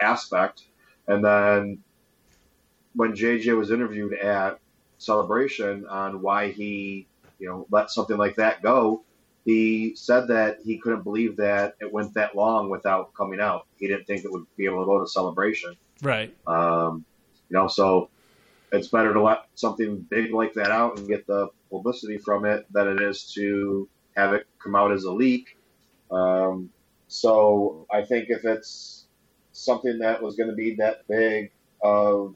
[0.00, 0.64] aspect.
[1.06, 1.78] And then
[2.94, 4.58] when JJ was interviewed at
[4.98, 7.08] Celebration on why he
[7.38, 9.02] you know let something like that go,
[9.44, 13.66] he said that he couldn't believe that it went that long without coming out.
[13.78, 15.74] He didn't think it would be able to go to Celebration.
[16.02, 16.34] Right.
[16.46, 17.04] Um,
[17.50, 18.10] you know, so
[18.72, 22.66] it's better to let something big like that out and get the publicity from it
[22.72, 25.56] than it is to have it come out as a leak.
[26.10, 26.70] Um,
[27.08, 29.06] so I think if it's
[29.52, 32.34] something that was going to be that big of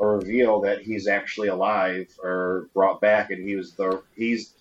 [0.00, 4.54] a reveal that he's actually alive or brought back and he was the he's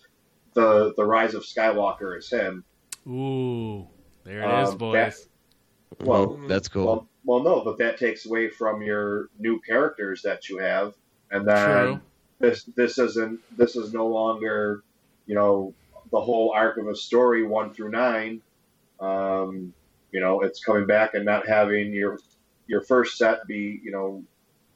[0.54, 2.64] the the rise of Skywalker is him.
[3.08, 3.88] Ooh,
[4.24, 4.94] there it is, Um, boys.
[4.94, 6.48] that- well, Mhm.
[6.48, 6.86] that's cool.
[6.86, 10.94] Well, well, no, but that takes away from your new characters that you have,
[11.30, 12.02] and then True.
[12.40, 14.82] this this isn't this is no longer,
[15.26, 15.74] you know,
[16.10, 18.42] the whole arc of a story one through nine.
[19.02, 19.74] Um,
[20.14, 22.18] you know, it's coming back and not having your
[22.66, 24.24] your first set be, you know,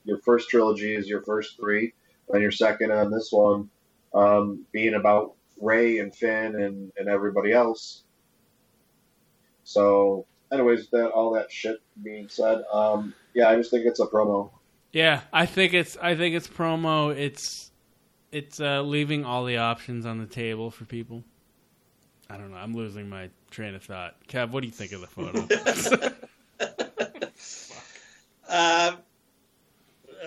[0.04, 1.94] your first trilogy is your first three,
[2.28, 3.70] and your second on this one
[4.14, 8.04] um, being about Rey and Finn and, and everybody else.
[9.64, 14.06] So, anyways, that all that shit being said, um, yeah, I just think it's a
[14.08, 14.52] promo.
[14.92, 17.16] Yeah, I think it's I think it's promo.
[17.16, 17.72] It's
[18.32, 21.24] it's uh, leaving all the options on the table for people.
[22.30, 22.58] I don't know.
[22.58, 24.16] I'm losing my train of thought.
[24.28, 26.12] Kev, what do you think of the photo?
[28.50, 28.98] Um,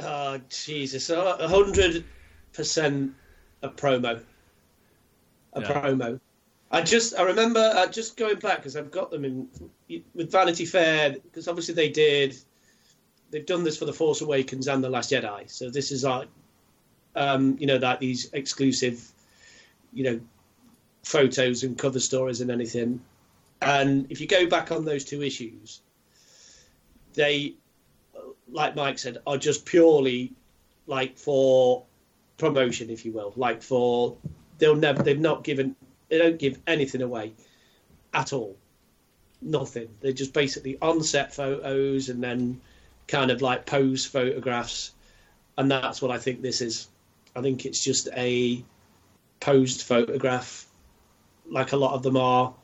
[0.01, 1.11] oh Jesus!
[1.11, 2.05] A hundred
[2.55, 3.13] percent
[3.63, 4.23] a promo.
[5.53, 5.71] A Yeah.
[5.83, 6.21] promo.
[6.75, 9.49] I just I remember uh, just going back because I've got them in
[10.13, 12.37] with Vanity Fair because obviously they did
[13.31, 15.49] they've done this for the Force Awakens and the Last Jedi.
[15.49, 16.27] So this is like
[17.15, 19.09] um, you know like these exclusive
[19.93, 20.21] you know
[21.05, 23.01] photos and cover stories and anything.
[23.63, 25.81] And if you go back on those two issues,
[27.13, 27.55] they
[28.51, 30.33] like Mike said, are just purely
[30.89, 31.85] like for
[32.37, 33.33] promotion, if you will.
[33.37, 34.17] Like for
[34.59, 35.77] they'll never they've not given
[36.15, 37.33] they don't give anything away
[38.13, 38.57] at all.
[39.43, 39.89] Nothing.
[40.01, 42.61] They're just basically on set photos and then
[43.09, 44.93] kind of like pose photographs.
[45.59, 46.89] And that's what I think this is.
[47.35, 48.65] I think it's just a
[49.41, 50.67] posed photograph
[51.51, 52.55] like a lot of them are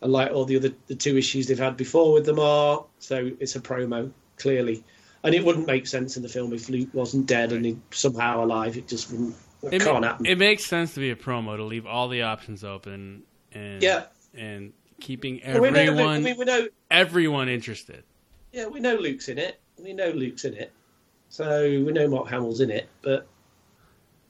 [0.00, 2.84] and like all the other the two issues they've had before with them are.
[2.98, 4.84] So it's a promo, clearly.
[5.24, 8.44] And it wouldn't make sense in the film if Luke wasn't dead and he somehow
[8.44, 8.76] alive.
[8.76, 9.34] It just wouldn't.
[9.62, 13.22] It, ma- it makes sense to be a promo to leave all the options open
[13.52, 14.04] and Yeah.
[14.34, 16.68] and keeping Well, we know Luke- I mean, we know.
[16.90, 18.04] everyone interested.
[18.52, 19.60] Yeah, we know Luke's in it.
[19.82, 20.72] We know Luke's in it.
[21.28, 23.26] So we know Mark Hamill's in it, but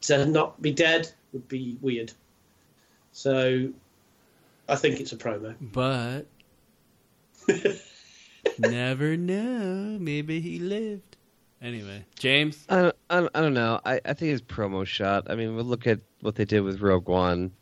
[0.02, 2.12] to not be dead would be weird.
[3.12, 3.70] So
[4.68, 5.54] I think it's a promo.
[5.60, 6.26] But
[8.58, 9.98] never know.
[10.00, 11.07] Maybe he lived.
[11.60, 12.64] Anyway, James.
[12.68, 13.80] I don't, I don't, know.
[13.84, 15.26] I, I think it's promo shot.
[15.28, 17.52] I mean, we'll look at what they did with Rogue One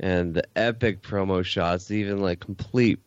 [0.00, 2.98] and the epic promo shots, even like complete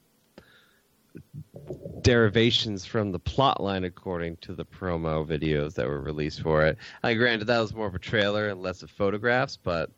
[2.01, 6.77] derivations from the plot line according to the promo videos that were released for it.
[7.03, 9.89] I granted that was more of a trailer and less of photographs, but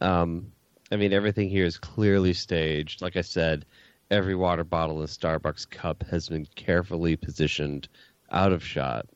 [0.00, 0.52] um,
[0.92, 3.02] I mean everything here is clearly staged.
[3.02, 3.66] Like I said,
[4.10, 7.88] every water bottle and Starbucks cup has been carefully positioned
[8.30, 9.06] out of shot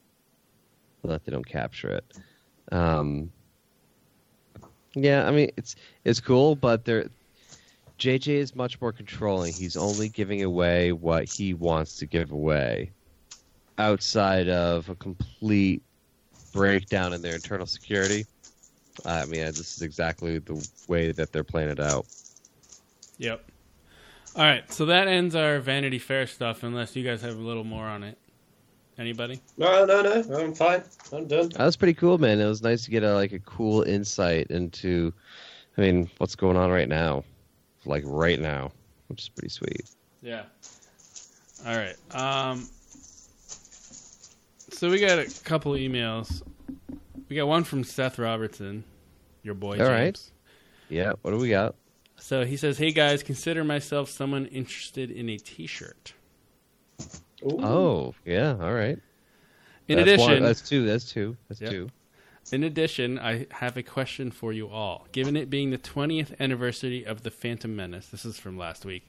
[1.09, 2.05] that they don't capture it.
[2.73, 3.31] Um,
[4.95, 7.09] yeah, I mean it's it's cool, but they're
[7.99, 9.53] JJ is much more controlling.
[9.53, 12.93] He's only giving away what he wants to give away,
[13.77, 15.83] outside of a complete
[16.53, 18.25] breakdown in their internal security.
[19.05, 22.07] I mean, this is exactly the way that they're playing it out.
[23.19, 23.45] Yep.
[24.37, 26.63] All right, so that ends our Vanity Fair stuff.
[26.63, 28.19] Unless you guys have a little more on it.
[28.99, 29.41] Anybody?
[29.57, 30.39] No, no, no.
[30.39, 30.83] I'm fine.
[31.13, 31.51] I'm done.
[31.51, 32.41] That was pretty cool, man.
[32.41, 35.13] It was nice to get a like a cool insight into,
[35.77, 37.23] I mean, what's going on right now,
[37.85, 38.73] like right now,
[39.07, 39.89] which is pretty sweet.
[40.21, 40.43] Yeah.
[41.65, 41.97] All right.
[42.13, 42.69] Um.
[44.71, 46.43] So we got a couple emails.
[47.29, 48.85] We got one from Seth Robertson,
[49.43, 49.73] your boy.
[49.73, 49.89] All James.
[49.91, 50.31] right.
[50.89, 51.13] Yeah.
[51.23, 51.75] What do we got?
[52.17, 56.15] So he says, "Hey guys, consider myself someone interested in a T-shirt."
[57.45, 58.57] Oh, yeah.
[58.61, 58.99] All right.
[59.89, 60.85] In That's one- addition, that's two.
[60.87, 61.37] That's two.
[61.49, 61.71] That's Yep.
[61.71, 61.91] two.
[62.51, 65.07] In addition, I have a question for you all.
[65.13, 69.03] Given it being the 20th anniversary of The Phantom Menace, this is from last week,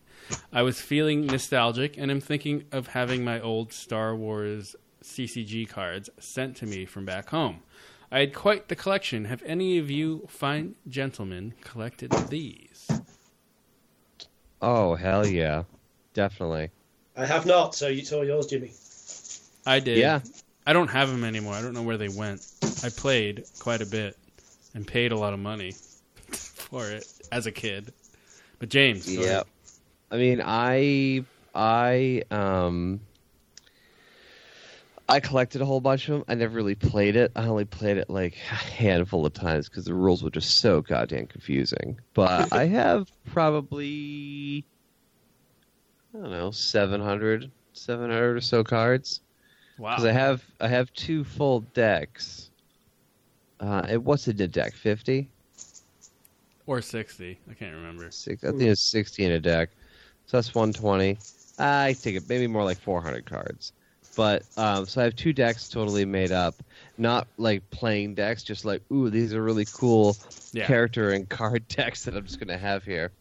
[0.51, 6.09] I was feeling nostalgic and I'm thinking of having my old Star Wars CCG cards
[6.19, 7.61] sent to me from back home.
[8.11, 9.25] I had quite the collection.
[9.25, 12.89] Have any of you fine gentlemen collected these?
[14.61, 15.63] Oh hell yeah,
[16.13, 16.71] definitely.
[17.19, 17.75] I have not.
[17.75, 18.71] So you saw yours, Jimmy.
[19.65, 19.97] I did.
[19.97, 20.21] Yeah.
[20.65, 21.53] I don't have them anymore.
[21.53, 22.45] I don't know where they went.
[22.83, 24.17] I played quite a bit
[24.73, 25.73] and paid a lot of money
[26.31, 27.91] for it as a kid.
[28.57, 29.43] But James, go Yeah.
[30.09, 33.01] I mean, I I um
[35.09, 36.25] I collected a whole bunch of them.
[36.29, 37.31] I never really played it.
[37.35, 40.81] I only played it like a handful of times because the rules were just so
[40.81, 41.99] goddamn confusing.
[42.13, 44.63] But I have probably
[46.15, 49.21] I don't know 700, 700 or so cards.
[49.77, 49.91] Wow.
[49.95, 52.49] Because I have I have two full decks.
[53.59, 54.73] Uh, it what's it a deck?
[54.73, 55.29] Fifty.
[56.65, 57.39] Or 60.
[57.49, 58.11] I can't remember.
[58.11, 59.69] Six, I think it's 60 in a deck.
[60.27, 61.17] So that's 120.
[61.57, 63.73] I think it maybe more like 400 cards.
[64.15, 66.53] But um, so I have two decks totally made up,
[66.97, 70.15] not like playing decks, just like ooh, these are really cool
[70.51, 70.67] Yeah.
[70.67, 73.11] character and card decks that I'm just gonna have here,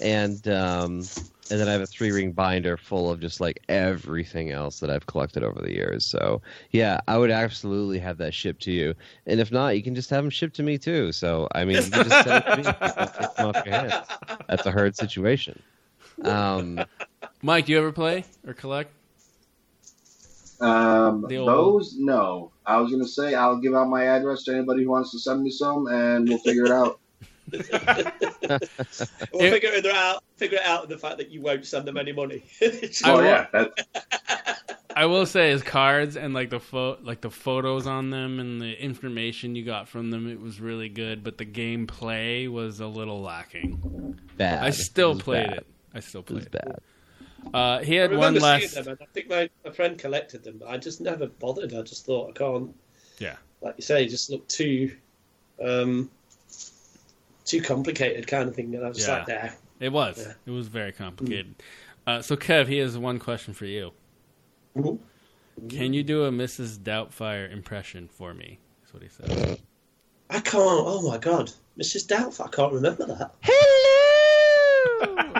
[0.00, 1.02] and um,
[1.50, 4.90] and then I have a three ring binder full of just like everything else that
[4.90, 6.06] I've collected over the years.
[6.06, 6.40] So
[6.70, 8.94] yeah, I would absolutely have that shipped to you,
[9.26, 11.12] and if not, you can just have them shipped to me too.
[11.12, 13.94] So I mean, you can just send it to me, take them off your hands.
[14.48, 15.60] That's a hard situation.
[16.24, 16.84] Um,
[17.42, 18.92] Mike, do you ever play or collect?
[20.60, 22.52] Um, The old- those, no.
[22.64, 25.42] I was gonna say I'll give out my address to anybody who wants to send
[25.42, 27.00] me some, and we'll figure it out.
[29.32, 30.22] We'll figure it out.
[30.36, 30.84] Figure it out.
[30.84, 32.42] in The fact that you won't send them any money.
[33.04, 37.30] Oh will- yeah, that, I will say, his cards and like the pho- like the
[37.30, 41.24] photos on them and the information you got from them, it was really good.
[41.24, 44.18] But the gameplay was a little lacking.
[44.36, 44.62] bad.
[44.62, 45.56] I still It played bad.
[45.58, 45.66] it.
[45.94, 46.76] I still It was played bad.
[46.76, 46.82] it.
[47.54, 48.74] Uh, he I had remember one last.
[48.74, 51.72] them, and I think my, my friend collected them, but I just never bothered.
[51.74, 52.74] I just thought I can't.
[53.18, 53.36] Yeah.
[53.62, 54.94] Like you say, just looked too,
[55.64, 56.10] um,
[57.44, 58.74] too complicated kind of thing.
[58.74, 59.18] And I was just Yeah.
[59.18, 59.54] like, there.
[59.80, 60.18] It was.
[60.18, 60.32] Yeah.
[60.46, 61.54] It was very complicated.
[62.06, 63.92] Uh, so, Kev, he has one question for you.
[64.76, 64.98] Mhm.
[65.68, 66.78] Can you do a Mrs.
[66.78, 68.58] Doubtfire impression for me?
[68.80, 69.58] That's what he said.
[70.30, 70.56] I can't.
[70.56, 72.06] Oh my god, Mrs.
[72.06, 72.46] Doubtfire.
[72.46, 73.34] I can't remember that.
[73.42, 75.32] Hello.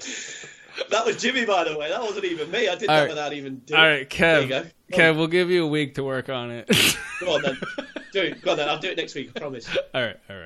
[0.90, 1.88] that was Jimmy, by the way.
[1.88, 2.68] That wasn't even me.
[2.68, 3.08] I did All that right.
[3.10, 3.80] without even doing.
[3.80, 4.70] All right, There you Kev.
[4.90, 4.96] Go.
[4.98, 6.68] Kev, we'll give you a week to work on it.
[7.20, 7.58] Go on then.
[8.12, 8.42] Do it.
[8.42, 8.68] Go on then.
[8.68, 9.30] I'll do it next week.
[9.36, 9.68] I promise.
[9.94, 10.44] all right, all right,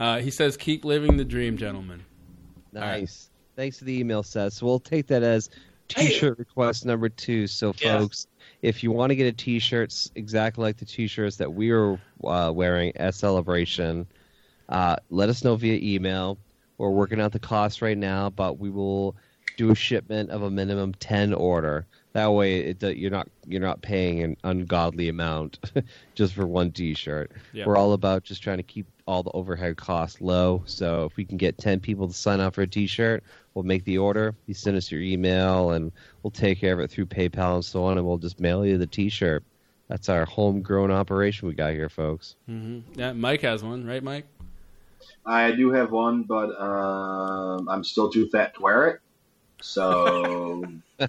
[0.00, 0.18] all right.
[0.18, 2.02] Uh, he says, "Keep living the dream, gentlemen."
[2.72, 3.28] Nice.
[3.56, 4.54] Thanks for the email, Seth.
[4.54, 5.50] So we'll take that as
[5.88, 7.46] T-shirt request number two.
[7.46, 7.98] So, Yeah.
[7.98, 8.26] folks,
[8.62, 12.52] if you want to get a T-shirt exactly like the T-shirts that we are uh,
[12.54, 14.06] wearing at Celebration,
[14.68, 16.38] uh, let us know via email.
[16.78, 19.16] We're working out the cost right now, but we will
[19.58, 21.86] do a shipment of a minimum ten order.
[22.12, 25.60] That way, it, you're not you're not paying an ungodly amount
[26.14, 27.30] just for one T-shirt.
[27.52, 27.66] Yeah.
[27.66, 30.62] We're all about just trying to keep all the overhead costs low.
[30.66, 33.22] So if we can get ten people to sign up for a T-shirt,
[33.54, 34.34] we'll make the order.
[34.46, 35.92] You send us your email, and
[36.22, 38.76] we'll take care of it through PayPal and so on, and we'll just mail you
[38.76, 39.44] the T-shirt.
[39.86, 42.36] That's our homegrown operation we got here, folks.
[42.46, 44.26] hmm Yeah, Mike has one, right, Mike?
[45.26, 49.00] I do have one, but um, I'm still too fat to wear it.
[49.60, 50.62] So
[50.98, 51.08] you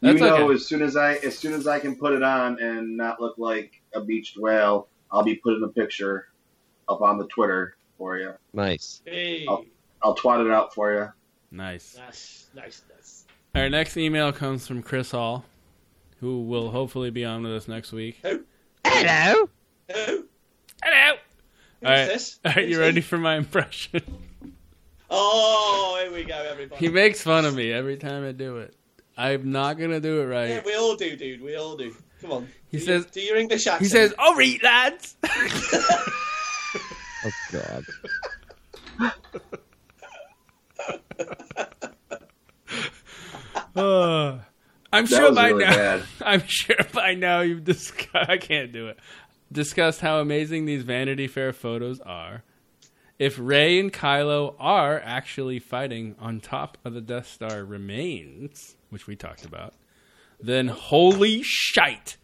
[0.00, 0.54] That's know, okay.
[0.54, 3.36] as soon as I as soon as I can put it on and not look
[3.38, 6.28] like a beached whale, I'll be putting a picture
[6.88, 8.32] up on the Twitter for you.
[8.52, 9.02] Nice.
[9.04, 9.64] Hey, Oh.
[10.02, 11.08] I'll twat it out for you.
[11.50, 11.96] Nice.
[11.98, 13.24] nice, nice, nice.
[13.54, 15.44] Our next email comes from Chris Hall,
[16.20, 18.18] who will hopefully be on with us next week.
[18.22, 18.44] Who?
[18.84, 19.48] Hello.
[19.92, 20.24] Who?
[20.84, 21.16] Hello.
[21.80, 22.38] Who's All right, this?
[22.44, 22.86] all right, Who's you this?
[22.86, 24.02] ready for my impression?
[25.10, 26.84] Oh, here we go, everybody.
[26.84, 28.74] he makes fun of me every time I do it.
[29.16, 30.48] I'm not gonna do it right.
[30.50, 31.40] Yeah, we all do, dude.
[31.42, 31.94] We all do.
[32.20, 32.48] Come on.
[32.68, 33.82] He do says- your, do your English accent.
[33.82, 35.16] He says, "All right, lads."
[37.24, 37.84] Oh God.
[43.76, 44.38] Uh,
[44.92, 45.74] I'm That sure was by really now.
[45.76, 46.02] bad.
[46.22, 48.08] I'm sure by now you've discussed.
[48.30, 48.98] I can't do it.
[49.52, 52.42] Discussed how amazing these Vanity Fair photos are.
[53.18, 59.08] If Rey and Kylo are actually fighting on top of the Death Star remains, which
[59.08, 59.74] we talked about,
[60.40, 62.16] then holy shite!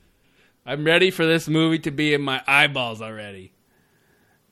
[0.65, 3.53] I'm ready for this movie to be in my eyeballs already.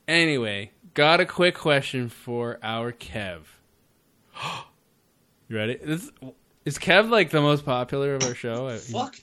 [0.09, 3.43] Anyway, got a quick question for our Kev.
[5.49, 5.77] you ready?
[5.77, 6.11] This,
[6.65, 8.69] is Kev like the most popular of our show?
[8.79, 9.17] Fuck.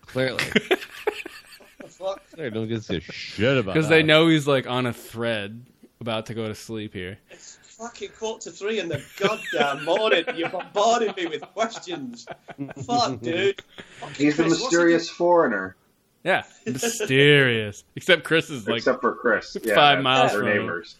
[0.00, 0.42] Clearly.
[1.86, 2.22] Fuck.
[2.30, 5.64] They don't give a shit about Because they know he's like on a thread,
[6.04, 7.16] about to go to sleep here.
[7.30, 10.24] It's fucking quarter to three in the goddamn morning.
[10.36, 12.26] You're bombarding me with questions.
[12.86, 13.62] Fuck, dude.
[14.00, 15.76] Fucking He's the Chris, what's he mysterious foreigner,
[16.22, 17.84] Yeah, mysterious.
[17.96, 19.56] Except Chris is like except for Chris.
[19.62, 20.56] Yeah, five that's miles their from him.
[20.58, 20.96] neighbors.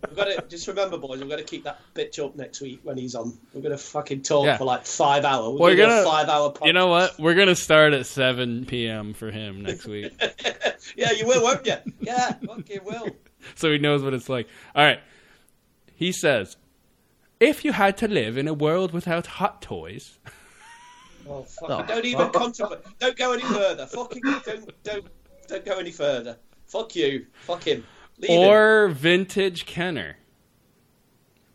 [0.00, 0.16] That doesn't count.
[0.16, 1.20] We've got to just remember, boys.
[1.20, 3.36] We've got to keep that bitch up next week when he's on.
[3.52, 4.56] We're gonna fucking talk Yeah.
[4.58, 5.58] for like five hours.
[5.58, 6.54] We're, We're gonna, gonna- five-hour.
[6.64, 7.18] You know what?
[7.18, 9.12] We're gonna start at seven p.m.
[9.14, 10.12] for him next week,
[10.96, 11.76] yeah, you will, won't you?
[12.00, 13.08] Yeah, fucking will.
[13.54, 14.48] so he knows what it's like.
[14.74, 15.00] All right.
[15.94, 16.56] He says,
[17.38, 20.18] "If you had to live in a world without hot toys,
[21.28, 21.84] Oh, fucking, oh.
[21.86, 22.80] don't even contemplate.
[22.98, 23.86] Don't go any further.
[23.86, 25.06] Fucking don't don't
[25.46, 26.38] don't go any further.
[26.66, 27.26] Fuck you.
[27.42, 27.84] Fuck him.
[28.20, 30.16] Leave or vintage Kenner,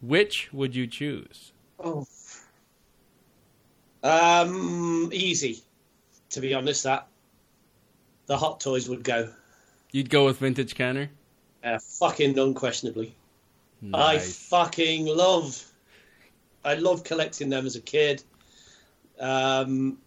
[0.01, 2.07] which would you choose?" Oh.
[4.03, 5.63] Um, easy.
[6.31, 7.07] To be honest, that
[8.27, 9.31] the hot toys would go.
[9.91, 11.09] You'd go with vintage Kenner.
[11.63, 13.15] Uh, fucking unquestionably.
[13.93, 15.63] I fucking love.
[16.63, 18.23] I love collecting them as a kid.
[19.19, 19.97] Um,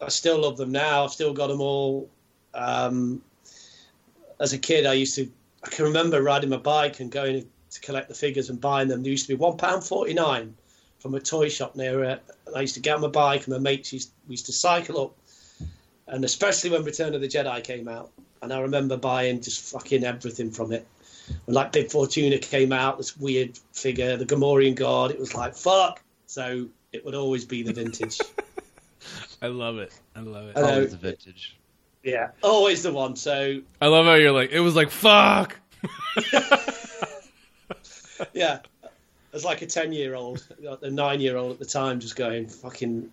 [0.00, 1.04] I still love them now.
[1.04, 2.08] I've still got them all.
[2.54, 3.22] Um,
[4.40, 5.30] as a kid, I used to.
[5.64, 9.02] I can remember riding my bike and going to collect the figures and buying them.
[9.02, 10.54] They used to be one pound forty nine
[10.98, 12.22] from a toy shop near it.
[12.54, 15.00] I used to get on my bike, and my mates used we used to cycle
[15.00, 15.16] up,
[16.06, 18.10] and especially when Return of the Jedi came out.
[18.42, 20.86] And I remember buying just fucking everything from it
[21.44, 25.54] when like Bib Fortuna came out, this weird figure, the Gamorrean Guard, it was like
[25.54, 26.02] fuck.
[26.26, 28.20] So it would always be the vintage.
[29.42, 29.92] I love it.
[30.16, 30.58] I love it.
[30.58, 30.74] I know.
[30.74, 31.56] Always the vintage.
[32.04, 33.16] Yeah, always the one.
[33.16, 34.50] So I love how you're like.
[34.50, 35.58] It was like fuck.
[38.32, 38.60] yeah,
[39.32, 40.46] as like a ten-year-old,
[40.82, 43.10] a nine-year-old at the time, just going fucking.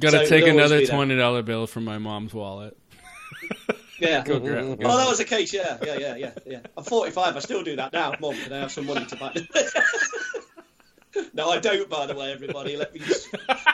[0.00, 2.76] Got to it take another twenty dollar bill from my mom's wallet.
[3.98, 4.22] Yeah.
[4.24, 4.78] Go grab.
[4.78, 4.88] go.
[4.88, 5.52] Oh, that was the case.
[5.52, 6.58] Yeah, yeah, yeah, yeah, yeah.
[6.76, 7.36] I'm 45.
[7.36, 8.14] I still do that now.
[8.20, 9.32] Mum, can I have some money to buy?
[11.34, 11.88] no, I don't.
[11.88, 13.00] By the way, everybody, let me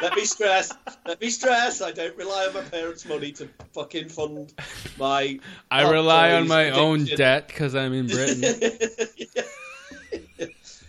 [0.01, 0.73] let me stress.
[1.06, 1.82] Let me stress.
[1.82, 4.52] I don't rely on my parents' money to fucking fund
[4.98, 5.39] my.
[5.70, 8.43] I rely on toys my own debt because I'm in Britain.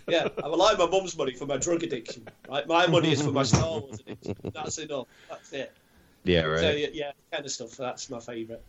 [0.08, 2.28] yeah, I rely on my mum's money for my drug addiction.
[2.50, 4.36] Right, my money is for my Star Wars addiction.
[4.54, 5.08] That's enough.
[5.30, 5.72] That's it.
[6.26, 6.78] Yeah, So right.
[6.78, 7.72] yeah, yeah, kind of stuff.
[7.72, 8.62] That's my favourite.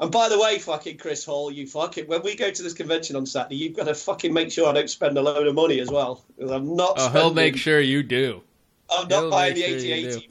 [0.00, 3.16] And by the way, fucking Chris Hall, you fucking when we go to this convention
[3.16, 5.78] on Saturday, you've got to fucking make sure I don't spend a load of money
[5.80, 6.24] as well.
[6.38, 6.94] 'Cause I'm not.
[6.96, 8.42] Oh, spending, he'll make sure you do.
[8.90, 10.30] I'm he'll not buying the make sure you 8080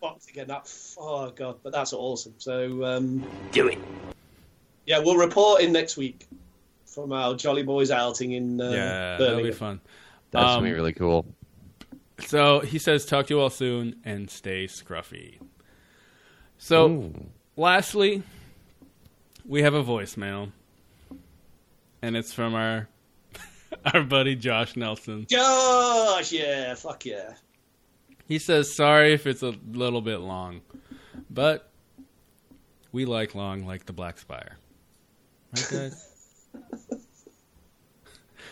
[0.00, 0.48] box again.
[0.48, 0.68] That
[0.98, 2.34] oh god, but that's awesome.
[2.38, 3.78] So um, Do it.
[4.86, 6.26] yeah, we'll report in next week
[6.84, 9.80] from our Jolly Boys outing in uh, yeah, that'll be fun.
[10.32, 11.24] That's Um, gonna be really cool.
[12.26, 15.38] So he says, "Talk to you all soon and stay scruffy."
[16.58, 17.26] So, Ooh.
[17.56, 18.22] lastly,
[19.46, 20.50] we have a voicemail,
[22.02, 22.88] and it's from our
[23.94, 25.26] our buddy Josh Nelson.
[25.28, 27.34] Josh, yeah, fuck yeah.
[28.26, 30.62] He says, "Sorry if it's a little bit long,
[31.30, 31.70] but
[32.92, 34.56] we like long, like the Black Spire."
[35.54, 36.10] Right, guys?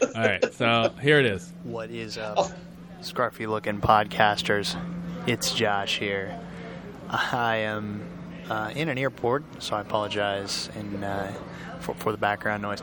[0.14, 1.52] all right, so here it is.
[1.64, 2.52] What is up,
[3.01, 4.77] scruffy looking podcasters?
[5.27, 6.39] It's Josh here.
[7.09, 8.12] I am
[8.48, 11.32] uh, in an airport, so I apologize in, uh,
[11.81, 12.81] for, for the background noise.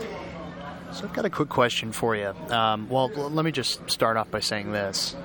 [0.92, 2.34] So I've got a quick question for you.
[2.50, 5.16] Um, well, l- let me just start off by saying this.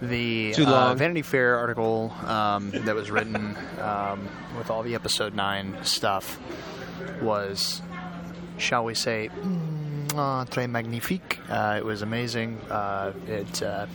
[0.00, 0.94] The uh.
[0.94, 4.28] Vanity Fair article um, that was written um,
[4.58, 6.40] with all the episode 9 stuff
[7.20, 7.82] was,
[8.58, 11.38] shall we say, mm, ah, très magnifique.
[11.48, 12.58] Uh, it was amazing.
[12.68, 13.86] Uh, it uh,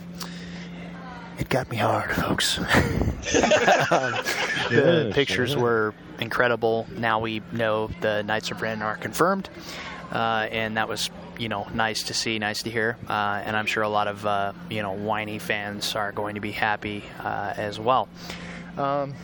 [1.38, 2.58] it got me hard, folks.
[3.90, 4.12] Um,
[4.70, 5.60] the Yes, pictures yeah.
[5.60, 6.86] were incredible.
[6.96, 9.48] Now we know the Knights of Ren are confirmed,
[10.12, 12.96] uh, and that was you know nice to see, nice to hear.
[13.08, 16.40] Uh, and I'm sure a lot of uh, you know whiny fans are going to
[16.40, 18.08] be happy uh, as well.
[18.76, 19.14] Um,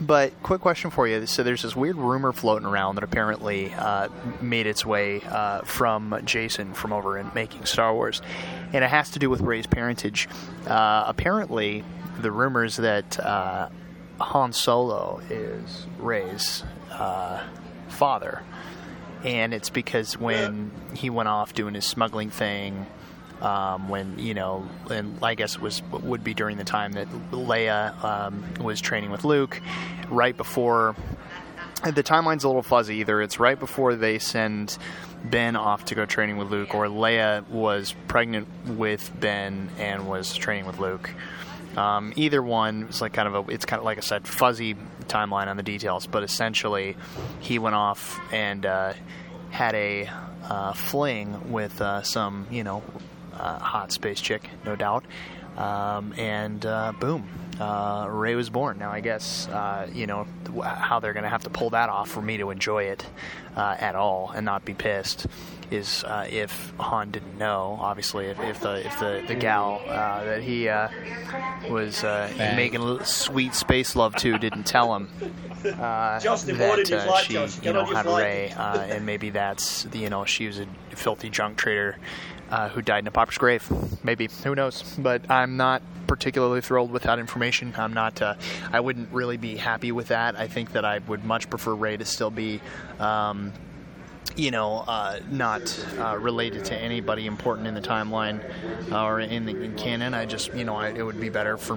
[0.00, 1.24] But quick question for you.
[1.26, 4.08] So there's this weird rumor floating around that apparently uh,
[4.40, 8.20] made its way uh, from Jason from over in making Star Wars,
[8.72, 10.28] and it has to do with Rey's parentage.
[10.66, 11.84] Uh, apparently,
[12.18, 13.68] the rumors that uh,
[14.18, 17.44] Han Solo is Rey's uh,
[17.88, 18.42] father,
[19.22, 22.86] and it's because when he went off doing his smuggling thing.
[23.44, 28.02] Um, when you know, and I guess was would be during the time that Leia
[28.02, 29.60] um, was training with Luke,
[30.08, 30.96] right before
[31.82, 32.96] the timeline's a little fuzzy.
[32.96, 34.78] Either it's right before they send
[35.24, 40.34] Ben off to go training with Luke, or Leia was pregnant with Ben and was
[40.34, 41.10] training with Luke.
[41.76, 44.76] Um, either one is like kind of a it's kind of like I said fuzzy
[45.06, 46.96] timeline on the details, but essentially
[47.40, 48.94] he went off and uh,
[49.50, 50.08] had a
[50.48, 52.82] uh, fling with uh, some you know
[53.38, 55.04] uh, hot space chick, no doubt.
[55.56, 57.28] Um, and uh, boom,
[57.60, 58.78] uh, Rey was born.
[58.78, 60.26] Now I guess uh, you know
[60.62, 63.06] how they're going to have to pull that off for me to enjoy it
[63.56, 65.26] uh, at all and not be pissed.
[65.70, 70.24] Is uh, if Han didn't know, obviously, if, if the if the the gal uh,
[70.24, 70.88] that he uh,
[71.70, 75.08] was uh, making a little sweet space love to didn't tell him
[75.66, 78.06] uh, Josh, they've ordered that uh, she you know had.
[78.06, 81.96] Rey, uh, and maybe that's you know she was a filthy junk trader
[82.50, 83.66] uh, who died in a pauper's grave.
[84.04, 84.82] Maybe who knows?
[84.98, 87.74] But I'm not particularly thrilled with that information.
[87.76, 88.20] I'm not.
[88.20, 88.34] Uh,
[88.72, 90.36] I wouldn't really be happy with that.
[90.36, 92.60] I think that I would much prefer Rey to still be.
[92.98, 93.52] Um,
[94.36, 98.40] you know, uh, not uh, related to anybody important in the timeline
[98.90, 100.12] uh, or in the in canon.
[100.12, 101.76] I just, you know, I, it would be better for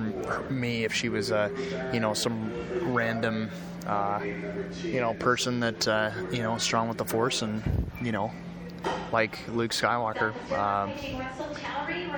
[0.49, 1.49] me if she was, uh,
[1.93, 2.51] you know, some
[2.93, 3.51] random,
[3.85, 4.21] uh,
[4.81, 7.61] you know, person that, uh, you know, strong with the Force and,
[8.01, 8.31] you know,
[9.11, 10.91] like Luke Skywalker um,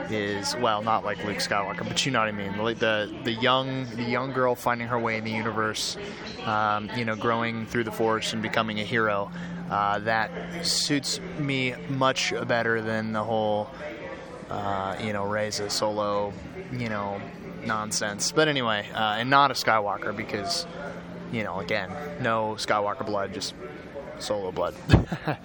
[0.10, 2.58] is well, not like Luke Skywalker, but you know what I mean.
[2.58, 5.98] Like the the young the young girl finding her way in the universe,
[6.46, 9.32] um, you know, growing through the Force and becoming a hero.
[9.70, 10.32] Uh, that
[10.66, 13.70] suits me much better than the whole,
[14.50, 16.34] uh, you know, Rey's a solo,
[16.74, 17.22] you know,
[17.66, 18.32] nonsense.
[18.32, 20.66] But anyway, uh, and not a Skywalker because,
[21.32, 23.54] you know, again, no Skywalker blood, just
[24.20, 24.76] solo blood.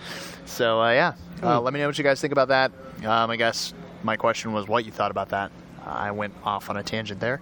[0.46, 2.72] so uh, yeah, uh, let me know what you guys think about that.
[3.04, 5.50] Um, I guess my question was what you thought about that.
[5.86, 7.40] I went off on a tangent there,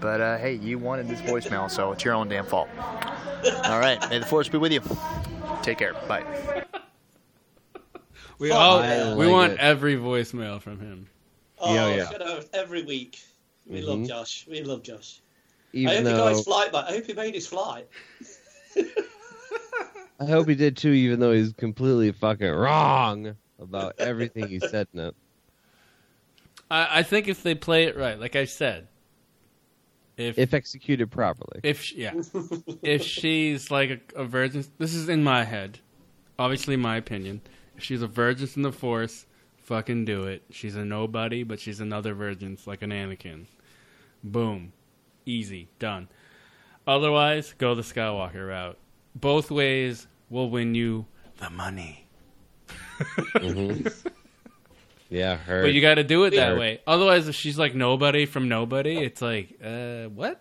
[0.00, 2.68] but uh, hey, you wanted this voicemail, so it's your own damn fault.
[3.64, 4.80] All right, may the force be with you.
[5.62, 5.94] Take care.
[6.08, 6.24] Bye.
[8.38, 9.14] We Fuck all yeah.
[9.14, 9.58] we want it.
[9.60, 11.08] every voicemail from him.
[11.58, 12.10] Oh, Yeah, yeah.
[12.10, 13.20] shut every week.
[13.66, 13.86] We Mhm.
[13.86, 14.46] love Josh.
[14.50, 15.20] We love Josh.
[15.72, 16.84] I Even hope he got his though flight back.
[16.88, 17.86] I hope he made his flight.
[20.20, 24.86] I hope he did too, even though he's completely fucking wrong about everything he said
[24.94, 25.14] in it.
[26.70, 28.88] I, I think if they play it right, like I said,
[30.16, 31.60] if If executed properly.
[31.64, 32.12] if yeah,
[32.82, 35.80] if she's like a, a virgin, this is in my head,
[36.38, 37.40] obviously my opinion.
[37.76, 39.26] If she's a virgin in the Force,
[39.56, 40.42] fucking do it.
[40.50, 43.46] She's a nobody, but she's another virgin, like an Anakin.
[44.22, 44.72] Boom,
[45.26, 46.08] easy, done.
[46.86, 48.78] Otherwise, go the Skywalker route.
[49.14, 51.06] Both ways will win you
[51.38, 52.06] the money.
[53.36, 53.92] Mhm.
[55.10, 55.62] Yeah, her.
[55.62, 56.58] But you got to do it that Heard.
[56.58, 56.80] way.
[56.88, 60.40] Otherwise, if she's like nobody from nobody, it's like, uh, what?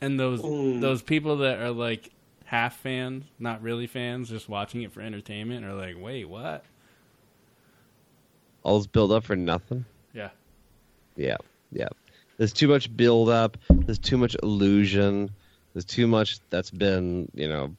[0.00, 0.40] And those
[0.80, 2.10] those people that are like
[2.44, 6.64] half fans, not really fans, just watching it for entertainment, are like, wait, what?
[8.62, 9.84] All's build up for nothing.
[10.14, 10.30] Yeah.
[11.16, 11.36] Yeah,
[11.72, 11.88] yeah.
[12.38, 13.58] There's too much build up.
[13.68, 15.30] There's too much illusion.
[15.78, 17.76] There's too much that's been, you know,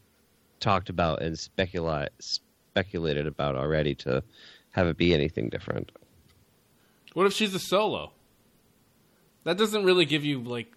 [0.61, 4.23] talked about and speculate speculated about already to
[4.71, 5.91] have it be anything different.
[7.13, 8.13] What if she's a solo?
[9.43, 10.71] That doesn't really give you like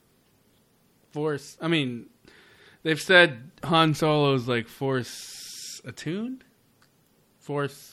[1.12, 1.56] force.
[1.60, 2.06] I mean,
[2.82, 6.42] they've said Han Solo's like force attuned,
[7.38, 7.91] force.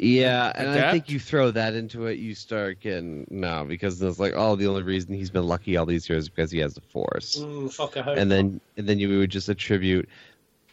[0.00, 4.20] Yeah, and I think you throw that into it, you start getting no, because it's
[4.20, 6.74] like, oh, the only reason he's been lucky all these years is because he has
[6.74, 7.36] the force.
[7.40, 8.36] Mm, fuck, I hope and not.
[8.36, 10.08] then and then you would just attribute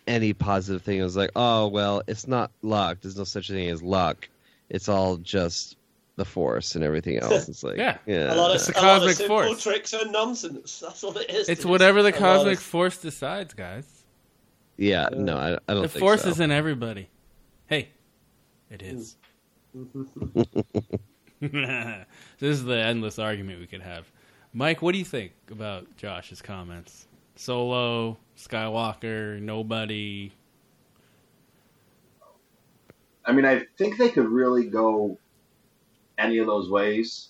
[0.06, 0.99] any positive thing.
[0.99, 2.99] It was like, oh well, it's not luck.
[3.02, 4.30] There's no such thing as luck.
[4.69, 5.77] It's all just
[6.18, 7.49] the force and everything else.
[7.49, 7.97] It's like Yeah.
[8.06, 8.31] yeah.
[8.31, 9.64] a lot of, It's the a lot of cosmic simple force.
[9.64, 10.80] tricks and nonsense.
[10.81, 11.49] That's what it is.
[11.49, 13.88] It's whatever the cosmic of- force decides, guys.
[14.77, 16.30] yeah, no, I, I don't The think force so.
[16.30, 17.10] is in everybody.
[17.65, 17.89] Hey,
[18.69, 19.17] it is.
[21.41, 22.05] this
[22.39, 24.11] is the endless argument we could have.
[24.53, 27.07] Mike, what do you think about Josh's comments?
[27.35, 30.31] Solo, Skywalker, nobody.
[33.25, 35.17] I mean, I think they could really go
[36.17, 37.29] any of those ways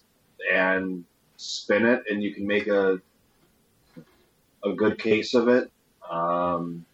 [0.52, 1.04] and
[1.38, 3.02] spin it, and you can make a
[4.64, 5.72] a good case of it.
[6.10, 6.86] Um,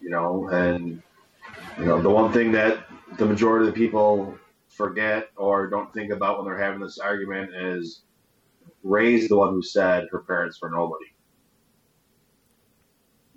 [0.00, 1.02] you know, and
[1.78, 2.86] you know the one thing that
[3.18, 4.36] the majority of the people
[4.68, 8.02] forget or don't think about when they're having this argument is
[8.82, 11.06] Rey's the one who said her parents were nobody.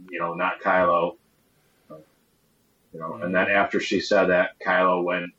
[0.10, 1.18] You know, not Kylo.
[2.94, 5.32] You know, and then after she said that, Kylo went,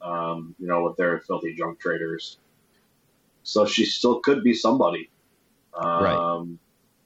[0.00, 2.38] um, you know, with their filthy junk traders.
[3.42, 5.10] So she still could be somebody.
[5.74, 6.56] Um, Right.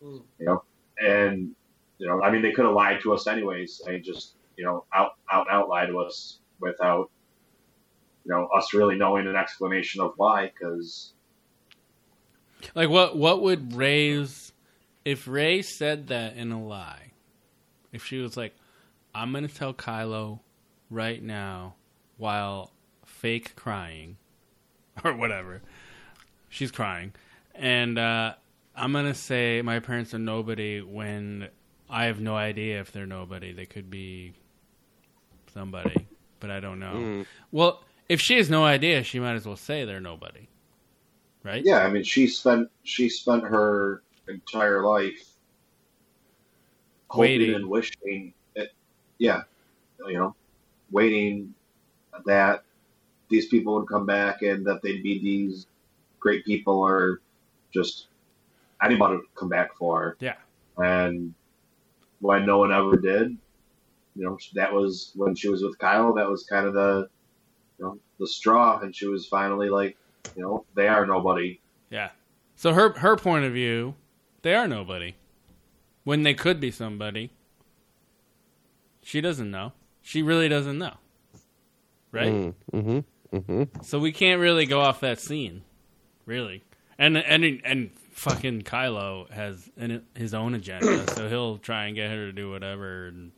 [0.02, 0.64] You know,
[1.02, 1.54] and
[1.98, 3.82] you know, I mean, they could have lied to us anyways.
[3.84, 7.10] They just, you know, out out and out lie to us without,
[8.26, 10.52] you know, us really knowing an explanation of why.
[10.52, 11.14] Because
[12.74, 14.52] Like what what would Rey's
[15.02, 17.12] if Rey said that in a lie?
[17.90, 18.54] If she was like,
[19.14, 20.40] I'm gonna tell Kylo
[20.90, 21.76] right now
[22.18, 22.70] while
[23.06, 24.18] fake crying
[25.04, 25.62] or whatever.
[26.50, 27.14] She's crying.
[27.54, 28.34] And uh
[28.76, 31.48] I'm gonna say my parents are nobody when
[31.88, 33.54] I have no idea if they're nobody.
[33.54, 34.34] They could be
[35.52, 36.06] somebody,
[36.40, 36.94] but I don't know.
[36.94, 37.26] Mm.
[37.52, 40.48] Well, if she has no idea, she might as well say they're nobody.
[41.42, 41.64] Right?
[41.64, 45.26] yeah, I mean, she spent she spent her entire life
[47.14, 47.54] Waiting.
[47.54, 48.34] and wishing.
[48.54, 48.72] It,
[49.18, 49.42] yeah,
[50.06, 50.34] you know,
[50.90, 51.54] waiting
[52.26, 52.64] that
[53.28, 55.66] these people would come back and that they'd be these
[56.18, 57.20] great people or
[57.72, 58.08] just
[58.82, 60.16] anybody would come back for.
[60.20, 60.36] Yeah.
[60.76, 61.34] And
[62.20, 63.36] when no one ever did,
[64.14, 66.16] you know, that was when she was with Kylo.
[66.16, 67.08] That was kind of the,
[67.78, 69.96] you know, the straw, and she was finally like,
[70.36, 71.60] you know, they are nobody.
[71.90, 72.10] Yeah.
[72.56, 73.94] So her her point of view,
[74.42, 75.14] they are nobody.
[76.04, 77.30] When they could be somebody.
[79.02, 79.72] She doesn't know.
[80.02, 80.94] She really doesn't know.
[82.12, 82.52] Right?
[82.72, 82.98] Mm-hmm.
[83.32, 83.82] Mm-hmm.
[83.82, 85.62] So we can't really go off that scene.
[86.26, 86.62] Really.
[86.98, 92.10] And and and fucking Kylo has an, his own agenda, so he'll try and get
[92.10, 93.32] her to do whatever and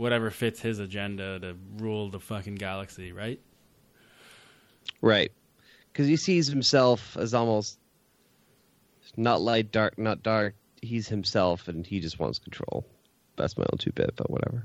[0.00, 3.38] whatever fits his agenda to rule the fucking galaxy, right?
[5.02, 5.30] Right.
[5.92, 7.78] Because he sees himself as almost
[9.18, 10.54] not light, dark, not dark.
[10.80, 12.86] He's himself, and he just wants control.
[13.36, 14.64] That's my own two bit, but whatever.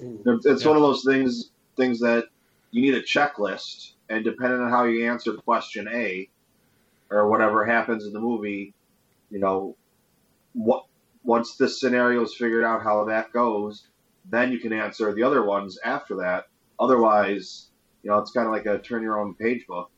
[0.00, 2.24] It's it's one of those things things that
[2.72, 6.28] you need a checklist, and depending on how you answer question A,
[7.10, 8.74] or whatever happens in the movie,
[9.30, 9.76] you know,
[10.52, 10.86] what
[11.22, 13.86] once this scenario is figured out how that goes,
[14.28, 16.46] then you can answer the other ones after that.
[16.78, 17.68] Otherwise,
[18.02, 19.90] you know, it's kind of like a turn your own page book.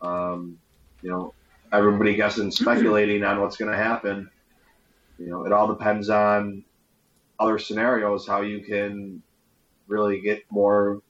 [0.00, 0.58] Um,
[1.02, 1.34] you know,
[1.72, 4.30] everybody guessing, speculating on what's going to happen.
[5.18, 6.64] You know, it all depends on
[7.38, 9.22] other scenarios how you can
[9.86, 11.02] really get more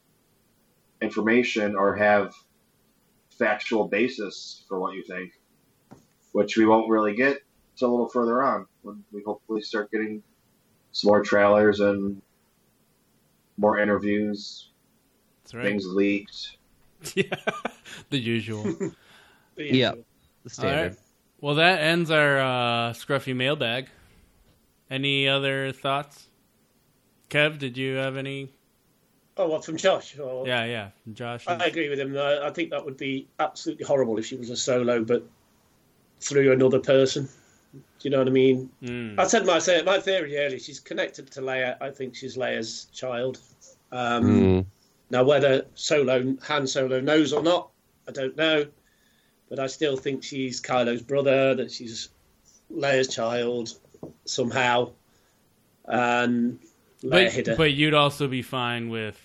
[1.01, 2.33] information or have
[3.31, 5.33] factual basis for what you think,
[6.33, 7.43] which we won't really get
[7.77, 10.23] till a little further on when we hopefully start getting
[10.93, 12.21] some more trailers and
[13.63, 14.69] more interviews,
[15.43, 15.65] That's right.
[15.65, 16.59] things leaked.
[17.15, 17.35] yeah.
[18.11, 18.67] The usual.
[19.55, 19.93] Yeah,
[20.45, 20.93] the standard.
[20.93, 20.99] right.
[21.43, 23.87] Well, that ends our uh, scruffy mailbag.
[24.91, 26.27] Any other thoughts?
[27.29, 28.49] Kev, did you have any?
[29.37, 30.19] Oh, what from Josh?
[30.19, 30.47] Or...
[30.47, 30.89] Yeah, yeah.
[31.13, 31.47] Josh.
[31.47, 32.17] I agree with him.
[32.17, 35.23] I, I think that would be absolutely horrible if she was a solo, but
[36.21, 37.29] through another person.
[37.73, 38.71] Do you know what I mean?
[38.83, 39.19] Mm.
[39.19, 40.59] I said my my theory earlier.
[40.59, 41.77] She's connected to Leia.
[41.81, 43.39] I think she's Leia's child.
[43.91, 44.67] Um, Mm.
[45.11, 47.71] Now, whether Solo Han Solo knows or not,
[48.09, 48.67] I don't know.
[49.51, 51.55] But I still think she's Kylo's brother.
[51.55, 52.09] That she's
[52.75, 53.79] Leia's child
[54.25, 54.93] somehow,
[55.85, 56.59] and
[57.03, 57.53] Leia hid her.
[57.53, 59.21] But, but you'd also be fine with,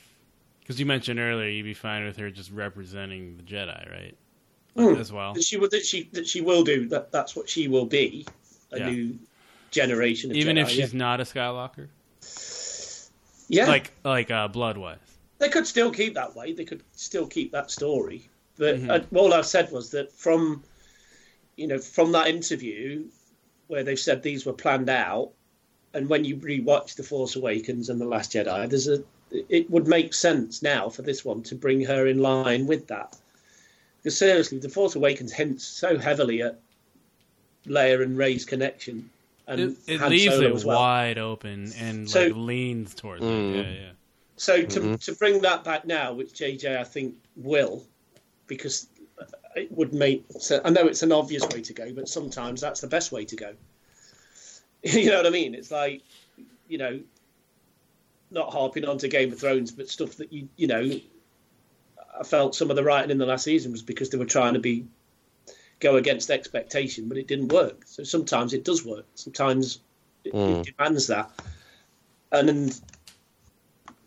[0.59, 4.17] because you mentioned earlier, you'd be fine with her just representing the Jedi, right?
[4.77, 4.99] Mm.
[4.99, 5.33] As well.
[5.35, 7.11] she will that she that she will do that.
[7.11, 8.25] That's what she will be.
[8.71, 8.89] A Yeah.
[8.89, 9.19] new
[9.71, 10.29] generation.
[10.31, 10.97] Of Even Jedi, if she's yeah.
[10.99, 11.87] not a Skywalker?
[13.49, 14.97] yeah, Like, like uh, blood wise.
[15.39, 16.53] they could still keep that way.
[16.53, 18.27] They could still keep that story.
[18.57, 18.89] But Mhm.
[19.13, 20.63] uh, all I've said was that from,
[21.55, 23.05] you know, from that interview
[23.67, 25.31] where they've said these were planned out,
[25.93, 29.03] and when you rewatch The Force Awakens and The Last Jedi, there's a
[29.49, 33.15] it would make sense now for this one to bring her in line with that.
[33.97, 36.59] Because seriously, The Force Awakens hints so heavily at
[37.65, 39.09] Leia and Rey's connection,
[39.47, 40.79] and It, it Han leaves Solo it as well.
[40.79, 43.55] wide open and So- like leans towards Mm.
[43.55, 43.55] it.
[43.65, 43.89] Yeah, yeah.
[44.37, 45.03] So to Mhm.
[45.05, 47.83] to bring that back now, which JJ I think will,
[48.45, 48.87] because
[49.55, 50.23] it would make.
[50.39, 53.25] So I know it's an obvious way to go, but sometimes that's the best way
[53.25, 53.53] to go.
[54.83, 55.55] you know what I mean?
[55.55, 56.03] It's like,
[56.67, 56.99] you know,
[58.29, 60.99] not harping on to Game of Thrones, but stuff that you you know.
[62.19, 64.53] I felt some of the writing in the last season was because they were trying
[64.53, 64.85] to be
[65.79, 67.83] go against expectation, but it didn't work.
[67.85, 69.05] So sometimes it does work.
[69.15, 69.79] Sometimes
[70.23, 70.65] it, Mm.
[70.67, 71.29] it demands that,
[72.31, 72.71] and then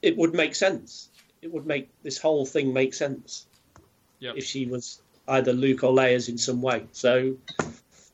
[0.03, 1.09] it would make sense.
[1.43, 3.47] It would make this whole thing make sense
[4.19, 4.35] Yep.
[4.37, 6.85] if she was either Luke or Leia's in some way.
[6.93, 7.37] So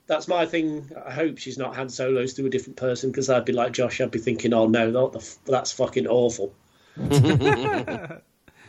[0.06, 0.90] that's my thing.
[1.04, 4.00] I hope she's not Han Solo's to a different person because I'd be like Josh.
[4.00, 6.52] I'd be thinking, oh no, that, the f- that's fucking awful.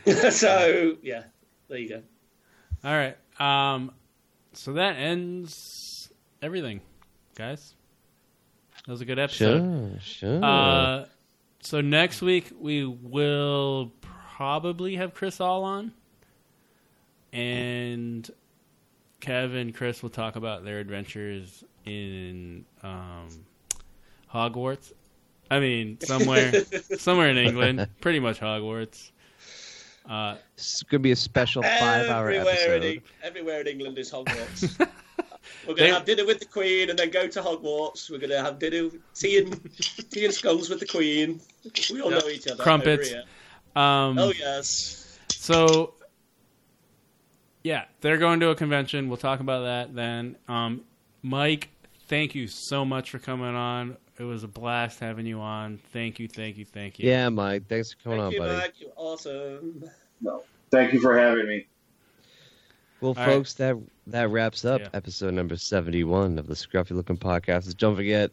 [0.31, 1.23] so yeah,
[1.67, 2.01] there you go.
[2.83, 3.17] All right.
[3.39, 3.91] Um,
[4.53, 6.11] so that ends
[6.41, 6.81] everything,
[7.35, 7.73] guys.
[8.85, 9.99] That was a good episode.
[10.01, 10.45] Sure, sure.
[10.45, 11.05] Uh,
[11.59, 13.91] so next week we will
[14.37, 15.91] probably have Chris all on,
[17.33, 18.29] and
[19.19, 23.27] Kev and Chris will talk about their adventures in um,
[24.33, 24.93] Hogwarts.
[25.49, 26.53] I mean, somewhere,
[26.97, 29.11] somewhere in England, pretty much Hogwarts.
[30.07, 32.83] Uh, It's going to be a special five-hour everywhere episode.
[32.83, 34.77] In, everywhere in England is Hogwarts.
[35.67, 38.09] We're going to have dinner with the Queen and then go to Hogwarts.
[38.09, 39.69] We're going to have dinner, tea and
[40.11, 41.39] tea and scones with the Queen.
[41.91, 42.21] We all Yep.
[42.23, 42.63] know each other.
[42.63, 43.13] Crumpets.
[43.75, 45.19] Um, oh yes.
[45.29, 45.93] So,
[47.63, 49.07] yeah, they're going to a convention.
[49.07, 50.35] We'll talk about that then.
[50.47, 50.83] Um,
[51.21, 51.69] Mike,
[52.07, 53.97] thank you so much for coming on.
[54.19, 55.77] It was a blast having you on.
[55.93, 57.09] Thank you, thank you, thank you.
[57.09, 57.67] Yeah, Mike.
[57.67, 58.57] Thanks for coming Thank on, you, buddy.
[58.57, 58.73] Mike.
[58.79, 59.83] You're awesome.
[60.21, 61.67] No, thank you for having me.
[62.99, 63.25] Well, All right.
[63.33, 63.77] folks, that
[64.07, 64.89] that wraps up Yeah.
[64.93, 67.77] episode number seventy-one of the Scruffy Looking Podcast.
[67.77, 68.31] Don't forget,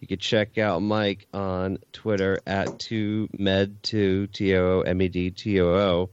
[0.00, 5.02] you can check out Mike on Twitter at two med two t o o m
[5.02, 6.10] e d t o o.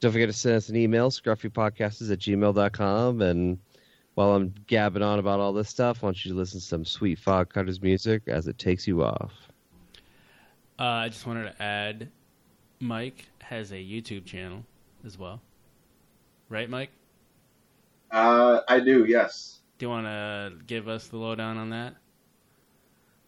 [0.00, 3.22] Don't forget to send us an email, scruffypodcasters at gmail.com.
[3.22, 3.58] And
[4.14, 6.84] while I'm gabbing on about all this stuff, I want you to listen to some
[6.84, 9.32] sweet Fog Cutters music as it takes you off.
[10.78, 12.08] Uh, I just wanted to add,
[12.80, 14.64] Mike has a YouTube channel
[15.04, 15.40] as well.
[16.48, 16.90] Right, Mike?
[18.10, 19.60] Uh, I do, yes.
[19.78, 21.94] Do you want to give us the lowdown on that?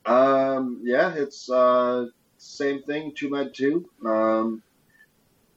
[0.07, 2.07] Um, yeah, it's uh,
[2.37, 3.13] same thing.
[3.15, 3.89] Two med two.
[4.05, 4.63] Um,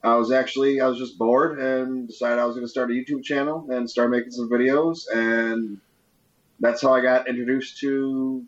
[0.02, 2.94] I was actually I was just bored and decided I was going to start a
[2.94, 5.78] YouTube channel and start making some videos, and
[6.60, 8.44] that's how I got introduced to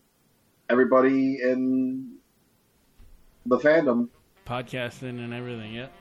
[0.68, 2.16] everybody in
[3.46, 4.08] the fandom.
[4.46, 5.92] Podcasting and everything, yep.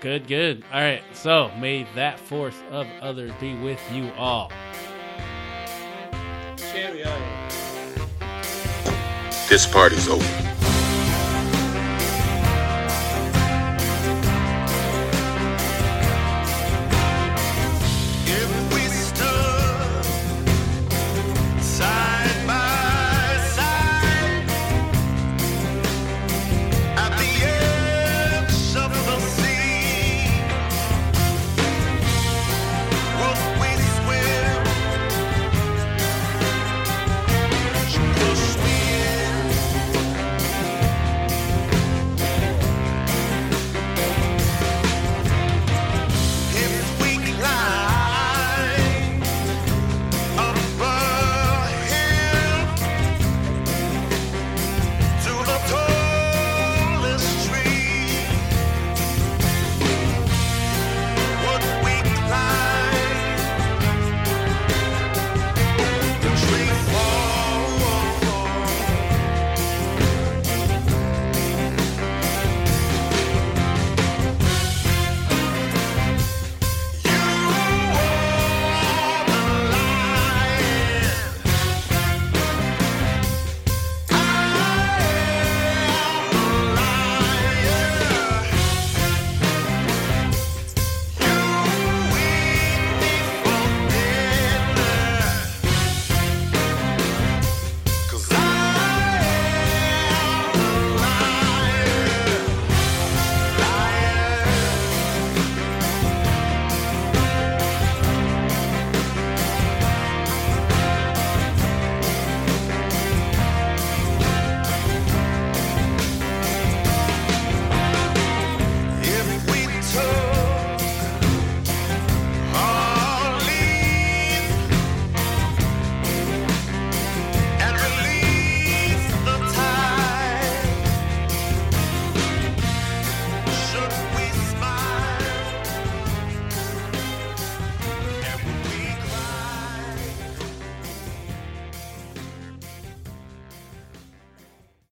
[0.00, 0.64] Good, good.
[0.72, 4.52] All right, so may that force of others be with you all.
[6.56, 7.10] Cheerio.
[9.48, 10.53] This party's over.